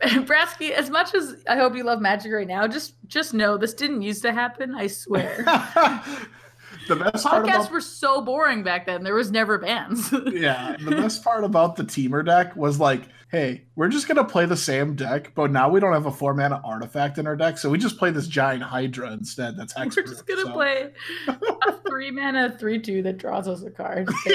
Brasky, 0.02 0.70
as 0.70 0.90
much 0.90 1.14
as 1.14 1.42
I 1.48 1.56
hope 1.56 1.74
you 1.76 1.82
love 1.84 2.00
magic 2.00 2.32
right 2.32 2.46
now, 2.46 2.66
just 2.66 2.94
just 3.06 3.34
know 3.34 3.56
this 3.58 3.74
didn't 3.74 4.02
used 4.02 4.22
to 4.22 4.32
happen, 4.32 4.74
I 4.74 4.86
swear. 4.86 5.44
the 6.88 6.96
best 6.96 7.24
part 7.24 7.44
Podcasts 7.44 7.54
about 7.54 7.70
were 7.72 7.80
so 7.80 8.20
boring 8.20 8.62
back 8.62 8.86
then. 8.86 9.02
There 9.04 9.14
was 9.14 9.30
never 9.30 9.58
bans. 9.58 10.12
yeah, 10.32 10.76
the 10.82 10.90
best 10.92 11.22
part 11.24 11.44
about 11.44 11.76
the 11.76 11.84
Temur 11.84 12.24
deck 12.24 12.54
was 12.56 12.78
like, 12.80 13.02
hey, 13.30 13.64
we're 13.74 13.88
just 13.88 14.06
gonna 14.06 14.24
play 14.24 14.46
the 14.46 14.56
same 14.56 14.94
deck, 14.94 15.32
but 15.34 15.50
now 15.50 15.68
we 15.68 15.80
don't 15.80 15.92
have 15.92 16.06
a 16.06 16.10
four 16.12 16.34
mana 16.34 16.60
artifact 16.64 17.18
in 17.18 17.26
our 17.26 17.36
deck, 17.36 17.58
so 17.58 17.68
we 17.70 17.78
just 17.78 17.98
play 17.98 18.10
this 18.10 18.26
giant 18.28 18.62
Hydra 18.62 19.12
instead. 19.12 19.56
That's 19.56 19.74
We're 19.76 19.86
hexproof, 19.86 20.06
just 20.08 20.26
gonna 20.26 20.42
so- 20.42 20.52
play 20.52 20.92
a 21.28 21.72
three 21.88 22.10
mana 22.10 22.56
three 22.58 22.78
two 22.80 23.02
that 23.02 23.18
draws 23.18 23.48
us 23.48 23.62
a 23.62 23.70
card. 23.70 24.08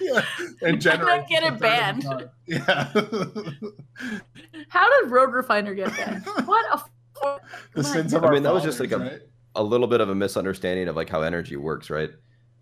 yeah, 0.00 0.24
and 0.62 0.80
generate 0.80 1.28
get 1.28 1.42
it 1.42 1.58
banned. 1.58 2.04
Yeah, 2.46 2.90
How 4.68 5.00
did 5.02 5.10
Rogue 5.10 5.34
Refiner 5.34 5.74
get 5.74 5.94
banned? 5.96 6.24
What 6.46 6.64
a 6.72 6.74
f- 6.74 7.40
the 7.74 7.84
sins 7.84 8.12
of 8.14 8.24
I 8.24 8.26
our 8.28 8.32
mean, 8.32 8.42
that 8.42 8.52
was 8.54 8.62
just 8.64 8.80
like 8.80 8.90
a- 8.92 8.98
right? 8.98 9.20
A 9.54 9.62
little 9.62 9.86
bit 9.86 10.00
of 10.00 10.08
a 10.08 10.14
misunderstanding 10.14 10.88
of 10.88 10.96
like 10.96 11.08
how 11.08 11.22
energy 11.22 11.56
works, 11.56 11.90
right? 11.90 12.10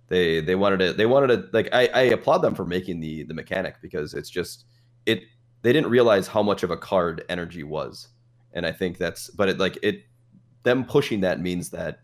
They 0.09 0.41
they 0.41 0.55
wanted 0.55 0.79
to 0.81 0.93
they 0.93 1.07
wanted 1.07 1.29
to 1.29 1.49
like 1.53 1.69
I, 1.73 1.87
I 1.95 2.01
applaud 2.03 2.39
them 2.39 2.55
for 2.55 2.65
making 2.65 3.01
the 3.01 3.23
the 3.25 3.35
mechanic 3.35 3.77
because 3.81 4.15
it's 4.15 4.29
just 4.31 4.65
it 5.07 5.23
they 5.63 5.73
didn't 5.73 5.91
realize 5.91 6.27
how 6.27 6.43
much 6.43 6.63
of 6.63 6.71
a 6.71 6.77
card 6.77 7.25
energy 7.29 7.63
was. 7.63 8.09
And 8.53 8.67
I 8.67 8.73
think 8.73 8.99
that's 8.99 9.31
but 9.31 9.49
it 9.49 9.59
like 9.59 9.79
it 9.83 10.03
them 10.65 10.85
pushing 10.85 11.21
that 11.21 11.41
means 11.41 11.71
that 11.71 12.01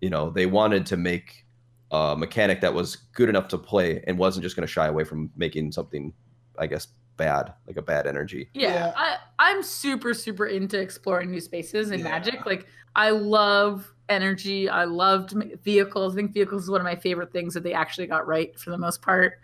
you 0.00 0.10
know 0.10 0.30
they 0.30 0.46
wanted 0.46 0.86
to 0.86 0.96
make 0.96 1.46
a 1.92 2.16
mechanic 2.18 2.60
that 2.62 2.74
was 2.74 2.96
good 2.96 3.28
enough 3.28 3.46
to 3.48 3.58
play 3.58 4.02
and 4.08 4.18
wasn't 4.18 4.42
just 4.42 4.56
going 4.56 4.66
to 4.66 4.72
shy 4.72 4.88
away 4.88 5.04
from 5.04 5.30
making 5.36 5.70
something 5.70 6.12
I 6.58 6.66
guess 6.66 6.88
bad 7.16 7.54
like 7.66 7.76
a 7.76 7.82
bad 7.82 8.06
energy. 8.06 8.50
Yeah, 8.54 8.72
Yeah. 8.72 8.92
I, 8.96 9.16
I'm 9.38 9.62
super, 9.62 10.12
super 10.14 10.46
into 10.46 10.80
exploring 10.80 11.30
new 11.30 11.40
spaces 11.40 11.90
in 11.90 12.00
Yeah. 12.00 12.04
Magic. 12.04 12.44
Like, 12.44 12.66
I 12.94 13.10
love 13.10 13.92
energy. 14.08 14.68
I 14.68 14.84
loved 14.84 15.32
vehicles. 15.62 16.14
I 16.14 16.16
think 16.16 16.32
vehicles 16.32 16.64
is 16.64 16.70
one 16.70 16.80
of 16.80 16.84
my 16.84 16.96
favorite 16.96 17.32
things 17.32 17.54
that 17.54 17.62
they 17.62 17.72
actually 17.72 18.06
got 18.06 18.26
right 18.26 18.58
for 18.58 18.70
the 18.70 18.78
most 18.78 19.02
part. 19.02 19.38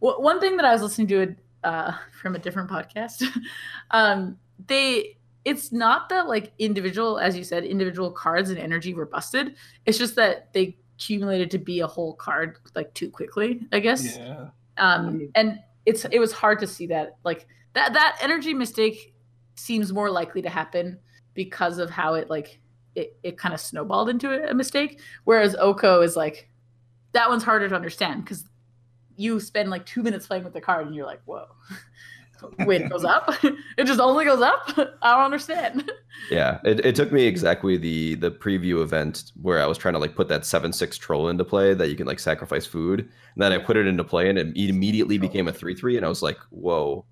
W- 0.00 0.22
one 0.22 0.40
thing 0.40 0.56
that 0.56 0.64
I 0.64 0.72
was 0.72 0.82
listening 0.82 1.08
to 1.08 1.36
uh, 1.64 1.92
from 2.22 2.34
a 2.34 2.38
different 2.38 2.70
podcast, 2.70 3.24
um, 3.90 4.38
they 4.66 5.16
it's 5.44 5.72
not 5.72 6.10
that 6.10 6.28
like 6.28 6.52
individual, 6.58 7.18
as 7.18 7.36
you 7.36 7.44
said, 7.44 7.64
individual 7.64 8.10
cards 8.10 8.50
and 8.50 8.58
energy 8.58 8.92
were 8.92 9.06
busted. 9.06 9.54
It's 9.86 9.96
just 9.96 10.14
that 10.16 10.52
they 10.52 10.76
accumulated 10.96 11.50
to 11.52 11.58
be 11.58 11.80
a 11.80 11.86
whole 11.86 12.12
card 12.14 12.58
like 12.74 12.92
too 12.94 13.10
quickly. 13.10 13.62
I 13.72 13.80
guess 13.80 14.18
Yeah. 14.18 14.48
um 14.76 15.30
and 15.34 15.58
it's 15.86 16.04
it 16.04 16.18
was 16.18 16.32
hard 16.32 16.58
to 16.60 16.66
see 16.66 16.86
that 16.88 17.16
like 17.24 17.46
that 17.72 17.94
that 17.94 18.18
energy 18.20 18.52
mistake 18.52 19.14
seems 19.54 19.92
more 19.94 20.10
likely 20.10 20.42
to 20.42 20.50
happen 20.50 20.98
because 21.32 21.78
of 21.78 21.88
how 21.88 22.14
it 22.14 22.28
like 22.28 22.59
it, 22.94 23.16
it 23.22 23.38
kind 23.38 23.54
of 23.54 23.60
snowballed 23.60 24.08
into 24.08 24.50
a, 24.50 24.54
mistake 24.54 25.00
whereas 25.24 25.54
oko 25.56 26.02
is 26.02 26.16
like 26.16 26.48
that 27.12 27.28
one's 27.28 27.42
harder 27.42 27.68
to 27.68 27.74
understand 27.74 28.24
because 28.24 28.44
you 29.16 29.38
spend 29.40 29.70
like 29.70 29.84
two 29.86 30.02
minutes 30.02 30.26
playing 30.26 30.44
with 30.44 30.52
the 30.52 30.60
card 30.60 30.86
and 30.86 30.94
you're 30.94 31.06
like 31.06 31.22
whoa. 31.24 31.46
Wait 32.60 32.80
it 32.80 32.90
goes 32.90 33.04
up? 33.04 33.32
It 33.76 33.84
just 33.84 34.00
only 34.00 34.24
goes 34.24 34.40
up? 34.40 34.62
I 35.02 35.14
don't 35.14 35.24
understand. 35.24 35.90
Yeah, 36.30 36.58
it, 36.64 36.84
it 36.84 36.94
took 36.94 37.12
me 37.12 37.26
exactly 37.26 37.76
the 37.76 38.14
the 38.16 38.30
preview 38.30 38.82
event 38.82 39.32
where 39.40 39.60
I 39.60 39.66
was 39.66 39.78
trying 39.78 39.94
to 39.94 40.00
like 40.00 40.14
put 40.14 40.28
that 40.28 40.44
seven 40.44 40.72
six 40.72 40.98
troll 40.98 41.28
into 41.28 41.44
play 41.44 41.74
that 41.74 41.88
you 41.88 41.96
can 41.96 42.06
like 42.06 42.18
sacrifice 42.18 42.66
food, 42.66 43.00
and 43.00 43.42
then 43.42 43.52
I 43.52 43.58
put 43.58 43.76
it 43.76 43.86
into 43.86 44.04
play 44.04 44.28
and 44.28 44.38
it 44.38 44.56
immediately 44.56 45.18
became 45.18 45.48
a 45.48 45.52
three 45.52 45.74
three, 45.74 45.96
and 45.96 46.04
I 46.04 46.08
was 46.08 46.22
like, 46.22 46.38
whoa, 46.50 47.04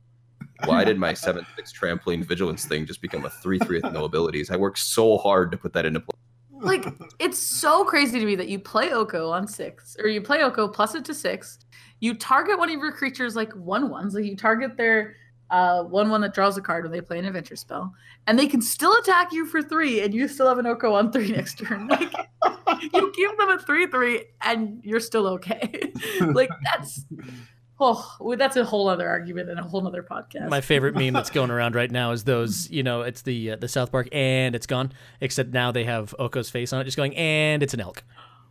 why 0.64 0.84
did 0.84 0.98
my 0.98 1.14
seven 1.26 1.46
six 1.56 1.72
trampoline 1.72 2.24
vigilance 2.24 2.64
thing 2.64 2.86
just 2.86 3.00
become 3.00 3.24
a 3.24 3.30
three 3.30 3.58
three 3.58 3.80
with 3.82 3.92
no 3.92 4.04
abilities? 4.04 4.50
I 4.50 4.56
worked 4.56 4.78
so 4.78 5.18
hard 5.18 5.50
to 5.52 5.56
put 5.56 5.72
that 5.74 5.86
into 5.86 6.00
play. 6.00 6.18
like 6.60 6.86
it's 7.18 7.38
so 7.38 7.84
crazy 7.84 8.18
to 8.18 8.26
me 8.26 8.36
that 8.36 8.48
you 8.48 8.58
play 8.58 8.90
Oko 8.92 9.30
on 9.30 9.46
six, 9.46 9.96
or 10.00 10.08
you 10.08 10.20
play 10.20 10.42
Oko 10.42 10.68
plus 10.68 10.94
it 10.94 11.04
to 11.06 11.14
six. 11.14 11.58
You 12.00 12.14
target 12.14 12.58
one 12.58 12.68
of 12.70 12.80
your 12.80 12.92
creatures 12.92 13.36
like 13.36 13.52
one 13.52 13.90
ones, 13.90 14.14
like 14.14 14.24
you 14.24 14.36
target 14.36 14.76
their 14.76 15.16
uh, 15.50 15.82
one 15.84 16.10
one 16.10 16.20
that 16.20 16.34
draws 16.34 16.56
a 16.58 16.60
card 16.60 16.84
when 16.84 16.92
they 16.92 17.00
play 17.00 17.18
an 17.18 17.24
adventure 17.24 17.56
spell, 17.56 17.92
and 18.26 18.38
they 18.38 18.46
can 18.46 18.60
still 18.60 18.94
attack 18.96 19.32
you 19.32 19.46
for 19.46 19.62
three, 19.62 20.00
and 20.00 20.12
you 20.12 20.28
still 20.28 20.48
have 20.48 20.58
an 20.58 20.66
Oko 20.66 20.94
on 20.94 21.10
three 21.12 21.32
next 21.32 21.58
turn. 21.58 21.88
Like 22.68 22.82
you 22.92 23.12
give 23.16 23.36
them 23.38 23.48
a 23.48 23.58
three 23.58 23.86
three, 23.86 24.26
and 24.42 24.80
you're 24.84 25.00
still 25.00 25.26
okay. 25.26 25.92
like 26.20 26.50
that's 26.64 27.04
oh, 27.80 28.16
well, 28.20 28.36
that's 28.36 28.56
a 28.56 28.64
whole 28.64 28.88
other 28.88 29.08
argument 29.08 29.50
and 29.50 29.58
a 29.58 29.62
whole 29.62 29.86
other 29.86 30.02
podcast. 30.02 30.48
My 30.48 30.60
favorite 30.60 30.94
meme 30.94 31.12
that's 31.12 31.30
going 31.30 31.50
around 31.56 31.74
right 31.74 31.90
now 31.90 32.12
is 32.12 32.24
those. 32.24 32.70
You 32.70 32.82
know, 32.82 33.02
it's 33.02 33.22
the 33.22 33.52
uh, 33.52 33.56
the 33.56 33.68
South 33.68 33.92
Park, 33.92 34.08
and 34.12 34.54
it's 34.54 34.66
gone. 34.66 34.92
Except 35.20 35.50
now 35.50 35.72
they 35.72 35.84
have 35.84 36.14
Oko's 36.18 36.50
face 36.50 36.72
on 36.72 36.80
it, 36.80 36.84
just 36.84 36.96
going, 36.96 37.14
and 37.16 37.62
it's 37.62 37.74
an 37.74 37.80
elk. 37.80 38.02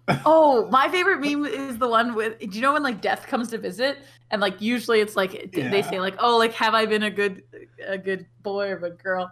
oh, 0.25 0.67
my 0.69 0.87
favorite 0.89 1.19
meme 1.19 1.45
is 1.45 1.77
the 1.77 1.87
one 1.87 2.15
with. 2.15 2.39
Do 2.39 2.47
you 2.51 2.61
know 2.61 2.73
when 2.73 2.83
like 2.83 3.01
death 3.01 3.27
comes 3.27 3.49
to 3.49 3.57
visit, 3.57 3.99
and 4.31 4.41
like 4.41 4.61
usually 4.61 5.01
it's 5.01 5.15
like 5.15 5.55
Yeah. 5.55 5.69
they 5.69 5.81
say 5.81 5.99
like, 5.99 6.15
oh, 6.19 6.37
like 6.37 6.53
have 6.53 6.73
I 6.73 6.85
been 6.85 7.03
a 7.03 7.11
good 7.11 7.43
a 7.85 7.97
good 7.97 8.25
boy 8.41 8.69
or 8.69 8.77
a 8.77 8.79
good 8.79 9.03
girl, 9.03 9.29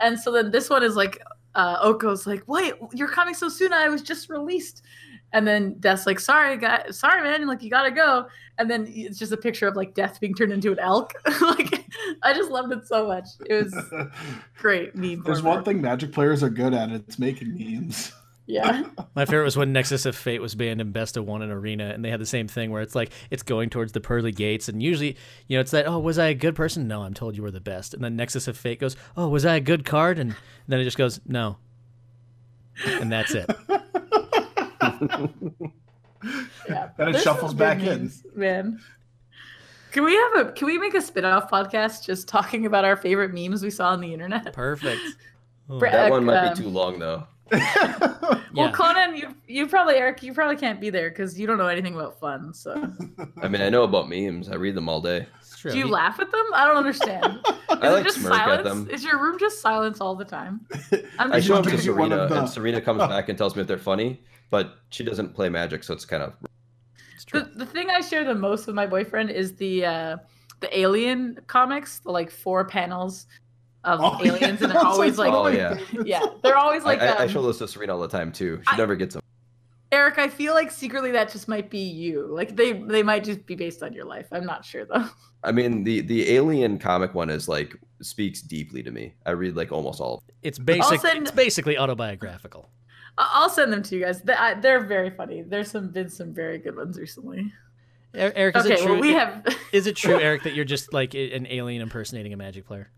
and 0.00 0.18
so 0.18 0.32
then 0.32 0.50
this 0.50 0.68
one 0.68 0.82
is 0.82 0.96
like, 0.96 1.22
uh, 1.54 1.76
Oko's 1.80 2.26
like, 2.26 2.42
wait, 2.48 2.74
you're 2.92 3.08
coming 3.08 3.34
so 3.34 3.48
soon. 3.48 3.72
I 3.72 3.88
was 3.88 4.02
just 4.02 4.28
released, 4.28 4.82
and 5.32 5.46
then 5.46 5.76
Death's 5.80 6.06
like, 6.06 6.20
sorry, 6.20 6.56
guy, 6.56 6.84
sorry, 6.90 7.22
man, 7.22 7.46
like 7.46 7.62
you 7.62 7.70
gotta 7.70 7.90
go, 7.90 8.26
and 8.58 8.70
then 8.70 8.86
it's 8.88 9.18
just 9.18 9.32
a 9.32 9.36
picture 9.36 9.68
of 9.68 9.76
like 9.76 9.94
Death 9.94 10.20
being 10.20 10.34
turned 10.34 10.52
into 10.52 10.72
an 10.72 10.78
elk. 10.78 11.12
like, 11.42 11.84
I 12.22 12.32
just 12.32 12.50
loved 12.50 12.72
it 12.72 12.86
so 12.86 13.06
much. 13.06 13.26
It 13.46 13.64
was 13.64 14.10
great 14.58 14.94
meme. 14.94 15.22
There's 15.24 15.42
one 15.42 15.64
thing 15.64 15.80
Magic 15.80 16.12
players 16.12 16.42
are 16.42 16.50
good 16.50 16.74
at. 16.74 16.90
It's 16.90 17.18
making 17.18 17.56
memes. 17.56 18.12
Yeah. 18.48 18.84
My 19.14 19.26
favorite 19.26 19.44
was 19.44 19.58
when 19.58 19.74
Nexus 19.74 20.06
of 20.06 20.16
Fate 20.16 20.40
was 20.40 20.54
banned 20.54 20.80
in 20.80 20.90
Best 20.90 21.18
of 21.18 21.26
One 21.26 21.42
in 21.42 21.50
Arena, 21.50 21.90
and 21.90 22.02
they 22.02 22.10
had 22.10 22.20
the 22.20 22.26
same 22.26 22.48
thing 22.48 22.70
where 22.70 22.80
it's 22.80 22.94
like 22.94 23.12
it's 23.30 23.42
going 23.42 23.68
towards 23.68 23.92
the 23.92 24.00
pearly 24.00 24.32
gates, 24.32 24.70
and 24.70 24.82
usually, 24.82 25.16
you 25.46 25.56
know, 25.56 25.60
it's 25.60 25.70
that 25.72 25.86
oh, 25.86 25.98
was 25.98 26.18
I 26.18 26.28
a 26.28 26.34
good 26.34 26.56
person? 26.56 26.88
No, 26.88 27.02
I'm 27.02 27.12
told 27.12 27.36
you 27.36 27.42
were 27.42 27.50
the 27.50 27.60
best. 27.60 27.92
And 27.92 28.02
then 28.02 28.16
Nexus 28.16 28.48
of 28.48 28.56
Fate 28.56 28.80
goes, 28.80 28.96
oh, 29.16 29.28
was 29.28 29.44
I 29.44 29.56
a 29.56 29.60
good 29.60 29.84
card? 29.84 30.18
And 30.18 30.34
then 30.66 30.80
it 30.80 30.84
just 30.84 30.96
goes, 30.96 31.20
no, 31.26 31.58
and 32.86 33.12
that's 33.12 33.34
it. 33.34 33.50
Yeah. 35.00 36.88
Then 36.96 37.14
it 37.14 37.20
shuffles 37.22 37.52
some 37.52 37.58
good 37.58 37.78
back 37.78 37.80
in. 37.80 38.10
Man. 38.34 38.80
Can 39.92 40.04
we 40.04 40.14
have 40.14 40.46
a 40.46 40.52
can 40.52 40.66
we 40.66 40.76
make 40.76 40.94
a 40.94 41.00
spin-off 41.00 41.50
podcast 41.50 42.04
just 42.04 42.28
talking 42.28 42.66
about 42.66 42.84
our 42.84 42.96
favorite 42.96 43.32
memes 43.32 43.62
we 43.62 43.70
saw 43.70 43.90
on 43.90 44.00
the 44.00 44.12
internet? 44.12 44.52
Perfect. 44.52 45.00
Oh, 45.70 45.78
Brett- 45.78 45.92
That 45.92 46.10
one 46.10 46.24
might 46.24 46.38
um, 46.38 46.54
be 46.54 46.62
too 46.62 46.68
long 46.70 46.98
though. 46.98 47.26
Well, 48.54 48.68
yeah. 48.68 48.72
Conan, 48.72 49.14
you 49.14 49.34
you 49.46 49.66
probably 49.66 49.96
Eric, 49.96 50.22
you 50.22 50.32
probably 50.32 50.56
can't 50.56 50.80
be 50.80 50.88
there 50.88 51.10
because 51.10 51.38
you 51.38 51.46
don't 51.46 51.58
know 51.58 51.66
anything 51.66 51.94
about 51.94 52.18
fun. 52.18 52.54
So 52.54 52.90
I 53.42 53.48
mean, 53.48 53.60
I 53.60 53.68
know 53.68 53.82
about 53.82 54.08
memes. 54.08 54.48
I 54.48 54.54
read 54.54 54.74
them 54.74 54.88
all 54.88 55.02
day. 55.02 55.26
It's 55.58 55.62
true. 55.62 55.72
do 55.72 55.78
you 55.78 55.86
He- 55.86 55.90
laugh 55.90 56.20
at 56.20 56.30
them? 56.30 56.44
I 56.54 56.66
don't 56.68 56.76
understand. 56.76 57.24
Is 57.48 57.52
I 57.68 57.88
it 57.88 57.90
like 57.90 58.04
just 58.04 58.18
smirk 58.20 58.32
silence? 58.34 58.58
at 58.58 58.64
them. 58.64 58.88
Is 58.90 59.02
your 59.02 59.20
room 59.20 59.38
just 59.40 59.60
silence 59.60 60.00
all 60.00 60.14
the 60.14 60.24
time? 60.24 60.60
I'm 61.18 61.32
I 61.32 61.40
show 61.40 61.54
them 61.60 61.64
to 61.64 61.70
wondering. 61.70 61.84
you 61.84 61.94
one 61.96 62.10
Serena, 62.10 62.28
the- 62.28 62.38
and 62.38 62.48
Serena 62.48 62.80
comes 62.80 63.00
back 63.00 63.28
and 63.28 63.36
tells 63.36 63.56
me 63.56 63.62
if 63.62 63.66
they're 63.66 63.76
funny, 63.76 64.22
but 64.50 64.74
she 64.90 65.02
doesn't 65.02 65.34
play 65.34 65.48
Magic, 65.48 65.82
so 65.82 65.94
it's 65.94 66.04
kind 66.04 66.22
of 66.22 66.34
It's 67.16 67.24
true. 67.24 67.40
the, 67.40 67.46
the 67.58 67.66
thing 67.66 67.90
I 67.90 68.00
share 68.02 68.24
the 68.24 68.36
most 68.36 68.68
with 68.68 68.76
my 68.76 68.86
boyfriend 68.86 69.30
is 69.30 69.56
the 69.56 69.84
uh 69.84 70.16
the 70.60 70.78
alien 70.78 71.38
comics, 71.48 71.98
the 72.00 72.10
like 72.12 72.30
four 72.30 72.64
panels 72.64 73.26
of 73.82 73.98
Oh, 74.00 74.16
aliens, 74.24 74.40
yeah, 74.40 74.48
and 74.48 74.58
they're 74.72 74.78
always 74.86 75.18
like, 75.18 75.32
Oh, 75.32 75.48
yeah. 75.48 75.76
yeah, 76.04 76.24
they're 76.44 76.56
always 76.56 76.84
like, 76.84 77.00
I, 77.00 77.06
I, 77.08 77.12
I 77.14 77.22
um, 77.24 77.28
show 77.30 77.42
those 77.42 77.58
to 77.58 77.66
Serena 77.66 77.94
all 77.94 78.00
the 78.00 78.06
time 78.08 78.30
too. 78.30 78.60
She 78.68 78.74
I- 78.74 78.76
never 78.76 78.94
gets 78.94 79.14
them. 79.14 79.22
Eric. 79.90 80.18
I 80.18 80.28
feel 80.28 80.54
like 80.54 80.70
secretly 80.70 81.10
that 81.12 81.30
just 81.30 81.48
might 81.48 81.70
be 81.70 81.78
you. 81.78 82.26
Like 82.26 82.56
they 82.56 82.72
they 82.74 83.02
might 83.02 83.24
just 83.24 83.46
be 83.46 83.54
based 83.54 83.82
on 83.82 83.92
your 83.92 84.04
life. 84.04 84.26
I'm 84.32 84.44
not 84.44 84.64
sure 84.64 84.84
though. 84.84 85.08
I 85.44 85.52
mean, 85.52 85.84
the 85.84 86.00
the 86.02 86.30
Alien 86.32 86.78
comic 86.78 87.14
one 87.14 87.30
is 87.30 87.48
like 87.48 87.74
speaks 88.02 88.42
deeply 88.42 88.82
to 88.82 88.90
me. 88.90 89.14
I 89.26 89.30
read 89.30 89.56
like 89.56 89.72
almost 89.72 90.00
all. 90.00 90.14
of 90.18 90.26
them. 90.26 90.36
It's 90.42 90.58
basic. 90.58 91.00
send- 91.00 91.22
It's 91.22 91.30
basically 91.30 91.78
autobiographical. 91.78 92.70
I- 93.16 93.30
I'll 93.34 93.50
send 93.50 93.72
them 93.72 93.82
to 93.84 93.96
you 93.96 94.04
guys. 94.04 94.22
They- 94.22 94.34
I- 94.34 94.54
They're 94.54 94.84
very 94.84 95.10
funny. 95.10 95.42
There's 95.42 95.70
some 95.70 95.88
been 95.90 96.08
some 96.10 96.34
very 96.34 96.58
good 96.58 96.76
ones 96.76 96.98
recently. 96.98 97.52
Er- 98.14 98.32
Eric, 98.36 98.56
is 98.56 98.64
okay, 98.64 98.74
it 98.74 98.80
true? 98.80 98.92
well 98.92 99.00
we 99.00 99.12
have. 99.12 99.44
Is 99.72 99.86
it 99.86 99.94
true, 99.96 100.18
Eric, 100.18 100.44
that 100.44 100.54
you're 100.54 100.64
just 100.64 100.92
like 100.94 101.12
an 101.14 101.46
alien 101.50 101.82
impersonating 101.82 102.32
a 102.32 102.36
Magic 102.38 102.66
player? 102.66 102.90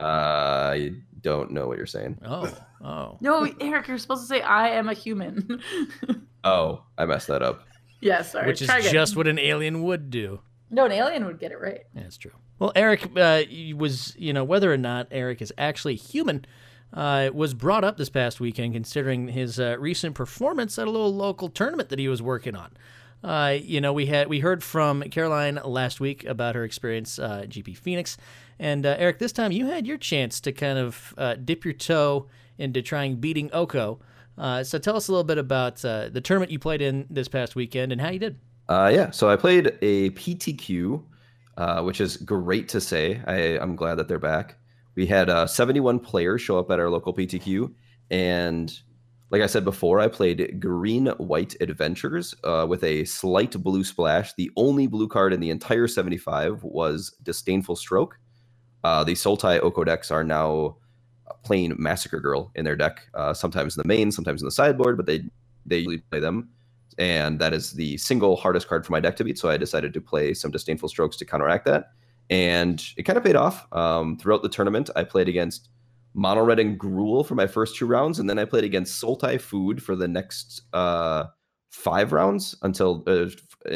Uh, 0.00 0.70
I 0.74 0.92
don't 1.20 1.50
know 1.50 1.66
what 1.68 1.76
you're 1.76 1.86
saying. 1.86 2.18
Oh, 2.24 2.52
oh. 2.84 3.18
no, 3.20 3.44
Eric, 3.60 3.88
you're 3.88 3.98
supposed 3.98 4.22
to 4.22 4.26
say 4.26 4.40
I 4.40 4.68
am 4.70 4.88
a 4.88 4.94
human. 4.94 5.60
Oh, 6.42 6.84
I 6.96 7.04
messed 7.04 7.26
that 7.26 7.42
up. 7.42 7.66
yeah, 8.00 8.22
sorry. 8.22 8.46
Which 8.46 8.62
is 8.62 8.68
Try 8.68 8.78
again. 8.78 8.92
just 8.94 9.14
what 9.14 9.26
an 9.26 9.38
alien 9.38 9.82
would 9.82 10.08
do. 10.08 10.40
no, 10.70 10.86
an 10.86 10.92
alien 10.92 11.26
would 11.26 11.38
get 11.38 11.52
it 11.52 11.60
right. 11.60 11.82
Yeah, 11.94 12.04
That's 12.04 12.16
true. 12.16 12.30
Well, 12.58 12.72
Eric 12.74 13.10
uh, 13.14 13.42
was, 13.76 14.16
you 14.16 14.32
know, 14.32 14.42
whether 14.42 14.72
or 14.72 14.78
not 14.78 15.08
Eric 15.10 15.42
is 15.42 15.52
actually 15.58 15.96
human, 15.96 16.46
uh, 16.94 17.28
was 17.34 17.52
brought 17.52 17.84
up 17.84 17.98
this 17.98 18.08
past 18.08 18.40
weekend 18.40 18.72
considering 18.72 19.28
his 19.28 19.60
uh, 19.60 19.76
recent 19.78 20.14
performance 20.14 20.78
at 20.78 20.88
a 20.88 20.90
little 20.90 21.14
local 21.14 21.50
tournament 21.50 21.90
that 21.90 21.98
he 21.98 22.08
was 22.08 22.22
working 22.22 22.56
on. 22.56 22.70
Uh, 23.22 23.58
you 23.62 23.82
know, 23.82 23.92
we 23.92 24.06
had 24.06 24.28
we 24.28 24.40
heard 24.40 24.64
from 24.64 25.02
Caroline 25.10 25.60
last 25.62 26.00
week 26.00 26.24
about 26.24 26.54
her 26.54 26.64
experience 26.64 27.18
uh, 27.18 27.44
GP 27.46 27.76
Phoenix, 27.76 28.16
and 28.60 28.84
uh, 28.84 28.94
Eric, 28.98 29.18
this 29.18 29.32
time 29.32 29.52
you 29.52 29.66
had 29.66 29.86
your 29.86 29.96
chance 29.96 30.38
to 30.42 30.52
kind 30.52 30.78
of 30.78 31.14
uh, 31.16 31.34
dip 31.34 31.64
your 31.64 31.72
toe 31.72 32.28
into 32.58 32.82
trying 32.82 33.16
beating 33.16 33.48
Oko. 33.54 34.00
Uh, 34.36 34.62
so 34.62 34.78
tell 34.78 34.96
us 34.96 35.08
a 35.08 35.12
little 35.12 35.24
bit 35.24 35.38
about 35.38 35.82
uh, 35.82 36.10
the 36.10 36.20
tournament 36.20 36.52
you 36.52 36.58
played 36.58 36.82
in 36.82 37.06
this 37.08 37.26
past 37.26 37.56
weekend 37.56 37.90
and 37.90 38.00
how 38.02 38.10
you 38.10 38.18
did. 38.18 38.38
Uh, 38.68 38.90
yeah, 38.92 39.10
so 39.10 39.30
I 39.30 39.36
played 39.36 39.78
a 39.80 40.10
PTQ, 40.10 41.02
uh, 41.56 41.82
which 41.82 42.02
is 42.02 42.18
great 42.18 42.68
to 42.68 42.82
say. 42.82 43.22
I, 43.26 43.58
I'm 43.58 43.76
glad 43.76 43.94
that 43.94 44.08
they're 44.08 44.18
back. 44.18 44.56
We 44.94 45.06
had 45.06 45.30
uh, 45.30 45.46
71 45.46 46.00
players 46.00 46.42
show 46.42 46.58
up 46.58 46.70
at 46.70 46.78
our 46.78 46.90
local 46.90 47.14
PTQ, 47.14 47.72
and 48.10 48.70
like 49.30 49.40
I 49.40 49.46
said 49.46 49.64
before, 49.64 50.00
I 50.00 50.08
played 50.08 50.60
Green 50.60 51.06
White 51.06 51.56
Adventures 51.60 52.34
uh, 52.44 52.66
with 52.68 52.84
a 52.84 53.04
slight 53.04 53.52
blue 53.62 53.84
splash. 53.84 54.34
The 54.34 54.50
only 54.56 54.86
blue 54.86 55.08
card 55.08 55.32
in 55.32 55.40
the 55.40 55.50
entire 55.50 55.86
75 55.86 56.62
was 56.62 57.16
Disdainful 57.22 57.76
Stroke. 57.76 58.18
Uh, 58.84 59.04
the 59.04 59.12
Sultai 59.12 59.60
Oko 59.62 59.84
decks 59.84 60.10
are 60.10 60.24
now 60.24 60.76
playing 61.44 61.74
Massacre 61.78 62.20
Girl 62.20 62.50
in 62.54 62.64
their 62.64 62.76
deck, 62.76 63.08
uh, 63.14 63.34
sometimes 63.34 63.76
in 63.76 63.82
the 63.82 63.88
main, 63.88 64.10
sometimes 64.10 64.42
in 64.42 64.46
the 64.46 64.52
sideboard, 64.52 64.96
but 64.96 65.06
they 65.06 65.22
they 65.66 65.78
usually 65.78 65.98
play 65.98 66.20
them 66.20 66.48
and 67.00 67.38
that 67.38 67.54
is 67.54 67.72
the 67.72 67.96
single 67.96 68.36
hardest 68.36 68.68
card 68.68 68.84
for 68.84 68.92
my 68.92 69.00
deck 69.00 69.16
to 69.16 69.24
beat. 69.24 69.38
So 69.38 69.48
I 69.48 69.56
decided 69.56 69.94
to 69.94 70.00
play 70.00 70.34
some 70.34 70.50
disdainful 70.50 70.90
strokes 70.90 71.16
to 71.16 71.24
counteract 71.24 71.64
that, 71.64 71.92
and 72.28 72.84
it 72.96 73.04
kind 73.04 73.16
of 73.16 73.24
paid 73.24 73.36
off. 73.36 73.66
Um, 73.72 74.18
throughout 74.18 74.42
the 74.42 74.48
tournament, 74.48 74.90
I 74.94 75.04
played 75.04 75.28
against 75.28 75.70
Mono 76.12 76.42
Red 76.44 76.60
and 76.60 76.78
Gruul 76.78 77.24
for 77.24 77.34
my 77.34 77.46
first 77.46 77.76
two 77.76 77.86
rounds, 77.86 78.18
and 78.18 78.28
then 78.28 78.38
I 78.38 78.44
played 78.44 78.64
against 78.64 79.02
Sultai 79.02 79.40
Food 79.40 79.82
for 79.82 79.96
the 79.96 80.08
next 80.08 80.62
uh, 80.74 81.24
five 81.70 82.12
rounds 82.12 82.54
until 82.62 83.02
uh, 83.06 83.28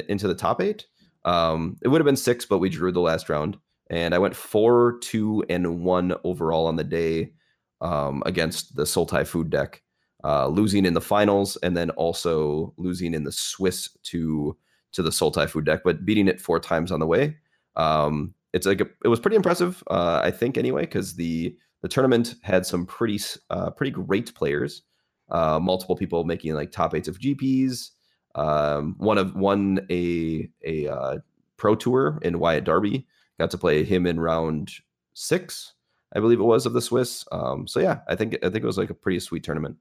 into 0.08 0.28
the 0.28 0.34
top 0.34 0.60
eight. 0.60 0.86
Um, 1.24 1.78
it 1.82 1.88
would 1.88 2.00
have 2.02 2.06
been 2.06 2.16
six, 2.16 2.44
but 2.44 2.58
we 2.58 2.68
drew 2.68 2.92
the 2.92 3.00
last 3.00 3.30
round, 3.30 3.56
and 3.90 4.14
I 4.14 4.18
went 4.18 4.36
four, 4.36 4.98
two, 5.00 5.44
and 5.48 5.82
one 5.82 6.14
overall 6.24 6.66
on 6.66 6.76
the 6.76 6.84
day 6.84 7.32
um, 7.80 8.22
against 8.26 8.76
the 8.76 8.84
Sultai 8.84 9.26
Food 9.26 9.50
deck 9.50 9.82
uh, 10.24 10.48
losing 10.48 10.86
in 10.86 10.94
the 10.94 11.00
finals 11.00 11.56
and 11.62 11.76
then 11.76 11.90
also 11.90 12.72
losing 12.78 13.14
in 13.14 13.24
the 13.24 13.32
Swiss 13.32 13.90
to 14.04 14.56
to 14.92 15.02
the 15.02 15.10
Sultai 15.10 15.50
food 15.50 15.66
deck, 15.66 15.80
but 15.84 16.04
beating 16.04 16.28
it 16.28 16.40
four 16.40 16.60
times 16.60 16.92
on 16.92 17.00
the 17.00 17.06
way. 17.06 17.36
Um, 17.74 18.32
it's 18.52 18.64
like 18.64 18.80
a, 18.80 18.86
it 19.04 19.08
was 19.08 19.18
pretty 19.18 19.34
impressive, 19.34 19.82
uh, 19.90 20.20
I 20.22 20.30
think, 20.30 20.56
anyway, 20.56 20.82
because 20.82 21.16
the 21.16 21.56
the 21.82 21.88
tournament 21.88 22.36
had 22.42 22.64
some 22.64 22.86
pretty 22.86 23.20
uh, 23.50 23.70
pretty 23.70 23.90
great 23.90 24.34
players. 24.34 24.82
Uh, 25.30 25.58
multiple 25.60 25.96
people 25.96 26.24
making 26.24 26.54
like 26.54 26.70
top 26.70 26.94
eights 26.94 27.08
of 27.08 27.18
GPs. 27.18 27.90
Um, 28.34 28.94
one 28.98 29.18
of 29.18 29.34
one 29.34 29.86
a 29.90 30.48
a 30.64 30.88
uh, 30.88 31.18
pro 31.56 31.74
tour 31.74 32.18
in 32.22 32.38
Wyatt 32.38 32.64
Darby 32.64 33.06
got 33.38 33.50
to 33.50 33.58
play 33.58 33.84
him 33.84 34.06
in 34.06 34.20
round 34.20 34.72
six, 35.14 35.74
I 36.14 36.20
believe 36.20 36.40
it 36.40 36.44
was 36.44 36.66
of 36.66 36.72
the 36.72 36.82
Swiss. 36.82 37.24
Um, 37.32 37.66
so 37.66 37.80
yeah, 37.80 38.00
I 38.08 38.14
think 38.14 38.36
I 38.42 38.48
think 38.48 38.62
it 38.62 38.66
was 38.66 38.78
like 38.78 38.90
a 38.90 38.94
pretty 38.94 39.20
sweet 39.20 39.44
tournament. 39.44 39.76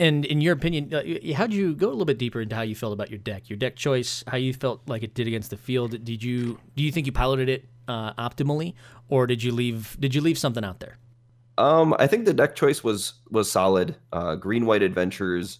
And 0.00 0.24
in 0.24 0.40
your 0.40 0.52
opinion, 0.52 0.94
uh, 0.94 1.02
how'd 1.34 1.52
you 1.52 1.74
go 1.74 1.88
a 1.88 1.90
little 1.90 2.04
bit 2.04 2.18
deeper 2.18 2.40
into 2.40 2.54
how 2.54 2.62
you 2.62 2.76
felt 2.76 2.92
about 2.92 3.10
your 3.10 3.18
deck, 3.18 3.50
your 3.50 3.56
deck 3.56 3.74
choice, 3.74 4.22
how 4.28 4.36
you 4.36 4.54
felt 4.54 4.88
like 4.88 5.02
it 5.02 5.14
did 5.14 5.26
against 5.26 5.50
the 5.50 5.56
field? 5.56 6.04
Did 6.04 6.22
you 6.22 6.60
do 6.76 6.84
you 6.84 6.92
think 6.92 7.06
you 7.06 7.12
piloted 7.12 7.48
it 7.48 7.64
uh, 7.88 8.12
optimally, 8.14 8.74
or 9.08 9.26
did 9.26 9.42
you 9.42 9.50
leave 9.52 9.96
did 9.98 10.14
you 10.14 10.20
leave 10.20 10.38
something 10.38 10.64
out 10.64 10.80
there? 10.80 10.98
Um, 11.56 11.96
I 11.98 12.06
think 12.06 12.24
the 12.24 12.34
deck 12.34 12.54
choice 12.54 12.84
was 12.84 13.14
was 13.30 13.50
solid. 13.50 13.96
Uh, 14.12 14.36
Green 14.36 14.66
White 14.66 14.82
Adventures 14.82 15.58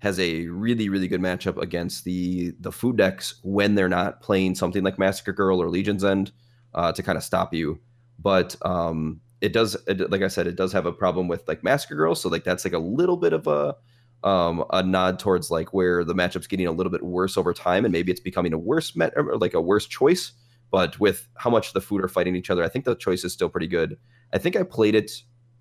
has 0.00 0.18
a 0.20 0.46
really 0.46 0.88
really 0.88 1.08
good 1.08 1.20
matchup 1.20 1.60
against 1.60 2.04
the 2.04 2.52
the 2.60 2.72
food 2.72 2.96
decks 2.96 3.40
when 3.42 3.74
they're 3.74 3.88
not 3.88 4.20
playing 4.20 4.54
something 4.54 4.84
like 4.84 4.98
Massacre 4.98 5.32
Girl 5.32 5.60
or 5.60 5.68
Legion's 5.68 6.04
End 6.04 6.30
uh, 6.74 6.92
to 6.92 7.02
kind 7.02 7.18
of 7.18 7.24
stop 7.24 7.52
you. 7.52 7.80
But 8.18 8.56
um, 8.62 9.20
it 9.40 9.52
does 9.52 9.76
it, 9.86 10.10
like 10.10 10.22
I 10.22 10.28
said, 10.28 10.46
it 10.46 10.56
does 10.56 10.72
have 10.72 10.86
a 10.86 10.92
problem 10.92 11.28
with 11.28 11.46
like 11.48 11.62
Massacre 11.62 11.94
Girl. 11.94 12.14
So 12.14 12.28
like 12.28 12.44
that's 12.44 12.64
like 12.64 12.74
a 12.74 12.78
little 12.78 13.16
bit 13.16 13.32
of 13.32 13.46
a 13.46 13.76
um 14.24 14.64
a 14.72 14.82
nod 14.82 15.20
towards 15.20 15.50
like 15.50 15.72
where 15.72 16.02
the 16.04 16.14
matchup's 16.14 16.48
getting 16.48 16.66
a 16.66 16.72
little 16.72 16.90
bit 16.90 17.02
worse 17.02 17.36
over 17.36 17.52
time, 17.52 17.84
and 17.84 17.92
maybe 17.92 18.10
it's 18.10 18.20
becoming 18.20 18.52
a 18.52 18.58
worse 18.58 18.96
met 18.96 19.12
or 19.16 19.36
like 19.36 19.54
a 19.54 19.60
worse 19.60 19.86
choice. 19.86 20.32
But 20.70 21.00
with 21.00 21.28
how 21.36 21.50
much 21.50 21.72
the 21.72 21.80
food 21.80 22.04
are 22.04 22.08
fighting 22.08 22.36
each 22.36 22.50
other, 22.50 22.62
I 22.62 22.68
think 22.68 22.84
the 22.84 22.94
choice 22.94 23.24
is 23.24 23.32
still 23.32 23.48
pretty 23.48 23.68
good. 23.68 23.96
I 24.32 24.38
think 24.38 24.54
I 24.54 24.64
played 24.64 24.94
it 24.94 25.10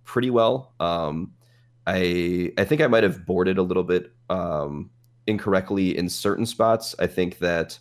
pretty 0.03 0.29
well. 0.29 0.73
Um, 0.79 1.33
I 1.87 2.51
I 2.57 2.65
think 2.65 2.81
I 2.81 2.87
might 2.87 3.03
have 3.03 3.25
boarded 3.25 3.57
a 3.57 3.63
little 3.63 3.83
bit 3.83 4.11
um, 4.29 4.91
incorrectly 5.25 5.97
in 5.97 6.09
certain 6.09 6.45
spots. 6.45 6.93
I 6.99 7.07
think 7.07 7.39
that 7.39 7.79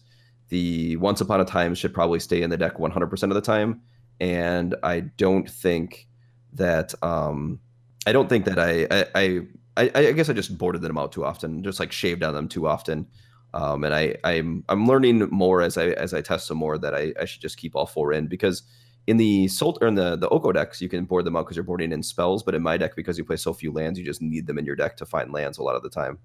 the 0.48 0.96
Once 0.98 1.20
Upon 1.20 1.40
a 1.40 1.44
Time 1.44 1.74
should 1.74 1.92
probably 1.92 2.20
stay 2.20 2.40
in 2.40 2.50
the 2.50 2.56
deck 2.56 2.76
100% 2.76 3.22
of 3.24 3.34
the 3.34 3.40
time, 3.40 3.82
and 4.20 4.76
I 4.84 5.00
don't 5.00 5.50
think 5.50 6.06
that 6.52 6.94
um, 7.02 7.58
I 8.06 8.12
don't 8.12 8.28
think 8.28 8.44
that 8.44 8.60
I 8.60 8.86
I, 9.14 9.40
I 9.76 9.90
I 9.94 10.12
guess 10.12 10.30
I 10.30 10.32
just 10.32 10.56
boarded 10.56 10.82
them 10.82 10.96
out 10.96 11.10
too 11.10 11.24
often, 11.24 11.64
just 11.64 11.80
like 11.80 11.90
shaved 11.90 12.22
on 12.22 12.32
them 12.32 12.48
too 12.48 12.68
often. 12.68 13.08
Um, 13.54 13.82
and 13.82 13.92
I 13.92 14.14
I'm 14.22 14.64
I'm 14.68 14.86
learning 14.86 15.28
more 15.32 15.62
as 15.62 15.76
I 15.76 15.88
as 15.88 16.14
I 16.14 16.20
test 16.20 16.46
some 16.46 16.58
more 16.58 16.78
that 16.78 16.94
I, 16.94 17.12
I 17.20 17.24
should 17.24 17.42
just 17.42 17.56
keep 17.56 17.74
all 17.74 17.86
four 17.86 18.12
in 18.12 18.28
because 18.28 18.62
in 19.06 19.16
the 19.16 19.48
Salt 19.48 19.78
or 19.80 19.88
in 19.88 19.94
the 19.94 20.16
the 20.16 20.28
Oko 20.28 20.52
decks, 20.52 20.80
you 20.80 20.88
can 20.88 21.04
board 21.04 21.24
them 21.24 21.36
out 21.36 21.44
because 21.44 21.56
you're 21.56 21.64
boarding 21.64 21.92
in 21.92 22.02
spells. 22.02 22.42
But 22.42 22.54
in 22.54 22.62
my 22.62 22.76
deck, 22.76 22.96
because 22.96 23.18
you 23.18 23.24
play 23.24 23.36
so 23.36 23.52
few 23.52 23.72
lands, 23.72 23.98
you 23.98 24.04
just 24.04 24.22
need 24.22 24.46
them 24.46 24.58
in 24.58 24.64
your 24.64 24.76
deck 24.76 24.96
to 24.98 25.06
find 25.06 25.32
lands 25.32 25.58
a 25.58 25.62
lot 25.62 25.76
of 25.76 25.82
the 25.82 25.90
time. 25.90 26.18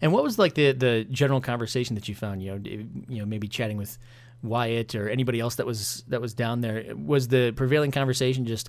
And 0.00 0.12
what 0.12 0.22
was 0.22 0.38
like 0.38 0.54
the 0.54 0.72
the 0.72 1.06
general 1.10 1.40
conversation 1.40 1.94
that 1.94 2.08
you 2.08 2.14
found? 2.14 2.42
You 2.42 2.52
know, 2.52 2.60
you 2.64 3.18
know, 3.20 3.26
maybe 3.26 3.48
chatting 3.48 3.76
with 3.76 3.98
Wyatt 4.42 4.94
or 4.94 5.08
anybody 5.08 5.40
else 5.40 5.56
that 5.56 5.66
was 5.66 6.04
that 6.08 6.20
was 6.20 6.34
down 6.34 6.60
there. 6.60 6.84
Was 6.94 7.28
the 7.28 7.52
prevailing 7.52 7.90
conversation 7.90 8.44
just? 8.44 8.68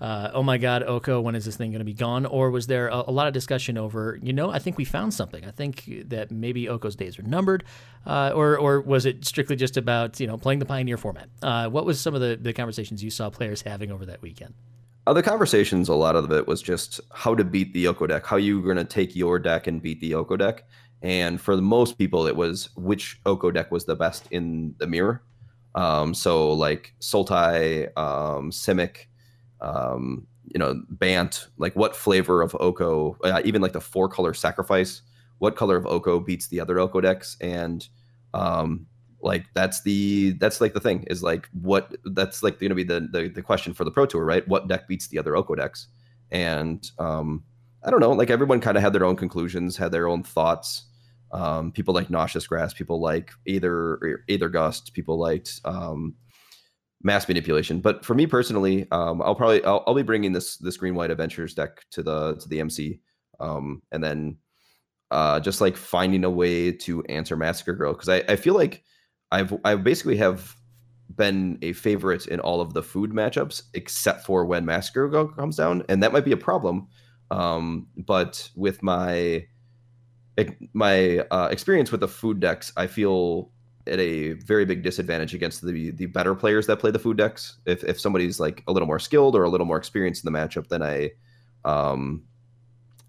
Uh, 0.00 0.30
oh 0.32 0.42
my 0.42 0.56
God, 0.56 0.82
Oko, 0.82 1.20
when 1.20 1.34
is 1.34 1.44
this 1.44 1.56
thing 1.56 1.72
going 1.72 1.80
to 1.80 1.84
be 1.84 1.92
gone? 1.92 2.24
Or 2.24 2.50
was 2.50 2.66
there 2.66 2.88
a, 2.88 3.04
a, 3.06 3.12
lot 3.12 3.26
of 3.26 3.34
discussion 3.34 3.76
over, 3.76 4.18
you 4.22 4.32
know, 4.32 4.50
I 4.50 4.58
think 4.58 4.78
we 4.78 4.84
found 4.86 5.12
something. 5.12 5.44
I 5.44 5.50
think 5.50 5.84
that 6.08 6.30
maybe 6.30 6.68
Oko's 6.70 6.96
days 6.96 7.18
are 7.18 7.22
numbered. 7.22 7.64
Uh, 8.06 8.32
or, 8.34 8.56
or 8.56 8.80
was 8.80 9.04
it 9.04 9.26
strictly 9.26 9.56
just 9.56 9.76
about, 9.76 10.18
you 10.18 10.26
know, 10.26 10.38
playing 10.38 10.58
the 10.58 10.64
Pioneer 10.64 10.96
format? 10.96 11.28
Uh, 11.42 11.68
what 11.68 11.84
was 11.84 12.00
some 12.00 12.14
of 12.14 12.22
the, 12.22 12.38
the 12.40 12.54
conversations 12.54 13.04
you 13.04 13.10
saw 13.10 13.28
players 13.28 13.60
having 13.60 13.90
over 13.90 14.06
that 14.06 14.22
weekend? 14.22 14.54
Uh, 15.06 15.12
the 15.12 15.22
conversations, 15.22 15.90
a 15.90 15.94
lot 15.94 16.16
of 16.16 16.30
it 16.32 16.46
was 16.46 16.62
just 16.62 17.00
how 17.12 17.34
to 17.34 17.44
beat 17.44 17.74
the 17.74 17.86
Oko 17.86 18.06
deck, 18.06 18.24
how 18.24 18.36
you 18.36 18.62
going 18.62 18.76
to 18.76 18.84
take 18.84 19.14
your 19.14 19.38
deck 19.38 19.66
and 19.66 19.82
beat 19.82 20.00
the 20.00 20.14
Oko 20.14 20.36
deck. 20.36 20.64
And 21.02 21.38
for 21.38 21.56
the 21.56 21.62
most 21.62 21.98
people, 21.98 22.26
it 22.26 22.36
was 22.36 22.70
which 22.74 23.20
Oko 23.26 23.50
deck 23.50 23.70
was 23.70 23.84
the 23.84 23.96
best 23.96 24.28
in 24.30 24.74
the 24.78 24.86
mirror. 24.86 25.22
Um, 25.74 26.14
so 26.14 26.52
like 26.52 26.94
Sultai, 27.00 27.86
um, 27.98 28.50
Simic, 28.50 29.06
um, 29.60 30.26
you 30.46 30.58
know, 30.58 30.82
Bant, 30.88 31.48
like 31.58 31.74
what 31.76 31.94
flavor 31.94 32.42
of 32.42 32.56
Oko, 32.58 33.16
uh, 33.24 33.40
even 33.44 33.62
like 33.62 33.72
the 33.72 33.80
four 33.80 34.08
color 34.08 34.34
sacrifice, 34.34 35.02
what 35.38 35.56
color 35.56 35.76
of 35.76 35.86
Oko 35.86 36.20
beats 36.20 36.48
the 36.48 36.60
other 36.60 36.78
Oko 36.78 37.00
decks, 37.00 37.36
and 37.40 37.88
um, 38.34 38.86
like 39.22 39.46
that's 39.54 39.82
the 39.82 40.32
that's 40.32 40.60
like 40.60 40.74
the 40.74 40.80
thing 40.80 41.04
is 41.08 41.22
like 41.22 41.48
what 41.60 41.94
that's 42.04 42.42
like 42.42 42.58
going 42.58 42.70
to 42.70 42.74
be 42.74 42.84
the, 42.84 43.08
the 43.12 43.28
the 43.28 43.42
question 43.42 43.74
for 43.74 43.84
the 43.84 43.90
Pro 43.90 44.06
Tour, 44.06 44.24
right? 44.24 44.46
What 44.48 44.68
deck 44.68 44.88
beats 44.88 45.08
the 45.08 45.18
other 45.18 45.36
Oko 45.36 45.54
decks, 45.54 45.88
and 46.30 46.90
um, 46.98 47.44
I 47.84 47.90
don't 47.90 48.00
know, 48.00 48.12
like 48.12 48.30
everyone 48.30 48.60
kind 48.60 48.76
of 48.76 48.82
had 48.82 48.92
their 48.92 49.04
own 49.04 49.16
conclusions, 49.16 49.76
had 49.76 49.92
their 49.92 50.08
own 50.08 50.22
thoughts. 50.22 50.84
Um, 51.32 51.70
people 51.70 51.94
like 51.94 52.10
Noxious 52.10 52.46
Grasp, 52.46 52.76
people 52.76 53.00
like 53.00 53.30
either 53.46 54.20
Aether 54.28 54.48
Gust, 54.48 54.92
people 54.94 55.16
liked 55.16 55.60
um, 55.64 56.14
mass 57.02 57.26
manipulation. 57.28 57.80
But 57.80 58.04
for 58.04 58.14
me 58.14 58.26
personally, 58.26 58.86
um, 58.90 59.22
I'll 59.22 59.34
probably 59.34 59.64
I'll, 59.64 59.82
I'll, 59.86 59.94
be 59.94 60.02
bringing 60.02 60.32
this 60.32 60.56
this 60.58 60.76
green 60.76 60.94
white 60.94 61.10
adventures 61.10 61.54
deck 61.54 61.84
to 61.92 62.02
the 62.02 62.36
to 62.36 62.48
the 62.48 62.60
MC, 62.60 63.00
um, 63.38 63.82
and 63.92 64.02
then 64.02 64.36
uh, 65.10 65.40
just 65.40 65.60
like 65.60 65.76
finding 65.76 66.24
a 66.24 66.30
way 66.30 66.72
to 66.72 67.02
answer 67.04 67.36
Massacre 67.36 67.74
Girl 67.74 67.92
because 67.92 68.08
I, 68.08 68.22
I 68.28 68.36
feel 68.36 68.54
like 68.54 68.84
I've 69.32 69.54
I 69.64 69.74
basically 69.76 70.16
have 70.16 70.54
been 71.16 71.58
a 71.62 71.72
favorite 71.72 72.26
in 72.26 72.38
all 72.40 72.60
of 72.60 72.72
the 72.72 72.82
food 72.82 73.10
matchups 73.10 73.62
except 73.74 74.24
for 74.24 74.44
when 74.44 74.64
Massacre 74.64 75.08
Girl 75.08 75.28
comes 75.28 75.56
down, 75.56 75.84
and 75.88 76.02
that 76.02 76.12
might 76.12 76.24
be 76.24 76.32
a 76.32 76.36
problem. 76.36 76.88
Um, 77.30 77.86
but 77.96 78.50
with 78.56 78.82
my 78.82 79.46
my 80.72 81.18
uh, 81.30 81.48
experience 81.50 81.90
with 81.90 82.00
the 82.00 82.08
food 82.08 82.40
decks, 82.40 82.72
I 82.76 82.86
feel 82.86 83.50
at 83.86 83.98
a 83.98 84.32
very 84.32 84.64
big 84.64 84.82
disadvantage 84.82 85.34
against 85.34 85.64
the 85.64 85.90
the 85.90 86.06
better 86.06 86.34
players 86.34 86.66
that 86.66 86.78
play 86.78 86.90
the 86.90 86.98
food 86.98 87.16
decks. 87.16 87.58
If 87.66 87.84
if 87.84 88.00
somebody's 88.00 88.40
like 88.40 88.62
a 88.66 88.72
little 88.72 88.86
more 88.86 88.98
skilled 88.98 89.34
or 89.36 89.44
a 89.44 89.48
little 89.48 89.66
more 89.66 89.78
experienced 89.78 90.24
in 90.24 90.32
the 90.32 90.38
matchup, 90.38 90.68
then 90.68 90.82
I 90.82 91.10
um 91.64 92.24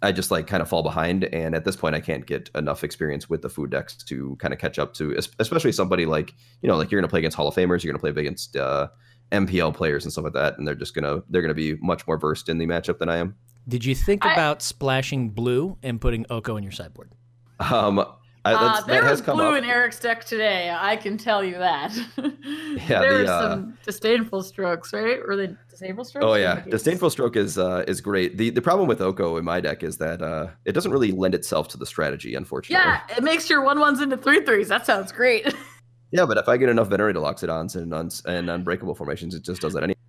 I 0.01 0.11
just 0.11 0.31
like 0.31 0.47
kind 0.47 0.61
of 0.61 0.69
fall 0.69 0.81
behind. 0.81 1.25
And 1.25 1.53
at 1.53 1.63
this 1.63 1.75
point, 1.75 1.95
I 1.95 1.99
can't 1.99 2.25
get 2.25 2.49
enough 2.55 2.83
experience 2.83 3.29
with 3.29 3.41
the 3.41 3.49
food 3.49 3.69
decks 3.69 3.95
to 4.05 4.35
kind 4.37 4.53
of 4.53 4.59
catch 4.59 4.79
up 4.79 4.93
to, 4.95 5.15
especially 5.39 5.71
somebody 5.71 6.05
like 6.05 6.33
you 6.61 6.67
know, 6.67 6.77
like 6.77 6.91
you're 6.91 6.99
gonna 6.99 7.09
play 7.09 7.19
against 7.19 7.37
Hall 7.37 7.47
of 7.47 7.55
Famers, 7.55 7.83
you're 7.83 7.93
gonna 7.93 8.01
play 8.01 8.09
against 8.09 8.55
uh, 8.55 8.87
MPL 9.31 9.73
players 9.73 10.03
and 10.03 10.11
stuff 10.11 10.23
like 10.25 10.33
that, 10.33 10.57
and 10.57 10.67
they're 10.67 10.75
just 10.75 10.95
gonna 10.95 11.21
they're 11.29 11.41
gonna 11.41 11.53
be 11.53 11.75
much 11.75 12.07
more 12.07 12.17
versed 12.17 12.49
in 12.49 12.57
the 12.57 12.65
matchup 12.65 12.97
than 12.97 13.09
I 13.09 13.17
am. 13.17 13.35
Did 13.67 13.85
you 13.85 13.93
think 13.93 14.25
I, 14.25 14.33
about 14.33 14.61
splashing 14.61 15.29
blue 15.29 15.77
and 15.83 16.01
putting 16.01 16.25
Oko 16.29 16.57
in 16.57 16.63
your 16.63 16.71
sideboard? 16.71 17.11
Um, 17.59 18.03
I, 18.43 18.53
uh, 18.53 18.81
there 18.81 19.03
was 19.05 19.21
blue 19.21 19.51
up. 19.51 19.57
in 19.57 19.69
Eric's 19.69 19.99
deck 19.99 20.25
today. 20.25 20.75
I 20.75 20.95
can 20.95 21.17
tell 21.17 21.43
you 21.43 21.59
that. 21.59 21.95
yeah, 22.17 22.99
there 22.99 23.19
the, 23.19 23.31
uh, 23.31 23.51
some 23.51 23.77
disdainful 23.85 24.41
strokes, 24.41 24.93
right? 24.93 25.19
Or 25.23 25.35
the 25.35 25.55
disable 25.69 26.03
strokes? 26.03 26.25
Oh 26.25 26.33
yeah, 26.33 26.61
disdainful 26.61 27.11
stroke 27.11 27.35
is 27.35 27.59
uh, 27.59 27.83
is 27.87 28.01
great. 28.01 28.37
the 28.37 28.49
The 28.49 28.61
problem 28.61 28.87
with 28.87 28.99
Oko 28.99 29.37
in 29.37 29.45
my 29.45 29.61
deck 29.61 29.83
is 29.83 29.97
that 29.97 30.23
uh, 30.23 30.47
it 30.65 30.71
doesn't 30.71 30.91
really 30.91 31.11
lend 31.11 31.35
itself 31.35 31.67
to 31.69 31.77
the 31.77 31.85
strategy, 31.85 32.33
unfortunately. 32.33 32.83
Yeah, 32.83 33.01
it 33.15 33.23
makes 33.23 33.47
your 33.47 33.63
one 33.63 33.79
ones 33.79 34.01
into 34.01 34.17
three 34.17 34.43
threes. 34.43 34.67
That 34.69 34.87
sounds 34.87 35.11
great. 35.11 35.53
yeah, 36.11 36.25
but 36.25 36.37
if 36.39 36.49
I 36.49 36.57
get 36.57 36.69
enough 36.69 36.87
venerated 36.87 37.21
loxodons 37.21 37.75
and 37.75 37.93
un- 37.93 38.09
and 38.25 38.49
unbreakable 38.49 38.95
formations, 38.95 39.35
it 39.35 39.43
just 39.43 39.61
does 39.61 39.73
that 39.73 39.83
anyway. 39.83 39.99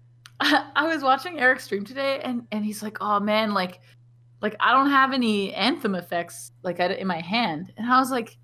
I 0.40 0.86
was 0.86 1.02
watching 1.02 1.38
Eric's 1.38 1.64
stream 1.64 1.84
today, 1.84 2.20
and 2.24 2.46
and 2.50 2.64
he's 2.64 2.82
like, 2.82 2.96
"Oh 3.02 3.20
man, 3.20 3.52
like 3.52 3.80
like 4.42 4.56
I 4.60 4.72
don't 4.72 4.90
have 4.90 5.12
any 5.12 5.54
anthem 5.54 5.94
effects 5.94 6.52
like 6.62 6.78
in 6.80 7.06
my 7.06 7.20
hand, 7.20 7.72
and 7.76 7.90
I 7.90 7.98
was 7.98 8.10
like, 8.10 8.36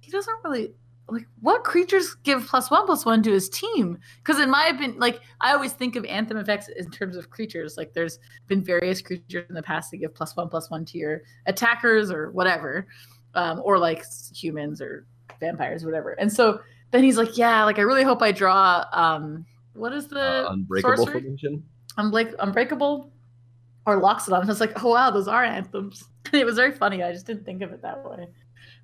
he 0.00 0.10
doesn't 0.10 0.36
really 0.42 0.72
like 1.08 1.26
what 1.40 1.62
creatures 1.62 2.14
give 2.24 2.44
plus 2.46 2.70
one 2.70 2.84
plus 2.86 3.04
one 3.04 3.22
to 3.22 3.30
his 3.30 3.48
team? 3.48 3.98
Because 4.18 4.40
in 4.40 4.50
my 4.50 4.66
opinion 4.66 4.98
like 4.98 5.20
i 5.40 5.52
always 5.52 5.72
think 5.72 5.94
of 5.94 6.04
anthem 6.04 6.36
effects 6.36 6.68
in 6.68 6.90
terms 6.90 7.16
of 7.16 7.30
creatures. 7.30 7.76
Like 7.76 7.92
there's 7.92 8.18
been 8.48 8.64
various 8.64 9.00
creatures 9.00 9.46
in 9.48 9.54
the 9.54 9.62
past 9.62 9.90
that 9.90 9.98
give 9.98 10.14
plus 10.14 10.36
one 10.36 10.48
plus 10.48 10.70
one 10.70 10.84
to 10.86 10.98
your 10.98 11.22
attackers 11.46 12.10
or 12.10 12.30
whatever 12.32 12.88
um, 13.34 13.60
or 13.64 13.78
like 13.78 14.04
humans 14.34 14.80
or 14.80 15.06
vampires 15.38 15.84
or 15.84 15.86
whatever. 15.86 16.12
And 16.12 16.32
so 16.32 16.60
then 16.90 17.04
he's 17.04 17.16
like 17.16 17.36
yeah 17.36 17.64
like 17.64 17.78
i 17.78 17.82
really 17.82 18.04
hope 18.04 18.22
i 18.22 18.32
draw 18.32 18.84
um 18.92 19.44
what 19.74 19.92
is 19.92 20.06
the 20.06 20.20
uh, 20.20 20.52
unbreakable 20.52 20.96
sorcery? 20.96 21.20
formation? 21.20 21.62
Unbreak- 21.98 22.34
unbreakable 22.38 23.10
or 23.86 24.00
Loxodon. 24.00 24.42
I 24.42 24.46
was 24.46 24.60
like, 24.60 24.84
oh 24.84 24.90
wow, 24.90 25.10
those 25.10 25.28
are 25.28 25.44
anthems. 25.44 26.04
it 26.32 26.44
was 26.44 26.56
very 26.56 26.72
funny. 26.72 27.02
I 27.02 27.12
just 27.12 27.26
didn't 27.26 27.44
think 27.44 27.62
of 27.62 27.72
it 27.72 27.82
that 27.82 28.04
way. 28.04 28.28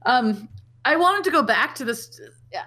Um, 0.06 0.48
I 0.84 0.96
wanted 0.96 1.24
to 1.24 1.30
go 1.30 1.42
back 1.42 1.74
to 1.76 1.84
this. 1.84 2.20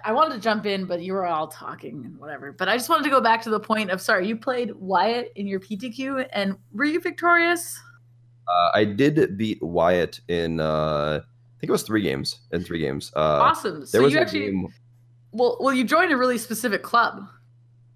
I 0.04 0.12
wanted 0.12 0.34
to 0.34 0.40
jump 0.40 0.66
in, 0.66 0.86
but 0.86 1.02
you 1.02 1.12
were 1.12 1.26
all 1.26 1.48
talking 1.48 2.04
and 2.04 2.18
whatever. 2.18 2.52
But 2.52 2.68
I 2.68 2.76
just 2.76 2.88
wanted 2.88 3.04
to 3.04 3.10
go 3.10 3.20
back 3.20 3.42
to 3.42 3.50
the 3.50 3.60
point 3.60 3.90
of 3.90 4.00
sorry, 4.00 4.26
you 4.26 4.36
played 4.36 4.72
Wyatt 4.74 5.32
in 5.36 5.46
your 5.46 5.60
PTQ, 5.60 6.28
and 6.32 6.56
were 6.72 6.84
you 6.84 7.00
victorious? 7.00 7.78
Uh, 8.48 8.70
I 8.74 8.84
did 8.84 9.36
beat 9.36 9.62
Wyatt 9.62 10.20
in 10.28 10.60
uh, 10.60 11.20
I 11.22 11.60
think 11.60 11.70
it 11.70 11.72
was 11.72 11.82
three 11.82 12.02
games. 12.02 12.40
In 12.52 12.62
three 12.62 12.80
games. 12.80 13.12
Uh, 13.16 13.20
awesome. 13.40 13.86
So 13.86 14.06
you 14.06 14.18
actually 14.18 14.46
game... 14.46 14.68
well, 15.32 15.56
well, 15.58 15.74
you 15.74 15.84
joined 15.84 16.12
a 16.12 16.16
really 16.16 16.38
specific 16.38 16.82
club. 16.82 17.26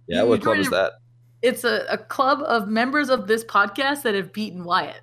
Yeah, 0.06 0.22
you, 0.22 0.28
what 0.28 0.42
club 0.42 0.58
is 0.58 0.68
a, 0.68 0.70
that? 0.70 0.92
It's 1.42 1.64
a, 1.64 1.86
a 1.88 1.98
club 1.98 2.40
of 2.42 2.68
members 2.68 3.08
of 3.08 3.26
this 3.26 3.44
podcast 3.44 4.02
that 4.02 4.14
have 4.14 4.32
beaten 4.32 4.64
Wyatt. 4.64 5.02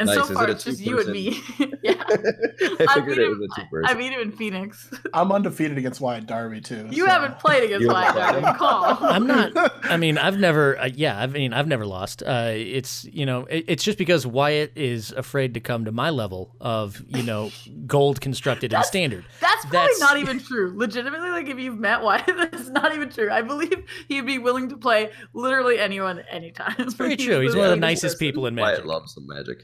And 0.00 0.06
nice. 0.06 0.16
so 0.16 0.32
far, 0.32 0.48
it 0.48 0.52
it's 0.52 0.64
just 0.64 0.80
you 0.80 0.98
and 0.98 1.10
me. 1.10 1.42
yeah. 1.82 2.02
I 2.08 2.94
figured 2.94 3.18
I 3.18 3.22
it 3.22 3.38
was 3.38 3.50
a 3.52 3.60
two 3.60 3.66
person. 3.70 3.84
I 3.84 3.92
beat 3.92 4.12
him 4.12 4.20
in 4.20 4.32
Phoenix. 4.32 4.90
I'm 5.12 5.30
undefeated 5.30 5.76
against 5.76 6.00
Wyatt 6.00 6.26
Darby, 6.26 6.62
too. 6.62 6.88
You 6.90 7.04
so. 7.04 7.10
haven't 7.10 7.38
played 7.38 7.64
against 7.64 7.86
Wyatt 7.86 8.14
Darby. 8.14 8.58
Call. 8.58 8.96
I'm 9.02 9.26
not. 9.26 9.52
I 9.84 9.98
mean, 9.98 10.16
I've 10.16 10.38
never, 10.38 10.78
uh, 10.78 10.88
yeah, 10.94 11.20
I 11.20 11.26
mean, 11.26 11.52
I've 11.52 11.66
never 11.66 11.84
lost. 11.84 12.22
Uh, 12.22 12.52
it's, 12.54 13.04
you 13.04 13.26
know, 13.26 13.44
it, 13.44 13.66
it's 13.68 13.84
just 13.84 13.98
because 13.98 14.26
Wyatt 14.26 14.72
is 14.74 15.12
afraid 15.12 15.52
to 15.52 15.60
come 15.60 15.84
to 15.84 15.92
my 15.92 16.08
level 16.08 16.56
of, 16.62 17.04
you 17.08 17.22
know, 17.22 17.50
gold 17.86 18.22
constructed 18.22 18.72
and 18.72 18.82
standard. 18.86 19.26
That's 19.40 19.66
probably 19.66 19.80
that's, 19.80 20.00
not 20.00 20.16
even 20.16 20.40
true. 20.40 20.72
Legitimately, 20.74 21.28
like, 21.28 21.48
if 21.48 21.58
you've 21.58 21.78
met 21.78 22.00
Wyatt, 22.00 22.24
that's 22.26 22.70
not 22.70 22.94
even 22.94 23.10
true. 23.10 23.30
I 23.30 23.42
believe 23.42 23.84
he'd 24.08 24.24
be 24.24 24.38
willing 24.38 24.70
to 24.70 24.78
play 24.78 25.10
literally 25.34 25.78
anyone 25.78 26.20
anytime. 26.30 26.74
It's 26.78 26.94
very 26.94 27.16
true. 27.18 27.40
He's 27.40 27.54
one 27.54 27.66
of 27.66 27.70
the 27.70 27.76
nicest 27.76 28.14
person. 28.14 28.26
people 28.26 28.46
in 28.46 28.54
Magic. 28.54 28.84
Wyatt 28.84 28.86
loves 28.86 29.14
some 29.14 29.26
Magic 29.26 29.58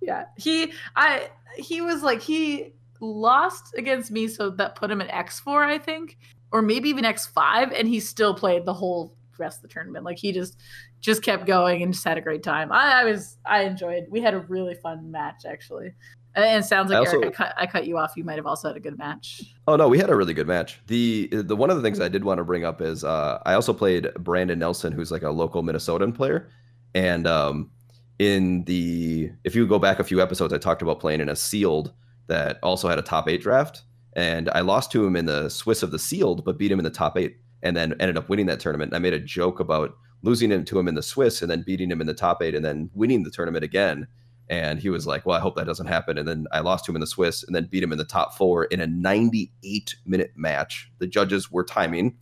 yeah 0.00 0.24
he 0.36 0.72
i 0.96 1.28
he 1.56 1.80
was 1.80 2.02
like 2.02 2.20
he 2.20 2.72
lost 3.00 3.74
against 3.76 4.10
me 4.10 4.26
so 4.26 4.50
that 4.50 4.74
put 4.74 4.90
him 4.90 5.00
at 5.00 5.08
x4 5.08 5.66
i 5.66 5.78
think 5.78 6.18
or 6.52 6.62
maybe 6.62 6.88
even 6.88 7.04
x5 7.04 7.72
and 7.78 7.88
he 7.88 8.00
still 8.00 8.34
played 8.34 8.64
the 8.64 8.74
whole 8.74 9.16
rest 9.38 9.58
of 9.58 9.62
the 9.62 9.68
tournament. 9.68 10.04
Like 10.04 10.18
he 10.18 10.32
just 10.32 10.58
just 11.00 11.22
kept 11.22 11.46
going 11.46 11.82
and 11.82 11.92
just 11.92 12.04
had 12.04 12.18
a 12.18 12.20
great 12.20 12.42
time. 12.42 12.72
I, 12.72 13.00
I 13.00 13.04
was 13.04 13.38
I 13.44 13.62
enjoyed. 13.62 14.06
We 14.10 14.20
had 14.20 14.34
a 14.34 14.40
really 14.40 14.74
fun 14.74 15.10
match 15.10 15.42
actually. 15.46 15.92
And 16.34 16.62
it 16.62 16.66
sounds 16.66 16.90
like 16.90 16.96
I 16.96 17.00
also, 17.00 17.20
Eric, 17.20 17.26
I 17.26 17.30
cut, 17.30 17.54
I 17.56 17.66
cut 17.66 17.86
you 17.86 17.98
off. 17.98 18.12
You 18.16 18.22
might 18.22 18.36
have 18.36 18.46
also 18.46 18.68
had 18.68 18.76
a 18.76 18.80
good 18.80 18.96
match. 18.98 19.42
Oh 19.66 19.76
no, 19.76 19.88
we 19.88 19.98
had 19.98 20.10
a 20.10 20.14
really 20.14 20.34
good 20.34 20.46
match. 20.46 20.80
The 20.86 21.28
the 21.32 21.56
one 21.56 21.70
of 21.70 21.76
the 21.76 21.82
things 21.82 22.00
I 22.00 22.08
did 22.08 22.24
want 22.24 22.38
to 22.38 22.44
bring 22.44 22.64
up 22.64 22.80
is 22.80 23.02
uh, 23.02 23.40
I 23.44 23.54
also 23.54 23.72
played 23.72 24.12
Brandon 24.14 24.58
Nelson, 24.58 24.92
who's 24.92 25.10
like 25.10 25.22
a 25.22 25.30
local 25.30 25.62
Minnesotan 25.62 26.14
player, 26.14 26.50
and 26.94 27.26
um, 27.26 27.70
in 28.18 28.64
the 28.64 29.30
if 29.44 29.54
you 29.54 29.66
go 29.66 29.78
back 29.78 29.98
a 29.98 30.04
few 30.04 30.20
episodes, 30.20 30.52
I 30.52 30.58
talked 30.58 30.82
about 30.82 31.00
playing 31.00 31.20
in 31.20 31.28
a 31.28 31.36
sealed 31.36 31.92
that 32.26 32.58
also 32.62 32.88
had 32.88 32.98
a 32.98 33.02
top 33.02 33.28
eight 33.28 33.42
draft, 33.42 33.82
and 34.14 34.48
I 34.50 34.60
lost 34.60 34.92
to 34.92 35.06
him 35.06 35.16
in 35.16 35.26
the 35.26 35.48
Swiss 35.48 35.82
of 35.82 35.90
the 35.90 35.98
sealed, 35.98 36.44
but 36.44 36.58
beat 36.58 36.72
him 36.72 36.80
in 36.80 36.84
the 36.84 36.90
top 36.90 37.16
eight, 37.16 37.36
and 37.62 37.76
then 37.76 37.94
ended 38.00 38.16
up 38.16 38.28
winning 38.28 38.46
that 38.46 38.60
tournament. 38.60 38.90
And 38.90 38.96
I 38.96 39.00
made 39.00 39.14
a 39.14 39.20
joke 39.20 39.60
about 39.60 39.96
losing 40.22 40.52
it 40.52 40.66
to 40.66 40.78
him 40.78 40.88
in 40.88 40.94
the 40.94 41.02
Swiss 41.02 41.42
and 41.42 41.50
then 41.50 41.62
beating 41.62 41.90
him 41.90 42.00
in 42.00 42.06
the 42.06 42.14
top 42.14 42.42
eight 42.42 42.54
and 42.54 42.64
then 42.64 42.90
winning 42.92 43.22
the 43.22 43.30
tournament 43.30 43.64
again 43.64 44.08
and 44.50 44.80
he 44.80 44.88
was 44.88 45.06
like, 45.06 45.26
Well, 45.26 45.36
I 45.36 45.40
hope 45.40 45.56
that 45.56 45.66
doesn't 45.66 45.86
happen. 45.86 46.16
And 46.18 46.26
then 46.26 46.46
I 46.52 46.60
lost 46.60 46.84
to 46.84 46.92
him 46.92 46.96
in 46.96 47.00
the 47.00 47.06
Swiss 47.06 47.42
and 47.42 47.54
then 47.54 47.68
beat 47.70 47.82
him 47.82 47.92
in 47.92 47.98
the 47.98 48.04
top 48.04 48.36
four 48.36 48.64
in 48.64 48.80
a 48.80 48.86
98 48.86 49.96
minute 50.06 50.32
match. 50.36 50.90
The 50.98 51.06
judges 51.06 51.50
were 51.50 51.64
timing. 51.64 52.16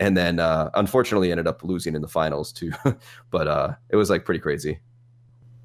And 0.00 0.16
then 0.16 0.40
uh, 0.40 0.70
unfortunately 0.74 1.30
ended 1.30 1.46
up 1.46 1.62
losing 1.62 1.94
in 1.94 2.02
the 2.02 2.08
finals 2.08 2.52
too. 2.52 2.72
but 3.30 3.48
uh, 3.48 3.74
it 3.90 3.96
was 3.96 4.10
like 4.10 4.24
pretty 4.24 4.40
crazy. 4.40 4.80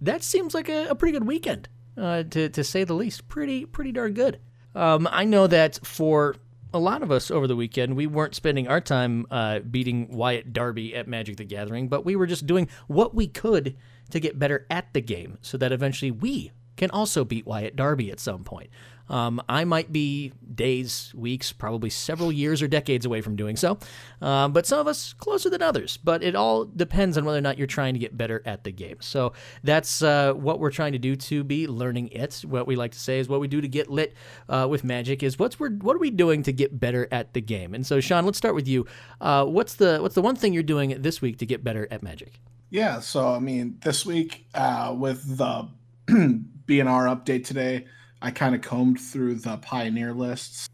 That 0.01 0.23
seems 0.23 0.53
like 0.53 0.69
a, 0.69 0.87
a 0.87 0.95
pretty 0.95 1.13
good 1.13 1.27
weekend, 1.27 1.67
uh, 1.97 2.23
to, 2.23 2.49
to 2.49 2.63
say 2.63 2.83
the 2.83 2.93
least. 2.93 3.27
Pretty, 3.27 3.65
pretty 3.65 3.91
darn 3.91 4.13
good. 4.13 4.39
Um, 4.75 5.07
I 5.11 5.25
know 5.25 5.47
that 5.47 5.79
for 5.85 6.35
a 6.73 6.79
lot 6.79 7.01
of 7.01 7.11
us 7.11 7.31
over 7.31 7.47
the 7.47 7.55
weekend, 7.55 7.95
we 7.95 8.07
weren't 8.07 8.35
spending 8.35 8.67
our 8.67 8.81
time 8.81 9.25
uh, 9.31 9.59
beating 9.59 10.15
Wyatt 10.15 10.53
Darby 10.53 10.95
at 10.95 11.07
Magic 11.07 11.37
the 11.37 11.43
Gathering, 11.43 11.87
but 11.87 12.05
we 12.05 12.15
were 12.15 12.27
just 12.27 12.45
doing 12.45 12.69
what 12.87 13.15
we 13.15 13.27
could 13.27 13.75
to 14.11 14.19
get 14.19 14.39
better 14.39 14.65
at 14.69 14.93
the 14.93 15.01
game 15.01 15.37
so 15.41 15.57
that 15.57 15.71
eventually 15.71 16.11
we 16.11 16.51
can 16.79 16.89
also 16.91 17.23
beat 17.23 17.45
Wyatt 17.45 17.75
Darby 17.75 18.09
at 18.11 18.19
some 18.19 18.43
point. 18.43 18.69
Um, 19.09 19.41
I 19.49 19.65
might 19.65 19.91
be 19.91 20.33
days, 20.53 21.11
weeks, 21.15 21.51
probably 21.51 21.89
several 21.89 22.31
years 22.31 22.61
or 22.61 22.67
decades 22.67 23.05
away 23.05 23.21
from 23.21 23.35
doing 23.35 23.55
so, 23.55 23.79
uh, 24.21 24.47
but 24.49 24.67
some 24.67 24.79
of 24.79 24.87
us 24.87 25.13
closer 25.13 25.49
than 25.49 25.61
others. 25.61 25.97
But 25.97 26.23
it 26.23 26.35
all 26.35 26.65
depends 26.65 27.17
on 27.17 27.25
whether 27.25 27.37
or 27.37 27.41
not 27.41 27.57
you're 27.57 27.67
trying 27.67 27.95
to 27.95 27.99
get 27.99 28.15
better 28.15 28.41
at 28.45 28.63
the 28.63 28.71
game. 28.71 28.97
So 28.99 29.33
that's 29.63 30.03
uh, 30.03 30.33
what 30.33 30.59
we're 30.59 30.71
trying 30.71 30.91
to 30.93 30.99
do 30.99 31.15
to 31.15 31.43
be 31.43 31.67
learning 31.67 32.09
it. 32.09 32.43
What 32.47 32.67
we 32.67 32.75
like 32.75 32.91
to 32.91 32.99
say 32.99 33.19
is 33.19 33.27
what 33.27 33.39
we 33.39 33.47
do 33.47 33.61
to 33.61 33.67
get 33.67 33.89
lit 33.89 34.15
uh, 34.47 34.67
with 34.69 34.83
Magic 34.83 35.23
is 35.23 35.39
what's 35.39 35.59
we're, 35.59 35.71
what 35.71 35.95
are 35.95 35.99
we 35.99 36.11
doing 36.11 36.43
to 36.43 36.53
get 36.53 36.79
better 36.79 37.07
at 37.11 37.33
the 37.33 37.41
game. 37.41 37.73
And 37.73 37.85
so 37.85 37.99
Sean, 37.99 38.25
let's 38.25 38.37
start 38.37 38.53
with 38.53 38.67
you. 38.67 38.85
Uh, 39.19 39.45
what's 39.45 39.73
the 39.73 39.99
what's 40.01 40.15
the 40.15 40.21
one 40.21 40.35
thing 40.35 40.53
you're 40.53 40.63
doing 40.63 41.01
this 41.01 41.21
week 41.21 41.39
to 41.39 41.47
get 41.47 41.63
better 41.63 41.87
at 41.89 42.03
Magic? 42.03 42.39
Yeah, 42.69 42.99
so 42.99 43.33
I 43.33 43.39
mean, 43.39 43.79
this 43.83 44.05
week 44.05 44.45
uh, 44.53 44.93
with 44.95 45.37
the 45.37 45.67
BNR 46.69 47.09
update 47.09 47.45
today, 47.45 47.85
I 48.21 48.29
kind 48.29 48.53
of 48.53 48.61
combed 48.61 48.99
through 48.99 49.35
the 49.35 49.57
Pioneer 49.57 50.13
lists 50.13 50.69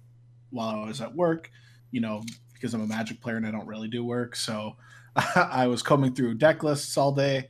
while 0.49 0.81
I 0.81 0.85
was 0.85 0.99
at 0.99 1.15
work. 1.15 1.49
You 1.91 2.01
know, 2.01 2.21
because 2.53 2.73
I'm 2.73 2.81
a 2.81 2.87
Magic 2.87 3.21
player 3.21 3.37
and 3.37 3.47
I 3.47 3.51
don't 3.51 3.65
really 3.65 3.87
do 3.87 4.03
work, 4.03 4.35
so 4.35 4.75
I 5.35 5.67
was 5.67 5.81
combing 5.81 6.13
through 6.13 6.35
deck 6.35 6.63
lists 6.63 6.97
all 6.97 7.13
day, 7.13 7.47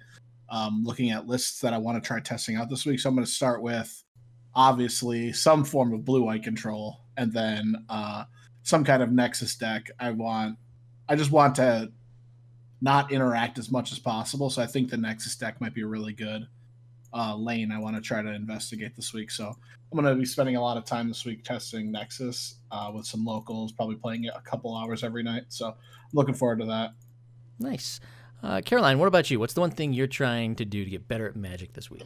um, 0.50 0.84
looking 0.84 1.10
at 1.10 1.26
lists 1.26 1.60
that 1.62 1.74
I 1.74 1.80
want 1.80 2.02
to 2.02 2.08
try 2.08 2.20
testing 2.20 2.56
out 2.56 2.70
this 2.70 2.86
week. 2.86 3.00
So 3.00 3.10
I'm 3.10 3.16
going 3.16 3.26
to 3.26 3.32
start 3.32 3.64
with 3.64 4.04
obviously 4.54 5.34
some 5.34 5.64
form 5.64 5.92
of 5.94 6.06
blue 6.06 6.28
eye 6.28 6.38
control, 6.38 7.02
and 7.18 7.34
then 7.34 7.76
uh, 7.90 8.26
some 8.62 8.84
kind 8.84 9.02
of 9.02 9.12
Nexus 9.12 9.56
deck. 9.56 9.90
I 10.00 10.12
want, 10.12 10.60
I 11.10 11.16
just 11.16 11.32
want 11.32 11.56
to 11.56 11.92
not 12.80 13.12
interact 13.12 13.58
as 13.58 13.72
much 13.72 13.92
as 13.92 13.98
possible. 13.98 14.52
So 14.52 14.62
I 14.62 14.68
think 14.68 14.92
the 14.92 14.98
Nexus 14.98 15.36
deck 15.36 15.60
might 15.60 15.74
be 15.74 15.84
really 15.84 16.14
good 16.14 16.48
uh, 17.16 17.36
lane 17.36 17.72
I 17.72 17.80
want 17.80 17.96
to 17.96 18.02
try 18.02 18.22
to 18.22 18.34
investigate 18.34 18.96
this 18.96 19.14
week. 19.14 19.32
So 19.32 19.48
I'm 19.48 20.00
going 20.00 20.14
to 20.14 20.20
be 20.20 20.26
spending 20.26 20.58
a 20.58 20.62
lot 20.62 20.78
of 20.78 20.86
time 20.86 21.08
this 21.08 21.26
week 21.26 21.44
testing 21.44 21.92
Nexus 21.92 22.56
uh, 22.72 22.92
with 22.94 23.06
some 23.06 23.24
locals, 23.24 23.72
probably 23.72 23.96
playing 23.96 24.26
it 24.26 24.34
a 24.36 24.42
couple 24.42 24.76
hours 24.76 25.04
every 25.04 25.24
night. 25.24 25.46
So 25.50 25.68
I'm 25.68 25.74
looking 26.14 26.36
forward 26.36 26.60
to 26.60 26.66
that. 26.66 26.92
Nice. 27.60 28.00
Uh, 28.44 28.62
Caroline, 28.64 29.00
what 29.00 29.08
about 29.08 29.32
you? 29.32 29.40
What's 29.40 29.54
the 29.54 29.62
one 29.62 29.72
thing 29.72 29.94
you're 29.94 30.08
trying 30.08 30.56
to 30.56 30.66
do 30.66 30.84
to 30.84 30.90
get 30.90 31.08
better 31.08 31.28
at 31.28 31.36
Magic 31.36 31.74
this 31.74 31.90
week? 31.90 32.04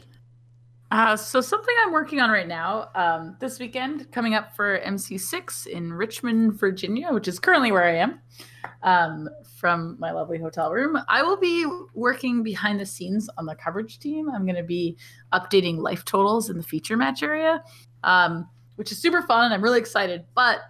Uh, 0.92 1.16
so 1.16 1.40
something 1.40 1.76
I'm 1.86 1.92
working 1.92 2.20
on 2.20 2.32
right 2.32 2.48
now, 2.48 2.90
um, 2.96 3.38
this 3.40 3.60
weekend, 3.60 4.12
coming 4.12 4.34
up 4.34 4.56
for 4.56 4.80
MC6 4.80 5.68
in 5.68 5.94
Richmond, 5.94 6.54
Virginia, 6.60 7.14
which 7.14 7.28
is 7.28 7.38
currently 7.38 7.72
where 7.72 7.84
I 7.84 7.98
am, 7.98 8.20
um, 8.82 9.30
from 9.56 9.98
my 10.00 10.12
lovely 10.12 10.40
hotel 10.40 10.72
room. 10.72 10.98
I 11.08 11.22
will 11.22 11.38
be 11.38 11.68
working 11.94 12.42
behind 12.42 12.80
the 12.80 12.88
scenes 12.88 13.30
on 13.38 13.46
the 13.46 13.54
coverage 13.54 14.00
team. 14.00 14.32
I'm 14.32 14.46
going 14.46 14.56
to 14.56 14.64
be 14.64 14.98
updating 15.32 15.78
life 15.78 16.06
totals 16.06 16.50
in 16.50 16.58
the 16.58 16.64
feature 16.64 16.98
match 16.98 17.22
area, 17.22 17.64
um, 18.04 18.50
which 18.76 18.92
is 18.92 18.98
super 18.98 19.22
fun. 19.22 19.46
and 19.46 19.54
I'm 19.54 19.62
really 19.62 19.80
excited, 19.80 20.26
but 20.34 20.62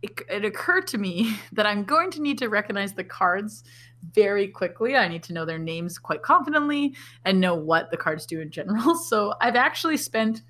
it, 0.00 0.18
it 0.30 0.46
occurred 0.46 0.86
to 0.88 0.98
me 0.98 1.36
that 1.52 1.66
I'm 1.66 1.84
going 1.84 2.10
to 2.12 2.22
need 2.22 2.38
to 2.38 2.48
recognize 2.48 2.94
the 2.94 3.04
cards 3.04 3.64
very 4.10 4.48
quickly. 4.48 4.96
I 4.96 5.08
need 5.08 5.22
to 5.24 5.32
know 5.32 5.44
their 5.44 5.58
names 5.58 5.98
quite 5.98 6.22
confidently 6.22 6.94
and 7.24 7.40
know 7.40 7.54
what 7.54 7.90
the 7.90 7.96
cards 7.96 8.26
do 8.26 8.40
in 8.40 8.50
general. 8.50 8.96
So 9.12 9.34
I've 9.40 9.56
actually 9.56 9.96
spent 9.96 10.42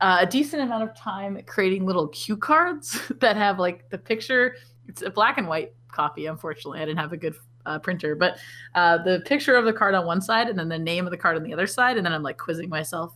uh, 0.00 0.18
a 0.20 0.26
decent 0.26 0.62
amount 0.62 0.82
of 0.82 0.96
time 0.96 1.40
creating 1.46 1.86
little 1.86 2.08
cue 2.08 2.36
cards 2.36 3.00
that 3.20 3.36
have 3.36 3.58
like 3.58 3.88
the 3.90 3.98
picture. 3.98 4.56
It's 4.88 5.02
a 5.02 5.10
black 5.10 5.38
and 5.38 5.46
white 5.46 5.74
copy. 5.92 6.26
Unfortunately, 6.26 6.80
I 6.80 6.84
didn't 6.84 6.98
have 6.98 7.12
a 7.12 7.16
good 7.16 7.34
uh, 7.66 7.78
printer, 7.78 8.16
but 8.16 8.38
uh, 8.74 8.98
the 8.98 9.22
picture 9.26 9.54
of 9.54 9.64
the 9.64 9.72
card 9.72 9.94
on 9.94 10.04
one 10.04 10.20
side 10.20 10.48
and 10.48 10.58
then 10.58 10.68
the 10.68 10.78
name 10.78 11.06
of 11.06 11.12
the 11.12 11.16
card 11.16 11.36
on 11.36 11.42
the 11.42 11.52
other 11.52 11.66
side, 11.66 11.96
and 11.96 12.04
then 12.04 12.12
I'm 12.12 12.22
like 12.22 12.38
quizzing 12.38 12.68
myself 12.68 13.14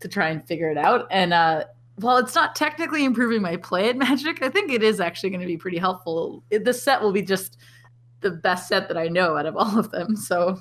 to 0.00 0.08
try 0.08 0.30
and 0.30 0.46
figure 0.46 0.70
it 0.70 0.78
out. 0.78 1.06
And 1.10 1.32
uh, 1.32 1.64
while 1.96 2.16
it's 2.16 2.34
not 2.34 2.54
technically 2.54 3.04
improving 3.04 3.42
my 3.42 3.56
play 3.56 3.88
at 3.88 3.96
Magic, 3.98 4.42
I 4.42 4.48
think 4.48 4.72
it 4.72 4.82
is 4.82 5.00
actually 5.00 5.30
going 5.30 5.40
to 5.40 5.46
be 5.46 5.56
pretty 5.56 5.78
helpful. 5.78 6.42
It, 6.50 6.70
set 6.74 7.02
will 7.02 7.12
be 7.12 7.22
just 7.22 7.58
the 8.24 8.32
best 8.32 8.66
set 8.66 8.88
that 8.88 8.96
I 8.96 9.06
know 9.06 9.36
out 9.36 9.46
of 9.46 9.56
all 9.56 9.78
of 9.78 9.92
them. 9.92 10.16
So 10.16 10.60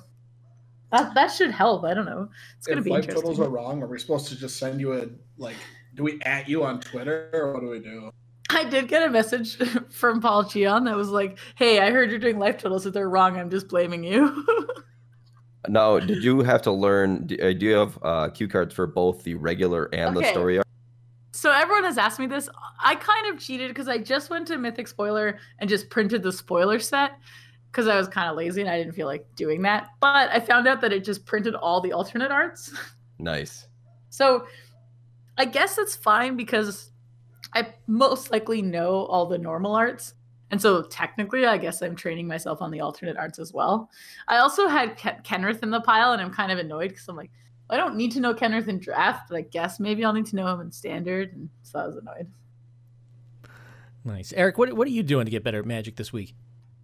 that 0.91 1.16
that 1.16 1.28
should 1.32 1.49
help. 1.49 1.84
I 1.84 1.95
don't 1.95 2.05
know. 2.05 2.30
It's 2.57 2.68
gonna 2.68 2.82
if 2.82 2.86
be 2.86 2.91
life 2.91 3.05
interesting. 3.05 3.24
totals 3.24 3.39
are 3.39 3.49
wrong. 3.49 3.82
Are 3.82 3.88
we 3.88 3.97
supposed 3.97 4.28
to 4.28 4.36
just 4.36 4.57
send 4.57 4.80
you 4.80 4.93
a 4.93 5.07
like? 5.38 5.55
Do 5.95 6.03
we 6.03 6.22
at 6.22 6.47
you 6.47 6.64
on 6.64 6.80
Twitter 6.80 7.30
or 7.34 7.53
what 7.53 7.61
do 7.61 7.70
we 7.70 7.80
do? 7.80 8.11
I 8.49 8.66
did 8.66 8.88
get 8.88 9.01
a 9.01 9.09
message 9.09 9.55
from 9.89 10.22
Paul 10.22 10.43
Cheon 10.43 10.86
that 10.86 10.95
was 10.95 11.09
like, 11.09 11.39
"Hey, 11.55 11.80
I 11.80 11.89
heard 11.89 12.11
you're 12.11 12.20
doing 12.20 12.38
life 12.38 12.59
totals. 12.59 12.86
If 12.86 12.93
they're 12.93 13.09
wrong, 13.09 13.38
I'm 13.38 13.49
just 13.49 13.70
blaming 13.70 14.03
you." 14.03 14.45
now, 15.68 15.97
did 15.97 16.24
you 16.24 16.41
have 16.41 16.61
to 16.64 16.72
learn? 16.72 17.26
Do, 17.26 17.38
uh, 17.41 17.47
you 17.47 17.74
have 17.74 17.97
uh, 18.03 18.30
cue 18.30 18.47
cards 18.47 18.76
for 18.76 18.86
both 18.86 19.24
the 19.24 19.34
regular 19.34 19.86
and 19.93 20.16
okay. 20.16 20.28
the 20.28 20.32
story 20.32 20.57
arc? 20.59 20.68
So 21.32 21.51
everyone 21.51 21.86
has 21.86 21.97
asked 21.97 22.20
me 22.20 22.28
this. 22.28 22.47
I 22.84 22.95
kind 22.95 23.34
of 23.34 23.41
cheated 23.41 23.70
because 23.70 23.88
I 23.88 23.97
just 23.97 24.30
went 24.30 24.47
to 24.47 24.57
Mythic 24.57 24.88
Spoiler 24.88 25.39
and 25.57 25.68
just 25.68 25.89
printed 25.89 26.22
the 26.22 26.32
spoiler 26.32 26.80
set 26.80 27.14
because 27.74 27.88
I 27.88 27.97
was 27.97 28.07
kind 28.07 28.30
of 28.30 28.38
lazy 28.38 28.61
and 28.61 28.69
I 28.69 28.78
didn't 28.78 28.93
feel 28.93 29.07
like 29.07 29.26
doing 29.36 29.63
that. 29.63 29.89
But 29.99 30.30
I 30.30 30.39
found 30.39 30.67
out 30.67 30.80
that 30.82 30.93
it 30.93 31.03
just 31.03 31.26
printed 31.26 31.55
all 31.55 31.82
the 31.82 31.91
alternate 31.91 32.32
arts. 32.32 32.71
Nice. 33.17 33.67
so 34.09 34.45
I 35.39 35.45
guess 35.45 35.80
it's 35.80 35.95
fine 35.95 36.38
because 36.38 36.91
I 37.55 37.74
most 37.88 38.32
likely 38.32 38.61
know 38.61 39.05
all 39.05 39.26
the 39.26 39.39
normal 39.39 39.76
arts. 39.76 40.13
And 40.51 40.61
so 40.61 40.84
technically, 40.84 41.47
I 41.47 41.57
guess 41.57 41.82
I'm 41.82 41.95
training 41.95 42.28
myself 42.28 42.61
on 42.61 42.69
the 42.69 42.80
alternate 42.80 43.17
arts 43.17 43.39
as 43.39 43.53
well. 43.53 43.89
I 44.28 44.38
also 44.38 44.67
had 44.67 44.95
Ken- 44.95 45.21
Kenrith 45.24 45.63
in 45.63 45.71
the 45.71 45.82
pile, 45.82 46.11
and 46.11 46.21
I'm 46.21 46.32
kind 46.32 46.51
of 46.51 46.59
annoyed 46.59 46.89
because 46.89 47.07
I'm 47.07 47.15
like, 47.15 47.32
I 47.71 47.78
don't 47.78 47.95
need 47.95 48.11
to 48.11 48.19
know 48.19 48.36
Kenrith 48.36 48.67
in 48.67 48.78
draft, 48.78 49.30
but 49.30 49.38
I 49.38 49.41
guess 49.41 49.80
maybe 49.80 50.05
I'll 50.05 50.13
need 50.13 50.28
to 50.28 50.36
know 50.36 50.45
him 50.53 50.61
in 50.61 50.71
standard. 50.71 51.34
And 51.34 51.49
so 51.63 51.80
I 51.80 51.88
was 51.88 51.95
annoyed. 51.95 52.32
Nice. 54.05 54.32
Eric, 54.34 54.59
what, 54.59 54.74
what 54.74 54.86
are 54.86 54.91
you 54.91 55.01
doing 55.01 55.26
to 55.26 55.32
get 55.32 55.43
better 55.43 55.59
at 55.59 55.65
Magic 55.65 55.95
this 55.95 56.13
week? 56.13 56.36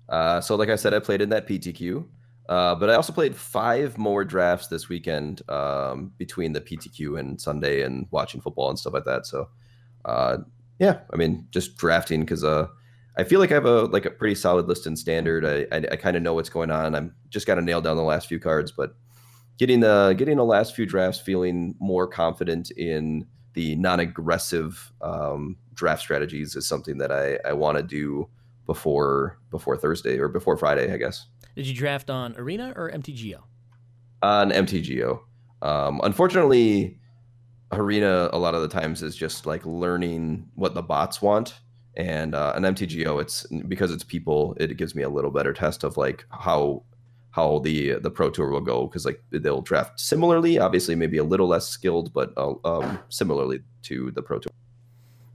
Uh, 0.10 0.41
so, 0.41 0.55
like 0.55 0.70
I 0.70 0.76
said, 0.76 0.93
I 0.93 0.99
played 0.99 1.22
in 1.22 1.30
that 1.30 1.47
PTQ, 1.47 2.05
uh, 2.49 2.76
but 2.76 2.89
I 2.89 2.95
also 2.95 3.14
played 3.14 3.36
five 3.36 3.97
more 3.97 4.26
drafts 4.26 4.68
this 4.68 4.89
weekend 4.89 5.47
um, 5.49 6.12
between 6.18 6.53
the 6.53 6.62
PTQ 6.62 7.20
and 7.20 7.39
Sunday 7.39 7.84
and 7.84 8.07
watching 8.10 8.41
football 8.41 8.70
and 8.70 8.80
stuff 8.80 8.93
like 8.93 9.05
that. 9.05 9.28
So, 9.28 9.49
uh, 10.05 10.38
yeah, 10.80 10.99
I 11.14 11.16
mean, 11.16 11.47
just 11.51 11.78
drafting 11.78 12.22
because 12.22 12.43
uh, 12.43 12.68
I 13.18 13.24
feel 13.24 13.39
like 13.39 13.51
I 13.51 13.55
have 13.55 13.66
a 13.66 13.84
like 13.84 14.05
a 14.05 14.12
pretty 14.12 14.36
solid 14.36 14.68
list 14.68 14.88
in 14.88 14.95
standard. 14.95 15.45
I 15.45 15.76
I, 15.76 15.84
I 15.91 15.95
kind 15.95 16.18
of 16.18 16.24
know 16.24 16.34
what's 16.34 16.49
going 16.49 16.72
on. 16.72 16.95
I'm 16.95 17.14
just 17.30 17.45
got 17.45 17.55
to 17.55 17.62
nail 17.62 17.82
down 17.82 17.97
the 17.97 18.03
last 18.03 18.28
few 18.28 18.39
cards, 18.39 18.72
but 18.72 18.95
getting 19.57 19.82
the 19.82 20.16
getting 20.18 20.38
the 20.38 20.45
last 20.45 20.76
few 20.76 20.88
drafts 20.88 21.20
feeling 21.20 21.76
more 21.80 22.07
confident 22.07 22.72
in 22.72 23.28
the 23.53 23.76
non-aggressive 23.76 24.91
um, 25.01 25.57
draft 25.74 26.01
strategies 26.01 26.55
is 26.55 26.66
something 26.66 26.97
that 26.97 27.12
I 27.12 27.38
I 27.47 27.53
want 27.53 27.78
to 27.78 27.84
do 27.84 28.30
before 28.70 29.39
before 29.49 29.76
Thursday 29.76 30.20
or 30.20 30.28
before 30.28 30.55
Friday, 30.55 30.93
I 30.93 30.97
guess. 30.97 31.26
Did 31.55 31.65
you 31.65 31.74
draft 31.74 32.11
on 32.11 32.36
Arena 32.38 32.72
or 32.76 32.91
MTGO? 32.91 33.41
On 34.22 34.51
MTGO. 34.51 35.22
Um, 35.63 35.99
unfortunately, 36.03 36.99
Arena 37.72 38.30
a 38.32 38.38
lot 38.38 38.53
of 38.53 38.61
the 38.61 38.67
times 38.67 39.01
is 39.01 39.15
just 39.15 39.47
like 39.47 39.65
learning 39.65 40.47
what 40.53 40.76
the 40.76 40.84
bots 40.84 41.20
want, 41.20 41.55
and 41.97 42.36
uh, 42.36 42.53
an 42.55 42.61
MTGO, 42.61 43.20
it's 43.20 43.47
because 43.67 43.91
it's 43.91 44.03
people, 44.03 44.55
it 44.59 44.78
gives 44.78 44.93
me 44.93 45.01
a 45.01 45.09
little 45.09 45.32
better 45.32 45.51
test 45.51 45.84
of 45.84 45.97
like 45.97 46.26
how 46.30 46.84
how 47.32 47.57
the 47.59 47.93
the 47.95 48.11
pro 48.11 48.30
tour 48.30 48.51
will 48.51 48.61
go 48.61 48.86
because 48.86 49.03
like 49.03 49.24
they'll 49.32 49.61
draft 49.61 49.99
similarly 49.99 50.57
obviously 50.57 50.95
maybe 50.95 51.20
a 51.20 51.24
little 51.24 51.47
less 51.47 51.67
skilled 51.67 52.11
but 52.11 52.34
uh, 52.38 52.53
um, 52.65 52.97
similarly 53.09 53.59
to 53.84 54.09
the 54.15 54.22
pro 54.22 54.39
tour 54.39 54.51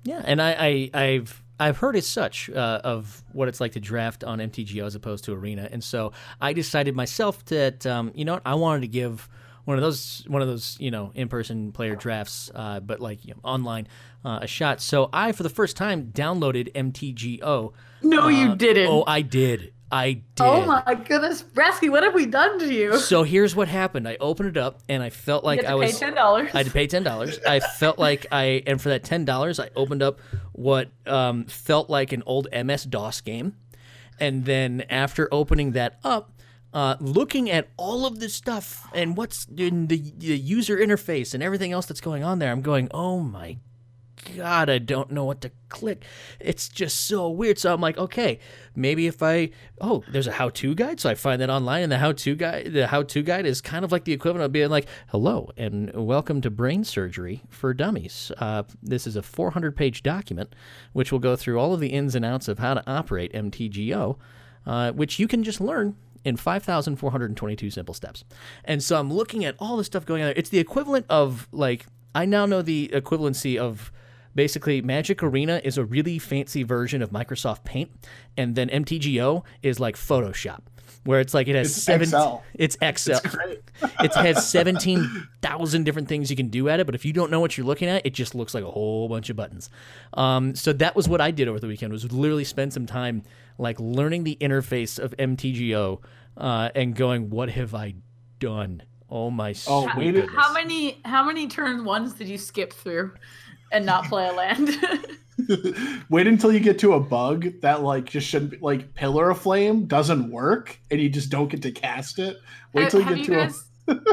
Yeah, 0.03 0.21
and 0.25 0.43
I, 0.43 0.57
I 0.59 0.91
I've 0.93 1.44
I've 1.61 1.77
heard 1.77 1.95
as 1.97 2.07
such 2.07 2.51
uh, 2.51 2.81
of 2.83 3.23
what 3.33 3.49
it's 3.49 3.61
like 3.61 3.73
to 3.73 3.81
draft 3.81 4.25
on 4.25 4.39
MTGO 4.39 4.85
as 4.85 4.95
opposed 4.95 5.25
to 5.25 5.33
Arena, 5.35 5.69
and 5.71 5.83
so 5.85 6.13
I 6.41 6.53
decided 6.53 6.97
myself 6.97 7.45
that 7.47 7.87
um, 7.87 8.11
you 8.15 8.25
know 8.25 8.35
what, 8.35 8.43
I 8.47 8.55
wanted 8.55 8.81
to 8.83 8.89
give 8.89 9.29
one 9.65 9.77
of 9.77 9.83
those 9.83 10.25
one 10.27 10.43
of 10.43 10.49
those 10.49 10.77
you 10.81 10.91
know 10.91 11.13
in 11.15 11.29
person 11.29 11.71
player 11.73 11.95
drafts, 11.97 12.51
uh, 12.55 12.81
but 12.81 13.01
like 13.01 13.25
you 13.25 13.35
know, 13.35 13.41
online 13.45 13.87
uh, 14.25 14.39
a 14.43 14.47
shot. 14.47 14.81
So 14.81 15.11
I 15.13 15.33
for 15.33 15.43
the 15.43 15.51
first 15.51 15.77
time 15.77 16.11
downloaded 16.13 16.73
MTGO. 16.73 17.73
No, 18.03 18.29
you 18.29 18.51
Uh, 18.51 18.55
didn't. 18.55 18.89
Oh, 18.89 19.05
I 19.07 19.23
did. 19.23 19.74
I 19.95 20.15
did. 20.15 20.23
Oh 20.41 20.67
my 20.67 20.99
goodness, 21.07 21.41
Brasky, 21.45 21.89
what 21.89 22.03
have 22.03 22.15
we 22.15 22.27
done 22.27 22.59
to 22.59 22.75
you? 22.75 22.99
So 22.99 23.23
here's 23.23 23.55
what 23.55 23.69
happened. 23.69 24.09
I 24.09 24.17
opened 24.19 24.49
it 24.49 24.57
up 24.57 24.81
and 24.89 25.05
I 25.05 25.11
felt 25.11 25.45
like 25.45 25.65
I 25.65 25.77
was 25.77 25.93
pay 25.93 25.99
ten 26.07 26.15
dollars. 26.17 26.51
I 26.53 26.57
had 26.59 26.67
to 26.67 26.73
pay 26.73 26.89
ten 26.89 27.05
dollars. 27.05 27.39
I 27.47 27.61
felt 27.61 27.97
like 27.97 28.27
I, 28.33 28.65
and 28.67 28.81
for 28.83 28.89
that 28.89 29.05
ten 29.05 29.25
dollars, 29.25 29.61
I 29.61 29.71
opened 29.77 30.03
up 30.03 30.19
what 30.51 30.89
um, 31.07 31.45
felt 31.45 31.89
like 31.91 32.11
an 32.11 32.25
old 32.27 32.49
MS 32.53 32.87
DOS 32.87 33.21
game, 33.21 33.55
and 34.19 34.45
then 34.45 34.81
after 34.91 35.29
opening 35.33 35.73
that 35.73 36.01
up, 36.03 36.33
uh, 36.73 36.97
looking 36.99 37.49
at 37.49 37.69
all 37.77 38.05
of 38.05 38.19
this 38.19 38.35
stuff 38.35 38.89
and 38.93 39.17
what's 39.17 39.47
in 39.57 39.87
the, 39.87 40.13
the 40.19 40.37
user 40.37 40.77
interface 40.77 41.35
and 41.35 41.43
everything 41.43 41.71
else 41.71 41.87
that's 41.87 42.01
going 42.01 42.25
on 42.25 42.41
there, 42.41 42.51
I'm 42.51 42.63
going, 42.63 42.89
oh 42.91 43.21
my 43.21 43.59
god, 44.37 44.71
I 44.71 44.79
don't 44.79 45.11
know 45.11 45.25
what 45.25 45.41
to 45.43 45.51
click. 45.69 46.05
It's 46.41 46.69
just 46.69 47.07
so 47.07 47.29
weird. 47.29 47.59
So 47.59 47.73
I'm 47.73 47.81
like, 47.81 47.99
okay, 47.99 48.39
maybe 48.75 49.07
if 49.07 49.23
I 49.23 49.51
oh, 49.81 50.05
there's 50.11 50.27
a 50.27 50.33
how-to 50.33 50.75
guide, 50.75 51.01
so 51.01 51.11
I 51.11 51.15
find 51.15 51.41
that 51.41 51.51
online, 51.51 51.83
and 51.83 51.93
the 51.93 51.99
how-to 51.99 52.35
guide, 52.35 52.73
the 52.73 52.87
how-to 52.87 53.23
guide 53.23 53.47
is 53.47 53.61
kind 53.61 53.85
of 53.85 53.93
like 53.93 54.05
the 54.05 54.13
equivalent 54.13 54.45
of 54.45 54.53
being 54.53 54.71
like, 54.71 54.87
hello 55.09 55.51
and 55.57 55.93
welcome 55.95 56.41
to 56.41 56.51
brain 56.51 56.85
surgery 56.85 57.43
for 57.49 57.75
dummies. 57.75 58.31
Uh, 58.39 58.63
this 58.83 59.07
is 59.07 59.17
a 59.17 59.23
400-page 59.23 60.03
document 60.03 60.55
which 60.93 61.13
will 61.13 61.19
go 61.19 61.37
through 61.37 61.59
all 61.59 61.75
of 61.75 61.81
the 61.81 61.89
ins 61.89 62.15
and 62.15 62.25
outs 62.25 62.49
of 62.49 62.59
how 62.59 62.75
to 62.75 62.83
operate 62.91 63.33
MTGO, 63.33 64.17
uh, 64.67 64.93
which 64.93 65.19
you 65.19 65.29
can 65.29 65.43
just 65.43 65.61
learn 65.61 65.97
in 66.25 66.37
5,422 66.37 67.71
simple 67.71 67.95
steps. 67.95 68.25
And 68.65 68.83
so 68.83 68.99
I'm 68.99 69.13
looking 69.13 69.45
at 69.45 69.57
all 69.59 69.77
the 69.77 69.85
stuff 69.85 70.07
going 70.07 70.23
on 70.23 70.29
there. 70.29 70.35
It's 70.37 70.49
the 70.51 70.59
equivalent 70.59 71.07
of 71.09 71.49
like 71.53 71.87
I 72.15 72.25
now 72.25 72.47
know 72.47 72.63
the 72.63 72.91
equivalency 72.95 73.59
of 73.59 73.93
basically 74.35 74.83
Magic 74.83 75.23
Arena 75.23 75.61
is 75.65 75.79
a 75.79 75.85
really 75.85 76.19
fancy 76.19 76.63
version 76.63 77.03
of 77.03 77.11
Microsoft 77.11 77.65
Paint, 77.65 77.91
and 78.37 78.55
then 78.55 78.69
MTGO 78.69 79.45
is 79.63 79.81
like 79.81 79.97
Photoshop, 79.97 80.61
where 81.05 81.21
it's 81.21 81.35
like 81.35 81.49
it 81.49 81.55
has 81.55 81.69
It's 81.77 81.83
seven. 81.83 82.03
Excel. 82.05 82.43
It's 82.55 82.77
Excel. 82.81 83.21
It's 83.25 83.35
great. 83.35 83.63
it 84.01 84.15
has 84.15 84.49
seventeen 84.49 85.29
thousand 85.43 85.85
different 85.85 86.09
things 86.09 86.31
you 86.31 86.37
can 86.37 86.49
do 86.49 86.69
at 86.69 86.81
it, 86.81 86.87
but 86.87 86.95
if 86.95 87.05
you 87.05 87.13
don't 87.13 87.31
know 87.31 87.41
what 87.41 87.57
you're 87.57 87.67
looking 87.67 87.89
at, 87.89 88.05
it 88.07 88.15
just 88.15 88.35
looks 88.35 88.55
like 88.55 88.65
a 88.65 88.71
whole 88.71 89.09
bunch 89.09 89.31
of 89.31 89.37
buttons. 89.37 89.71
Um, 90.15 90.55
so 90.55 90.73
that 90.75 90.97
was 90.97 91.09
what 91.09 91.21
I 91.21 91.31
did 91.31 91.49
over 91.49 91.61
the 91.61 91.67
weekend. 91.67 91.93
Was 91.93 92.11
literally 92.13 92.45
spend 92.45 92.73
some 92.73 92.87
time 92.87 93.23
like 93.59 93.79
learning 93.79 94.25
the 94.25 94.37
interface 94.41 94.99
of 94.99 95.17
MTGO 95.17 96.01
uh, 96.37 96.71
and 96.75 96.95
going, 96.95 97.31
"What 97.31 97.51
have 97.51 97.75
I 97.75 97.95
done?" 98.39 98.83
Oh 99.11 99.31
my! 99.31 99.55
Oh, 99.69 99.89
sweet 99.93 100.15
wait. 100.15 100.29
How 100.31 100.53
many 100.53 100.99
how 101.05 101.25
many 101.25 101.47
turn 101.47 101.85
ones 101.85 102.15
did 102.15 102.27
you 102.29 102.39
skip 102.39 102.73
through 102.73 103.13
and 103.75 103.85
not 103.85 104.05
play 104.05 104.29
a 104.29 104.33
land? 104.33 104.71
Wait 106.09 106.27
until 106.27 106.53
you 106.53 106.61
get 106.61 106.79
to 106.79 106.95
a 106.95 107.01
bug 107.01 107.61
that 107.61 107.83
like 107.83 108.07
just 108.07 108.27
shouldn't 108.27 108.53
be 108.53 108.59
like 108.61 108.95
pillar 108.95 109.31
of 109.31 109.39
flame 109.39 109.85
doesn't 109.87 110.31
work 110.31 110.79
and 110.91 111.01
you 111.01 111.09
just 111.09 111.29
don't 111.29 111.49
get 111.49 111.63
to 111.63 111.73
cast 111.73 112.19
it. 112.19 112.39
Wait 112.73 112.85
have 112.85 112.91
till 112.91 113.01
you 113.01 113.07
have 113.07 113.17
get 113.17 113.29
you 113.29 113.35
to 113.35 113.41
guys 113.41 113.65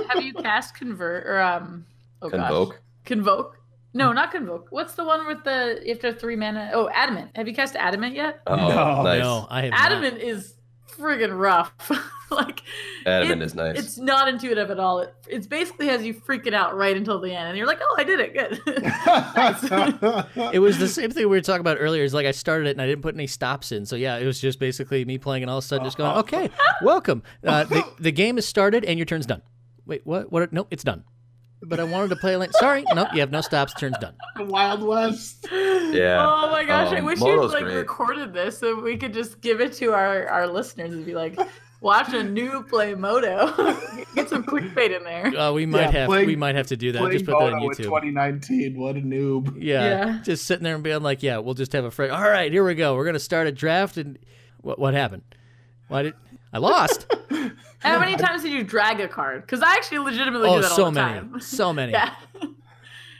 have 0.10 0.24
you 0.24 0.34
cast 0.34 0.76
convert 0.76 1.26
or 1.26 1.40
um 1.40 1.86
oh 2.22 2.30
gosh. 2.30 2.40
convoke 2.40 2.82
Convoke? 3.06 3.58
No, 3.94 4.14
not 4.14 4.32
convoke. 4.32 4.68
What's 4.70 4.96
the 4.96 5.04
one 5.04 5.28
with 5.28 5.44
the 5.44 5.82
you 5.84 5.98
have 6.02 6.20
three 6.20 6.36
mana? 6.36 6.72
Oh, 6.74 6.90
adamant. 6.94 7.32
Have 7.36 7.48
you 7.48 7.54
cast 7.54 7.76
adamant 7.76 8.16
yet? 8.16 8.42
oh 8.48 8.56
No. 8.56 9.04
nice 9.04 9.22
No, 9.22 9.48
I 9.50 9.62
have 9.64 9.72
not. 9.72 9.80
Adamant 9.80 10.18
is 10.20 10.54
friggin' 10.98 11.38
rough. 11.38 11.74
like 12.32 12.62
adamant 13.06 13.42
it- 13.42 13.46
is 13.46 13.56
nice 13.56 13.78
it's 13.78 13.98
not 13.98 14.28
intuitive 14.30 14.72
at 14.72 14.80
all. 14.80 15.00
It 15.00 15.14
it's 15.28 15.48
basically 15.48 15.88
has 15.88 16.04
you 16.06 16.14
freaking 16.14 16.54
out 16.54 16.78
right 16.78 16.96
until 16.96 17.20
the 17.20 17.34
end, 17.34 17.50
and 17.50 17.58
you're 17.58 17.68
like, 17.68 17.80
oh, 17.82 17.96
I 17.98 18.04
did 18.04 18.20
it, 18.20 18.34
good. 18.34 18.62
It 20.54 20.60
was 20.60 20.78
the 20.78 20.88
same 20.88 21.12
thing 21.12 21.24
we 21.24 21.38
were 21.38 21.42
talking 21.42 21.62
about 21.62 21.78
earlier. 21.80 22.04
Is 22.04 22.14
like 22.14 22.26
I 22.26 22.32
started 22.32 22.68
it 22.68 22.72
and 22.72 22.82
I 22.82 22.88
didn't 22.88 23.02
put 23.02 23.16
any 23.16 23.28
stops 23.28 23.72
in. 23.72 23.86
So 23.86 23.96
yeah, 23.96 24.18
it 24.18 24.26
was 24.26 24.40
just 24.40 24.60
basically 24.60 25.04
me 25.06 25.18
playing 25.18 25.44
and 25.44 25.50
all 25.50 25.58
of 25.58 25.64
a 25.64 25.68
sudden 25.68 25.86
just 25.86 25.98
going, 25.98 26.18
okay, 26.20 26.50
welcome. 26.82 27.24
Uh, 27.46 27.64
the 27.66 27.84
the 28.00 28.12
game 28.12 28.38
is 28.38 28.46
started 28.48 28.86
and 28.86 28.98
your 28.98 29.06
turn's 29.06 29.26
done. 29.26 29.42
Wait, 29.86 30.06
what? 30.06 30.32
What? 30.32 30.54
Nope, 30.54 30.68
it's 30.72 30.84
done. 30.84 31.04
But 31.64 31.80
I 31.80 31.84
wanted 31.84 32.10
to 32.10 32.16
play 32.16 32.34
a 32.34 32.40
lane. 32.40 32.52
Sorry, 32.54 32.84
nope, 32.94 33.10
you 33.14 33.20
have 33.20 33.32
no 33.32 33.42
stops. 33.42 33.74
Turn's 33.76 33.98
done. 34.00 34.16
Wild 34.48 34.82
West. 34.82 35.48
Yeah. 35.52 36.26
Oh 36.28 36.50
my 36.52 36.64
gosh, 36.64 36.92
I 36.94 36.98
Um, 37.00 37.06
wish 37.06 37.20
Moto's 37.20 37.52
you'd 37.52 37.54
like 37.54 37.64
great. 37.66 37.76
recorded 37.76 38.34
this 38.34 38.58
so 38.58 38.82
we 38.82 38.98
could 38.98 39.14
just 39.14 39.42
give 39.42 39.62
it 39.62 39.74
to 39.74 39.94
our 39.94 40.28
our 40.28 40.48
listeners 40.48 40.92
and 40.92 41.06
be 41.06 41.14
like, 41.14 41.38
watch 41.80 42.14
a 42.14 42.24
new 42.24 42.64
play 42.64 42.96
Moto. 42.96 43.54
Get 44.16 44.28
some 44.28 44.44
quick 44.44 44.64
clickbait 44.66 44.98
in 44.98 45.04
there. 45.04 45.28
Uh, 45.28 45.52
we 45.54 45.66
might 45.68 45.82
Yeah, 45.82 45.92
have 45.92 46.08
playing- 46.10 46.28
we 46.28 46.36
might 46.36 46.56
have 46.56 46.68
to 46.68 46.76
do 46.78 46.92
that. 46.94 47.12
Just 47.12 47.26
put 47.26 47.32
that 47.32 47.38
on 47.38 47.52
Mono 47.54 47.64
in 47.66 47.70
YouTube. 47.70 47.84
2019. 47.84 48.80
What 48.80 48.96
a 48.98 49.00
noob. 49.00 49.56
Yeah, 49.62 49.84
Yeah. 49.84 50.20
just 50.24 50.46
sitting 50.46 50.64
there 50.64 50.76
and 50.76 50.84
being 50.84 51.02
like, 51.04 51.22
yeah, 51.24 51.38
we'll 51.38 51.54
just 51.54 51.74
have 51.74 51.86
a 51.86 51.92
friend. 51.92 52.12
All 52.12 52.22
right, 52.22 52.52
here 52.52 52.64
we 52.66 52.74
go. 52.76 52.96
We're 52.96 53.06
gonna 53.06 53.20
start 53.20 53.46
a 53.48 53.52
draft. 53.52 53.98
And 53.98 54.18
what 54.62 54.80
what 54.80 54.94
happened? 54.96 55.22
Why 55.90 56.02
did 56.04 56.14
I 56.52 56.58
lost? 56.58 57.06
How 57.82 58.00
many 58.00 58.16
times 58.16 58.44
did 58.44 58.52
you 58.52 58.64
drag 58.64 59.00
a 59.00 59.08
card? 59.08 59.42
Because 59.42 59.62
I 59.62 59.74
actually 59.74 60.00
legitimately 60.00 60.50
oh, 60.50 60.56
do 60.58 60.62
that 60.62 60.72
all 60.72 60.78
so 60.78 60.86
the 60.86 60.92
many, 60.92 61.20
time. 61.20 61.40
so 61.40 61.74
many. 61.82 61.92
yeah. 61.94 62.14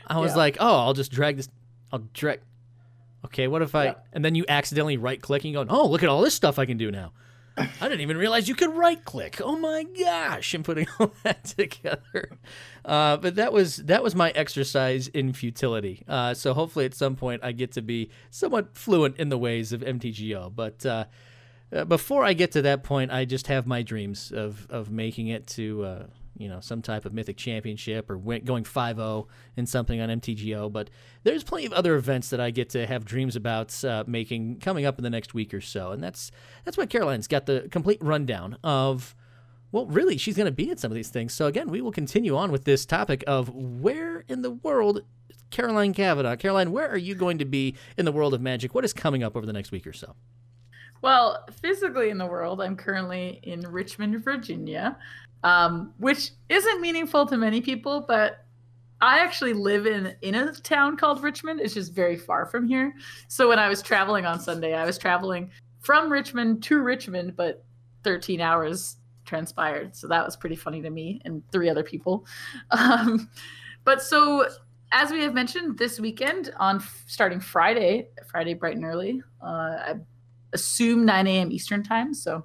I 0.06 0.18
was 0.18 0.32
Yeah. 0.32 0.36
like, 0.38 0.56
oh, 0.60 0.76
I'll 0.78 0.92
just 0.94 1.10
drag 1.12 1.36
this. 1.36 1.48
I'll 1.92 2.04
drag. 2.14 2.40
Okay, 3.24 3.48
what 3.48 3.62
if 3.62 3.74
I? 3.74 3.84
Yeah. 3.86 3.94
And 4.12 4.24
then 4.24 4.34
you 4.34 4.44
accidentally 4.48 4.96
right 4.96 5.20
click 5.20 5.44
and 5.44 5.54
go, 5.54 5.64
oh, 5.68 5.86
look 5.88 6.02
at 6.02 6.08
all 6.08 6.22
this 6.22 6.34
stuff 6.34 6.58
I 6.58 6.66
can 6.66 6.76
do 6.76 6.90
now. 6.90 7.12
I 7.56 7.66
didn't 7.82 8.00
even 8.00 8.16
realize 8.16 8.48
you 8.48 8.54
could 8.54 8.74
right 8.74 9.04
click. 9.04 9.38
Oh 9.44 9.56
my 9.58 9.82
gosh! 9.82 10.54
And 10.54 10.64
putting 10.64 10.86
all 10.98 11.12
that 11.22 11.44
together, 11.44 12.38
uh, 12.82 13.18
but 13.18 13.34
that 13.34 13.52
was 13.52 13.76
that 13.76 14.02
was 14.02 14.14
my 14.14 14.30
exercise 14.30 15.08
in 15.08 15.34
futility. 15.34 16.02
Uh, 16.08 16.32
so 16.32 16.54
hopefully 16.54 16.86
at 16.86 16.94
some 16.94 17.14
point 17.14 17.44
I 17.44 17.52
get 17.52 17.72
to 17.72 17.82
be 17.82 18.08
somewhat 18.30 18.74
fluent 18.74 19.18
in 19.18 19.28
the 19.28 19.36
ways 19.36 19.70
of 19.74 19.82
MTGO. 19.82 20.54
But 20.54 20.86
uh, 20.86 21.04
uh, 21.72 21.84
before 21.84 22.24
I 22.24 22.32
get 22.34 22.52
to 22.52 22.62
that 22.62 22.82
point, 22.82 23.10
I 23.10 23.24
just 23.24 23.46
have 23.46 23.66
my 23.66 23.82
dreams 23.82 24.32
of 24.32 24.66
of 24.70 24.90
making 24.90 25.28
it 25.28 25.46
to 25.48 25.84
uh, 25.84 26.06
you 26.36 26.48
know 26.48 26.60
some 26.60 26.82
type 26.82 27.04
of 27.04 27.12
mythic 27.12 27.36
championship 27.36 28.10
or 28.10 28.16
going 28.16 28.64
5-0 28.64 29.26
in 29.56 29.66
something 29.66 30.00
on 30.00 30.08
MTGO. 30.08 30.70
But 30.70 30.90
there's 31.22 31.44
plenty 31.44 31.66
of 31.66 31.72
other 31.72 31.94
events 31.94 32.30
that 32.30 32.40
I 32.40 32.50
get 32.50 32.70
to 32.70 32.86
have 32.86 33.04
dreams 33.04 33.36
about 33.36 33.82
uh, 33.84 34.04
making 34.06 34.60
coming 34.60 34.84
up 34.84 34.98
in 34.98 35.04
the 35.04 35.10
next 35.10 35.34
week 35.34 35.54
or 35.54 35.60
so, 35.60 35.92
and 35.92 36.02
that's 36.02 36.30
that's 36.64 36.76
why 36.76 36.86
Caroline's 36.86 37.28
got 37.28 37.46
the 37.46 37.68
complete 37.70 37.98
rundown 38.02 38.58
of. 38.62 39.14
Well, 39.70 39.86
really, 39.86 40.18
she's 40.18 40.36
going 40.36 40.44
to 40.44 40.52
be 40.52 40.70
at 40.70 40.78
some 40.78 40.90
of 40.90 40.94
these 40.94 41.08
things. 41.08 41.32
So 41.32 41.46
again, 41.46 41.70
we 41.70 41.80
will 41.80 41.92
continue 41.92 42.36
on 42.36 42.52
with 42.52 42.64
this 42.64 42.84
topic 42.84 43.24
of 43.26 43.48
where 43.48 44.22
in 44.28 44.42
the 44.42 44.50
world. 44.50 45.02
Caroline 45.50 45.94
Kavanaugh. 45.94 46.36
Caroline, 46.36 46.72
where 46.72 46.90
are 46.90 46.98
you 46.98 47.14
going 47.14 47.38
to 47.38 47.46
be 47.46 47.74
in 47.96 48.04
the 48.04 48.12
world 48.12 48.34
of 48.34 48.42
magic? 48.42 48.74
What 48.74 48.84
is 48.84 48.92
coming 48.92 49.22
up 49.22 49.34
over 49.34 49.46
the 49.46 49.52
next 49.52 49.70
week 49.70 49.86
or 49.86 49.92
so? 49.94 50.14
Well, 51.02 51.44
physically 51.60 52.10
in 52.10 52.18
the 52.18 52.26
world, 52.26 52.60
I'm 52.60 52.76
currently 52.76 53.40
in 53.42 53.60
Richmond, 53.60 54.22
Virginia, 54.24 54.96
um, 55.42 55.92
which 55.98 56.30
isn't 56.48 56.80
meaningful 56.80 57.26
to 57.26 57.36
many 57.36 57.60
people, 57.60 58.04
but 58.06 58.44
I 59.00 59.18
actually 59.18 59.52
live 59.52 59.86
in 59.86 60.14
in 60.22 60.36
a 60.36 60.52
town 60.52 60.96
called 60.96 61.24
Richmond. 61.24 61.60
It's 61.60 61.74
just 61.74 61.92
very 61.92 62.16
far 62.16 62.46
from 62.46 62.68
here. 62.68 62.94
So 63.26 63.48
when 63.48 63.58
I 63.58 63.68
was 63.68 63.82
traveling 63.82 64.24
on 64.26 64.38
Sunday, 64.38 64.74
I 64.74 64.86
was 64.86 64.96
traveling 64.96 65.50
from 65.80 66.10
Richmond 66.10 66.62
to 66.64 66.80
Richmond, 66.80 67.36
but 67.36 67.64
13 68.04 68.40
hours 68.40 68.98
transpired. 69.24 69.96
So 69.96 70.06
that 70.06 70.24
was 70.24 70.36
pretty 70.36 70.54
funny 70.54 70.80
to 70.82 70.90
me 70.90 71.20
and 71.24 71.42
three 71.50 71.68
other 71.68 71.82
people. 71.82 72.26
Um, 72.70 73.28
but 73.84 74.00
so 74.00 74.46
as 74.92 75.10
we 75.10 75.22
have 75.22 75.34
mentioned 75.34 75.76
this 75.76 75.98
weekend 75.98 76.52
on 76.58 76.76
f- 76.76 77.04
starting 77.06 77.40
Friday, 77.40 78.08
Friday 78.30 78.54
bright 78.54 78.76
and 78.76 78.84
early, 78.84 79.20
uh, 79.42 79.46
I 79.46 79.94
assume 80.52 81.04
9 81.04 81.26
a.m. 81.26 81.52
Eastern 81.52 81.82
time. 81.82 82.14
So 82.14 82.44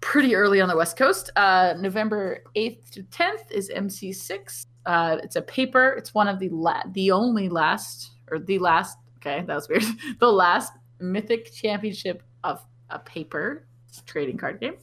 pretty 0.00 0.34
early 0.34 0.60
on 0.60 0.68
the 0.68 0.76
West 0.76 0.96
Coast. 0.96 1.30
Uh, 1.34 1.74
November 1.78 2.44
8th 2.56 2.90
to 2.90 3.02
10th 3.04 3.50
is 3.50 3.70
MC6. 3.70 4.66
Uh, 4.86 5.16
it's 5.22 5.36
a 5.36 5.42
paper. 5.42 5.94
It's 5.96 6.12
one 6.12 6.28
of 6.28 6.38
the 6.38 6.50
la- 6.50 6.82
the 6.92 7.10
only 7.10 7.48
last 7.48 8.12
or 8.30 8.38
the 8.38 8.58
last. 8.58 8.98
Okay, 9.18 9.42
that 9.46 9.54
was 9.54 9.68
weird. 9.68 9.84
the 10.20 10.30
last 10.30 10.72
Mythic 11.00 11.52
Championship 11.54 12.22
of 12.44 12.60
a 12.90 12.98
paper 12.98 13.66
trading 14.06 14.36
card 14.36 14.60
game. 14.60 14.76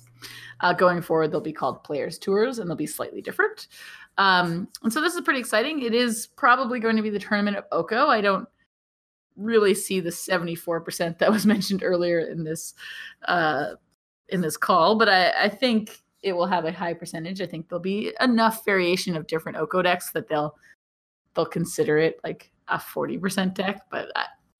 Uh, 0.61 0.73
going 0.73 1.01
forward, 1.01 1.31
they'll 1.31 1.41
be 1.41 1.53
called 1.53 1.83
Players 1.83 2.17
Tours, 2.17 2.59
and 2.59 2.69
they'll 2.69 2.77
be 2.77 2.87
slightly 2.87 3.21
different. 3.21 3.67
Um, 4.17 4.67
and 4.83 4.91
so 4.91 5.01
this 5.01 5.15
is 5.15 5.21
pretty 5.21 5.39
exciting. 5.39 5.81
It 5.81 5.93
is 5.93 6.27
probably 6.27 6.79
going 6.79 6.95
to 6.95 7.01
be 7.01 7.09
the 7.09 7.19
tournament 7.19 7.57
of 7.57 7.65
Oko. 7.71 8.07
I 8.07 8.21
don't 8.21 8.47
really 9.35 9.73
see 9.73 9.99
the 9.99 10.09
74% 10.09 11.17
that 11.17 11.31
was 11.31 11.45
mentioned 11.45 11.83
earlier 11.83 12.19
in 12.19 12.43
this 12.43 12.73
uh, 13.27 13.71
in 14.29 14.41
this 14.41 14.57
call, 14.57 14.95
but 14.95 15.09
I, 15.09 15.31
I 15.43 15.49
think 15.49 16.01
it 16.23 16.33
will 16.33 16.45
have 16.45 16.65
a 16.65 16.71
high 16.71 16.93
percentage. 16.93 17.41
I 17.41 17.45
think 17.45 17.67
there'll 17.67 17.81
be 17.81 18.13
enough 18.21 18.63
variation 18.63 19.15
of 19.15 19.27
different 19.27 19.57
Oko 19.57 19.81
decks 19.81 20.11
that 20.11 20.27
they'll 20.27 20.55
they'll 21.35 21.45
consider 21.45 21.97
it 21.97 22.19
like 22.23 22.51
a 22.67 22.77
40% 22.77 23.53
deck, 23.53 23.85
but 23.89 24.11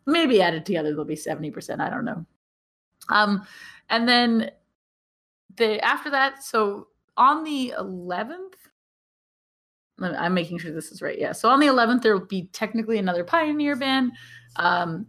maybe 0.06 0.42
added 0.42 0.66
together 0.66 0.94
they'll 0.94 1.06
be 1.06 1.16
70%. 1.16 1.80
I 1.80 1.90
don't 1.90 2.06
know. 2.06 2.26
Um, 3.10 3.46
and 3.90 4.08
then 4.08 4.52
the 5.58 5.84
after 5.84 6.10
that, 6.12 6.44
so 6.44 6.88
on 7.18 7.44
the 7.44 7.74
11th, 7.78 8.54
I'm 10.00 10.34
making 10.34 10.58
sure 10.58 10.72
this 10.72 10.92
is 10.92 11.02
right. 11.02 11.18
Yeah. 11.18 11.32
So 11.32 11.50
on 11.50 11.60
the 11.60 11.68
11th, 11.68 12.02
there 12.02 12.18
will 12.18 12.26
be 12.26 12.50
technically 12.54 12.98
another 12.98 13.24
Pioneer 13.24 13.76
ban. 13.76 14.12
Um, 14.56 15.08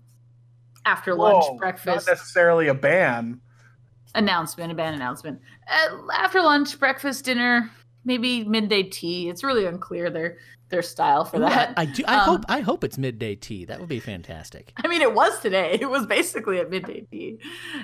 after 0.84 1.14
lunch, 1.14 1.44
Whoa, 1.44 1.56
breakfast 1.58 2.06
Not 2.08 2.12
necessarily 2.12 2.68
a 2.68 2.74
ban. 2.74 3.40
announcement, 4.14 4.72
a 4.72 4.74
ban 4.74 4.94
announcement. 4.94 5.40
Uh, 5.70 5.96
after 6.14 6.40
lunch, 6.42 6.78
breakfast, 6.78 7.24
dinner, 7.24 7.70
maybe 8.04 8.44
midday 8.44 8.82
tea. 8.82 9.28
It's 9.28 9.44
really 9.44 9.66
unclear 9.66 10.10
their 10.10 10.38
their 10.70 10.82
style 10.82 11.22
for 11.26 11.36
Ooh, 11.38 11.44
I, 11.44 11.48
that. 11.50 11.74
I 11.76 11.84
do. 11.84 12.02
I 12.08 12.14
Um, 12.20 12.24
hope. 12.24 12.44
I 12.48 12.60
hope 12.60 12.82
it's 12.82 12.96
midday 12.96 13.34
tea. 13.34 13.66
That 13.66 13.78
would 13.78 13.90
be 13.90 14.00
fantastic. 14.00 14.72
I 14.82 14.88
mean, 14.88 15.02
it 15.02 15.12
was 15.14 15.38
today. 15.40 15.76
It 15.80 15.90
was 15.90 16.06
basically 16.06 16.58
at 16.60 16.70
midday 16.70 17.02
tea. 17.10 17.38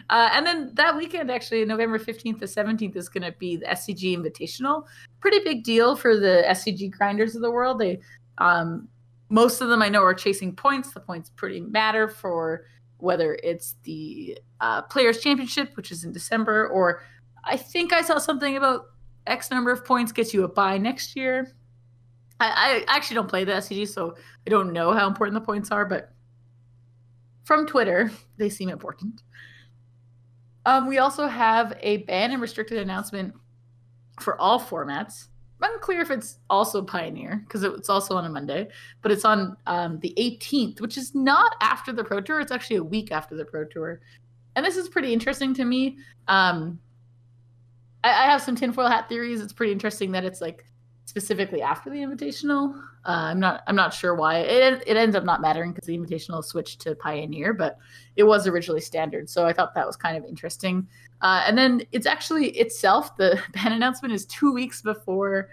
Uh, 0.09 0.30
and 0.32 0.46
then 0.46 0.70
that 0.74 0.96
weekend, 0.96 1.30
actually, 1.30 1.64
November 1.66 1.98
15th 1.98 2.38
to 2.40 2.46
17th, 2.46 2.96
is 2.96 3.11
going 3.11 3.24
to 3.30 3.36
be 3.38 3.56
the 3.56 3.66
SCG 3.66 4.16
Invitational. 4.16 4.84
Pretty 5.20 5.38
big 5.40 5.64
deal 5.64 5.96
for 5.96 6.16
the 6.16 6.44
SCG 6.48 6.90
grinders 6.90 7.36
of 7.36 7.42
the 7.42 7.50
world. 7.50 7.78
They, 7.78 7.98
um, 8.38 8.88
most 9.28 9.60
of 9.60 9.68
them 9.68 9.82
I 9.82 9.88
know 9.88 10.02
are 10.02 10.14
chasing 10.14 10.54
points. 10.54 10.92
The 10.92 11.00
points 11.00 11.30
pretty 11.30 11.60
matter 11.60 12.08
for 12.08 12.64
whether 12.98 13.38
it's 13.42 13.76
the 13.84 14.38
uh, 14.60 14.82
Players 14.82 15.20
Championship, 15.20 15.76
which 15.76 15.92
is 15.92 16.04
in 16.04 16.12
December, 16.12 16.68
or 16.68 17.02
I 17.44 17.56
think 17.56 17.92
I 17.92 18.02
saw 18.02 18.18
something 18.18 18.56
about 18.56 18.86
X 19.26 19.50
number 19.50 19.70
of 19.70 19.84
points 19.84 20.10
gets 20.10 20.34
you 20.34 20.44
a 20.44 20.48
buy 20.48 20.78
next 20.78 21.14
year. 21.14 21.52
I, 22.40 22.84
I 22.88 22.96
actually 22.96 23.16
don't 23.16 23.28
play 23.28 23.44
the 23.44 23.52
SCG, 23.52 23.88
so 23.88 24.16
I 24.46 24.50
don't 24.50 24.72
know 24.72 24.92
how 24.92 25.06
important 25.06 25.34
the 25.34 25.44
points 25.44 25.70
are, 25.70 25.84
but 25.84 26.12
from 27.44 27.66
Twitter, 27.66 28.10
they 28.36 28.48
seem 28.48 28.68
important. 28.68 29.22
Um, 30.66 30.86
we 30.86 30.98
also 30.98 31.26
have 31.26 31.76
a 31.80 31.98
ban 31.98 32.32
and 32.32 32.42
restricted 32.42 32.78
announcement 32.78 33.34
for 34.20 34.38
all 34.40 34.60
formats. 34.60 35.28
Unclear 35.61 36.00
if 36.02 36.11
it's 36.11 36.38
also 36.48 36.82
Pioneer 36.82 37.42
because 37.44 37.64
it's 37.64 37.88
also 37.88 38.16
on 38.16 38.24
a 38.24 38.28
Monday, 38.28 38.68
but 39.02 39.11
it's 39.11 39.24
on 39.24 39.56
um, 39.66 39.98
the 40.00 40.14
18th, 40.16 40.80
which 40.80 40.96
is 40.96 41.14
not 41.14 41.56
after 41.61 41.92
the 41.92 42.04
Pro 42.04 42.20
Tour. 42.20 42.40
It's 42.40 42.52
actually 42.52 42.76
a 42.76 42.84
week 42.84 43.11
after 43.11 43.34
the 43.34 43.44
Pro 43.44 43.64
Tour, 43.64 44.00
and 44.54 44.64
this 44.64 44.76
is 44.76 44.88
pretty 44.88 45.12
interesting 45.12 45.54
to 45.54 45.64
me. 45.64 45.98
Um, 46.28 46.78
I, 48.04 48.11
I 48.11 48.30
have 48.30 48.40
some 48.40 48.54
tinfoil 48.54 48.88
hat 48.88 49.09
theories. 49.09 49.40
It's 49.40 49.52
pretty 49.52 49.72
interesting 49.72 50.12
that 50.12 50.24
it's 50.24 50.40
like 50.40 50.64
specifically 51.09 51.62
after 51.62 51.88
the 51.88 51.96
Invitational. 51.96 52.78
Uh, 53.06 53.30
I'm 53.30 53.40
not 53.40 53.62
I'm 53.66 53.74
not 53.74 53.94
sure 53.94 54.14
why. 54.14 54.40
It 54.40 54.82
it 54.86 54.96
ends 54.96 55.16
up 55.16 55.24
not 55.24 55.40
mattering 55.40 55.72
because 55.72 55.86
the 55.86 55.96
Invitational 55.96 56.44
switched 56.44 56.82
to 56.82 56.94
Pioneer, 56.94 57.54
but 57.54 57.78
it 58.16 58.24
was 58.24 58.46
originally 58.46 58.82
standard. 58.82 59.30
So 59.30 59.46
I 59.46 59.54
thought 59.54 59.74
that 59.74 59.86
was 59.86 59.96
kind 59.96 60.18
of 60.18 60.24
interesting. 60.26 60.86
Uh, 61.22 61.44
and 61.46 61.56
then 61.56 61.82
it's 61.92 62.06
actually 62.06 62.50
itself 62.50 63.16
the 63.16 63.42
ban 63.54 63.72
announcement 63.72 64.12
is 64.12 64.26
two 64.26 64.52
weeks 64.52 64.82
before 64.82 65.48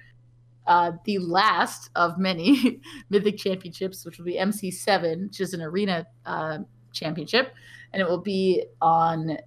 uh, 0.68 0.92
the 1.06 1.20
last 1.20 1.90
of 1.96 2.18
many 2.18 2.82
Mythic 3.10 3.38
Championships, 3.38 4.04
which 4.04 4.18
will 4.18 4.26
be 4.26 4.36
MC7, 4.36 5.28
which 5.28 5.40
is 5.40 5.54
an 5.54 5.62
arena 5.62 6.06
uh, 6.26 6.60
championship, 6.92 7.54
and 7.94 8.02
it 8.02 8.10
will 8.10 8.22
be 8.22 8.66
on 8.82 9.38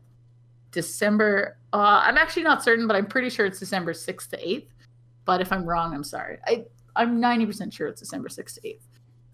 December. 0.70 1.58
Uh, 1.74 2.00
I'm 2.02 2.16
actually 2.16 2.44
not 2.44 2.64
certain, 2.64 2.86
but 2.86 2.96
I'm 2.96 3.06
pretty 3.06 3.28
sure 3.28 3.44
it's 3.44 3.58
December 3.58 3.92
6th 3.92 4.30
to 4.30 4.38
8th. 4.38 4.68
But 5.28 5.42
if 5.42 5.52
I'm 5.52 5.66
wrong, 5.66 5.92
I'm 5.92 6.04
sorry. 6.04 6.38
I 6.46 6.64
I'm 6.96 7.20
90% 7.20 7.70
sure 7.70 7.86
it's 7.86 8.00
December 8.00 8.30
6th 8.30 8.54
to 8.54 8.60
8th. 8.62 8.80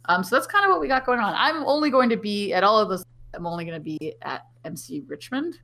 Um, 0.06 0.24
so 0.24 0.34
that's 0.34 0.48
kind 0.48 0.64
of 0.64 0.72
what 0.72 0.80
we 0.80 0.88
got 0.88 1.06
going 1.06 1.20
on. 1.20 1.32
I'm 1.36 1.62
only 1.62 1.88
going 1.88 2.08
to 2.08 2.16
be 2.16 2.52
at 2.52 2.64
all 2.64 2.80
of 2.80 2.88
those. 2.88 3.04
I'm 3.32 3.46
only 3.46 3.64
going 3.64 3.76
to 3.76 3.98
be 3.98 4.16
at 4.22 4.44
MC 4.64 5.04
Richmond. 5.06 5.60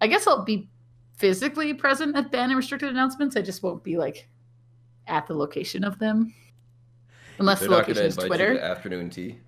I 0.00 0.06
guess 0.06 0.26
I'll 0.26 0.42
be 0.42 0.70
physically 1.18 1.74
present 1.74 2.16
at 2.16 2.32
ban 2.32 2.48
and 2.48 2.56
restricted 2.56 2.88
announcements. 2.88 3.36
I 3.36 3.42
just 3.42 3.62
won't 3.62 3.84
be 3.84 3.98
like 3.98 4.26
at 5.06 5.26
the 5.26 5.34
location 5.34 5.84
of 5.84 5.98
them, 5.98 6.32
unless 7.38 7.60
They're 7.60 7.68
the 7.68 7.74
location 7.74 8.06
is 8.06 8.16
Twitter. 8.16 8.54
to 8.54 8.64
afternoon 8.64 9.10
tea. 9.10 9.38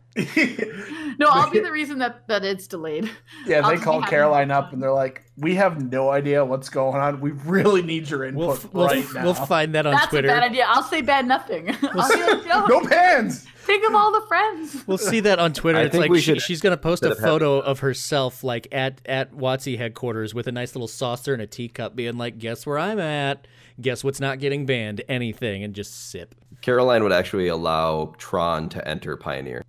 No, 1.19 1.29
I'll 1.31 1.51
be 1.51 1.61
the 1.61 1.73
reason 1.73 1.99
that 2.01 2.27
that 2.29 2.45
it's 2.45 2.67
delayed. 2.67 3.11
Yeah, 3.47 3.59
I'll 3.59 3.71
they 3.71 3.75
just 3.77 3.83
be 3.83 3.85
called 3.85 4.07
Caroline 4.07 4.51
up 4.51 4.73
and 4.73 4.83
they're 4.83 4.93
like, 4.93 5.25
"We 5.39 5.55
have 5.55 5.91
no 5.91 6.11
idea 6.11 6.45
what's 6.45 6.69
going 6.69 7.01
on. 7.01 7.21
We 7.21 7.31
really 7.31 7.81
need 7.83 8.11
your 8.11 8.25
input 8.25 8.39
We'll, 8.39 8.53
f- 8.53 8.73
we'll, 8.75 8.87
right 8.87 8.99
f- 9.05 9.14
now." 9.14 9.25
we'll 9.25 9.35
find 9.35 9.75
that 9.75 9.87
on 9.87 9.95
That's 9.95 10.09
Twitter. 10.09 10.29
a 10.29 10.33
bad 10.33 10.43
idea. 10.43 10.67
I'll 10.69 10.83
say 10.83 11.01
bad 11.01 11.27
nothing. 11.27 11.71
I'll 11.83 12.09
be 12.09 12.21
like, 12.23 12.47
no, 12.47 12.67
no 12.67 12.81
pans. 12.87 13.47
think 13.61 13.87
of 13.89 13.95
all 13.95 14.12
the 14.12 14.27
friends. 14.27 14.85
We'll 14.87 14.99
see 14.99 15.21
that 15.21 15.39
on 15.39 15.53
Twitter. 15.55 15.79
I 15.79 15.83
it's 15.85 15.97
like 15.97 16.14
she, 16.17 16.39
she's 16.39 16.61
gonna 16.61 16.77
post 16.77 17.03
a 17.03 17.07
instead 17.09 17.25
of 17.25 17.29
photo 17.31 17.59
of 17.61 17.81
herself 17.81 18.45
like 18.45 18.69
at 18.73 19.01
at 19.07 19.33
WotC 19.33 19.79
headquarters 19.79 20.35
with 20.35 20.47
a 20.49 20.53
nice 20.53 20.75
little 20.75 20.89
saucer 20.89 21.33
and 21.33 21.41
a 21.41 21.47
teacup, 21.47 21.97
being 21.97 22.19
like, 22.19 22.39
"Guess 22.39 22.67
where 22.67 22.79
I'm 22.79 22.99
at? 23.01 23.47
Guess 23.81 24.05
what's 24.05 24.21
not 24.21 24.39
getting 24.39 24.67
banned? 24.67 25.03
Anything?" 25.09 25.64
And 25.64 25.75
just 25.75 26.11
sip. 26.11 26.35
Caroline 26.61 27.03
would 27.05 27.12
actually 27.12 27.49
allow 27.49 28.14
Tron 28.19 28.69
to 28.71 28.87
enter 28.87 29.17
Pioneer. 29.17 29.62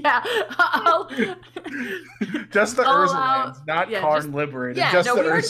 Yeah, 0.04 0.22
I'll, 0.58 1.08
Just 2.50 2.76
the 2.76 2.84
All 2.86 3.06
Urza 3.06 3.14
out- 3.14 3.44
lands, 3.46 3.60
not 3.66 3.90
yeah, 3.90 4.00
Karn 4.00 4.22
just- 4.22 4.34
Liberated. 4.34 4.76
yeah, 4.78 4.92
just 4.92 5.06
no, 5.06 5.14
the 5.16 5.22
we 5.22 5.28
already- 5.28 5.46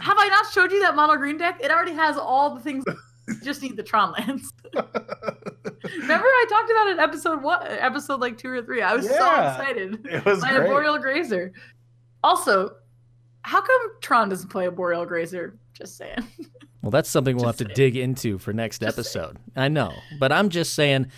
have 0.00 0.16
I 0.18 0.28
not 0.28 0.50
showed 0.52 0.72
you 0.72 0.80
that 0.80 0.96
mono 0.96 1.16
green 1.16 1.36
deck? 1.38 1.60
It 1.62 1.70
already 1.70 1.92
has 1.92 2.16
all 2.16 2.54
the 2.54 2.60
things. 2.60 2.84
just 3.44 3.62
need 3.62 3.76
the 3.76 3.82
Tron 3.82 4.12
lands. 4.12 4.52
Remember, 4.74 6.24
I 6.26 6.46
talked 6.48 6.70
about 6.70 6.86
it 6.88 6.92
in 6.94 6.98
episode 7.00 7.42
one, 7.42 7.66
episode 7.66 8.20
like 8.20 8.38
two 8.38 8.48
or 8.50 8.62
three. 8.62 8.82
I 8.82 8.94
was 8.94 9.06
so 9.06 9.14
excited. 9.14 10.06
It 10.06 10.24
was 10.24 10.40
My 10.42 10.54
great. 10.54 10.68
Boreal 10.68 10.98
Grazer. 10.98 11.52
Also, 12.24 12.76
how 13.42 13.60
come 13.60 13.80
Tron 14.00 14.28
doesn't 14.28 14.48
play 14.48 14.66
Arboreal 14.66 15.06
Grazer? 15.06 15.56
Just 15.74 15.96
saying. 15.96 16.18
Well, 16.82 16.90
that's 16.90 17.08
something 17.10 17.36
we'll 17.36 17.46
have 17.46 17.56
Just 17.56 17.68
to 17.70 17.74
dig 17.74 17.96
into 17.96 18.38
for 18.38 18.52
next 18.52 18.80
Just 18.80 18.98
episode. 18.98 19.38
I 19.54 19.68
know, 19.68 19.92
but 20.18 20.32
I'm 20.32 20.48
just 20.48 20.74
saying. 20.74 21.10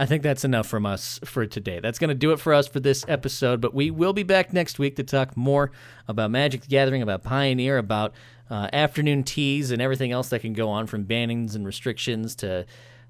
I 0.00 0.06
think 0.06 0.22
that's 0.22 0.46
enough 0.46 0.66
from 0.66 0.86
us 0.86 1.20
for 1.26 1.44
today. 1.44 1.78
That's 1.78 1.98
going 1.98 2.08
to 2.08 2.14
do 2.14 2.32
it 2.32 2.40
for 2.40 2.54
us 2.54 2.66
for 2.66 2.80
this 2.80 3.04
episode, 3.06 3.60
but 3.60 3.74
we 3.74 3.90
will 3.90 4.14
be 4.14 4.22
back 4.22 4.50
next 4.50 4.78
week 4.78 4.96
to 4.96 5.04
talk 5.04 5.36
more 5.36 5.72
about 6.08 6.30
Magic 6.30 6.62
the 6.62 6.68
Gathering, 6.68 7.02
about 7.02 7.22
Pioneer, 7.22 7.76
about 7.76 8.14
uh, 8.48 8.70
afternoon 8.72 9.24
teas, 9.24 9.70
and 9.70 9.82
everything 9.82 10.10
else 10.10 10.30
that 10.30 10.38
can 10.38 10.54
go 10.54 10.70
on 10.70 10.86
from 10.86 11.04
bannings 11.04 11.54
and 11.54 11.66
restrictions 11.66 12.34
to 12.36 12.64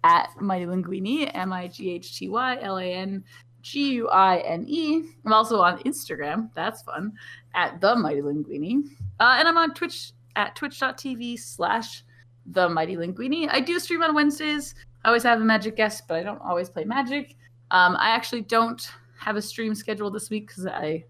at 0.03 0.29
Mighty 0.41 0.67
Linguini, 0.67 1.31
M 1.35 1.53
I 1.53 1.69
G 1.69 1.91
H 1.91 2.19
T 2.19 2.29
Y 2.29 2.59
L 2.61 2.79
A 2.79 2.85
N 2.85 3.25
G 3.63 3.93
U 3.95 4.09
I 4.09 4.39
N 4.39 4.65
E. 4.67 5.03
I'm 5.25 5.33
also 5.33 5.61
on 5.61 5.79
Instagram. 5.81 6.51
That's 6.55 6.83
fun 6.83 7.13
at 7.55 7.81
the 7.81 7.97
Mighty 7.97 8.21
Linguini, 8.21 8.85
uh, 9.21 9.37
and 9.39 9.49
I'm 9.49 9.57
on 9.59 9.75
Twitch 9.75 10.13
at 10.37 10.57
twitch.tv 10.57 11.39
slash 11.39 12.05
the 12.47 12.69
Mighty 12.69 12.97
Linguini. 12.97 13.49
I 13.51 13.61
do 13.61 13.79
stream 13.79 14.03
on 14.03 14.15
Wednesdays. 14.15 14.75
I 15.05 15.09
always 15.09 15.23
have 15.23 15.41
a 15.41 15.45
magic 15.45 15.77
guest, 15.77 16.05
but 16.09 16.19
I 16.19 16.23
don't 16.23 16.41
always 16.41 16.69
play 16.69 16.85
magic. 16.85 17.37
Um, 17.71 17.97
I 17.97 18.11
actually 18.11 18.43
don't 18.43 18.87
have 19.19 19.37
a 19.37 19.43
stream 19.43 19.75
scheduled 19.75 20.15
this 20.15 20.31
week 20.31 20.49
because 20.49 20.67
I 20.67 21.05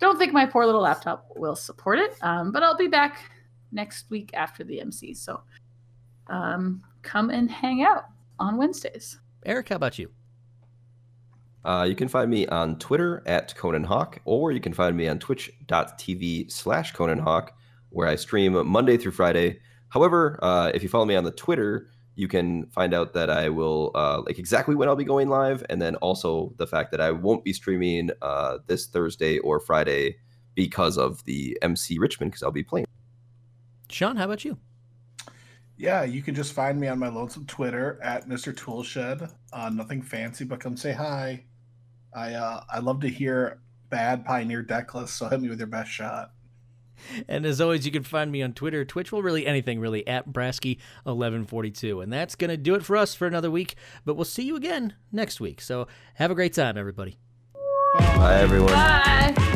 don't 0.00 0.18
think 0.18 0.32
my 0.32 0.46
poor 0.46 0.66
little 0.66 0.80
laptop 0.80 1.26
will 1.36 1.54
support 1.54 1.98
it. 1.98 2.12
Um, 2.22 2.50
but 2.50 2.62
I'll 2.62 2.76
be 2.76 2.88
back 2.88 3.30
next 3.72 4.10
week 4.10 4.30
after 4.34 4.64
the 4.64 4.80
MC. 4.80 5.14
So 5.14 5.40
um, 6.28 6.82
come 7.02 7.30
and 7.30 7.50
hang 7.50 7.82
out 7.82 8.04
on 8.38 8.56
Wednesdays. 8.56 9.18
Eric, 9.44 9.70
how 9.70 9.76
about 9.76 9.98
you? 9.98 10.10
Uh, 11.64 11.86
you 11.88 11.94
can 11.94 12.08
find 12.08 12.30
me 12.30 12.46
on 12.48 12.76
Twitter 12.78 13.22
at 13.26 13.54
Conan 13.54 13.84
Hawk, 13.84 14.20
or 14.24 14.50
you 14.50 14.60
can 14.60 14.72
find 14.72 14.96
me 14.96 15.06
on 15.08 15.18
twitch.tv 15.18 16.50
slash 16.50 16.92
Conan 16.92 17.18
Hawk, 17.18 17.56
where 17.90 18.08
I 18.08 18.16
stream 18.16 18.66
Monday 18.66 18.96
through 18.96 19.12
Friday. 19.12 19.60
However, 19.90 20.38
uh, 20.42 20.72
if 20.74 20.82
you 20.82 20.88
follow 20.88 21.04
me 21.04 21.14
on 21.14 21.24
the 21.24 21.30
Twitter, 21.30 21.88
you 22.14 22.26
can 22.28 22.66
find 22.66 22.92
out 22.92 23.12
that 23.14 23.30
I 23.30 23.48
will 23.48 23.92
uh, 23.94 24.22
like 24.26 24.38
exactly 24.38 24.74
when 24.74 24.88
I'll 24.88 24.96
be 24.96 25.04
going 25.04 25.28
live, 25.28 25.64
and 25.70 25.80
then 25.80 25.94
also 25.96 26.52
the 26.56 26.66
fact 26.66 26.90
that 26.90 27.00
I 27.00 27.10
won't 27.12 27.44
be 27.44 27.52
streaming 27.52 28.10
uh, 28.22 28.58
this 28.66 28.86
Thursday 28.86 29.38
or 29.38 29.60
Friday 29.60 30.16
because 30.54 30.98
of 30.98 31.24
the 31.24 31.56
MC 31.62 31.98
Richmond 31.98 32.32
because 32.32 32.42
I'll 32.42 32.50
be 32.50 32.64
playing. 32.64 32.86
Sean, 33.92 34.16
how 34.16 34.24
about 34.24 34.44
you? 34.44 34.58
Yeah, 35.76 36.04
you 36.04 36.22
can 36.22 36.34
just 36.34 36.52
find 36.52 36.78
me 36.78 36.88
on 36.88 36.98
my 36.98 37.08
lonesome 37.08 37.46
Twitter 37.46 37.98
at 38.02 38.28
Mr. 38.28 38.56
Toolshed. 38.56 39.28
Uh, 39.52 39.70
nothing 39.70 40.02
fancy, 40.02 40.44
but 40.44 40.60
come 40.60 40.76
say 40.76 40.92
hi. 40.92 41.44
I 42.14 42.34
uh, 42.34 42.62
I 42.70 42.78
love 42.78 43.00
to 43.00 43.08
hear 43.08 43.60
bad 43.88 44.24
Pioneer 44.24 44.62
deck 44.62 44.94
lists, 44.94 45.16
so 45.16 45.28
hit 45.28 45.40
me 45.40 45.48
with 45.48 45.58
your 45.58 45.66
best 45.66 45.90
shot. 45.90 46.32
And 47.28 47.44
as 47.44 47.60
always, 47.60 47.84
you 47.84 47.90
can 47.90 48.04
find 48.04 48.30
me 48.30 48.42
on 48.42 48.52
Twitter, 48.52 48.84
Twitch, 48.84 49.10
well, 49.10 49.22
really 49.22 49.46
anything, 49.46 49.80
really, 49.80 50.06
at 50.06 50.28
Brasky1142. 50.28 52.02
And 52.02 52.12
that's 52.12 52.34
going 52.36 52.50
to 52.50 52.56
do 52.56 52.74
it 52.74 52.84
for 52.84 52.96
us 52.96 53.14
for 53.14 53.26
another 53.26 53.50
week, 53.50 53.74
but 54.04 54.14
we'll 54.14 54.24
see 54.24 54.44
you 54.44 54.56
again 54.56 54.94
next 55.10 55.40
week. 55.40 55.60
So 55.60 55.88
have 56.14 56.30
a 56.30 56.34
great 56.34 56.54
time, 56.54 56.76
everybody. 56.76 57.18
Bye, 57.98 58.40
everyone. 58.40 58.72
Bye. 58.72 59.51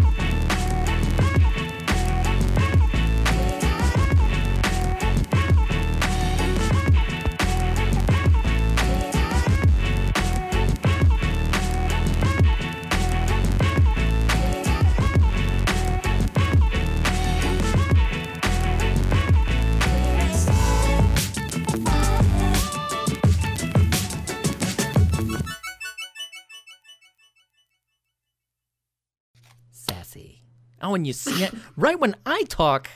Oh, 30.86 30.94
and 30.94 31.04
you 31.04 31.12
it, 31.26 31.52
right 31.76 31.98
when 31.98 32.14
I 32.24 32.44
talk, 32.44 32.88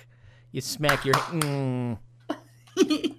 you 0.53 0.61
smack 0.61 1.05
your. 1.05 1.15
Mm. 1.17 1.99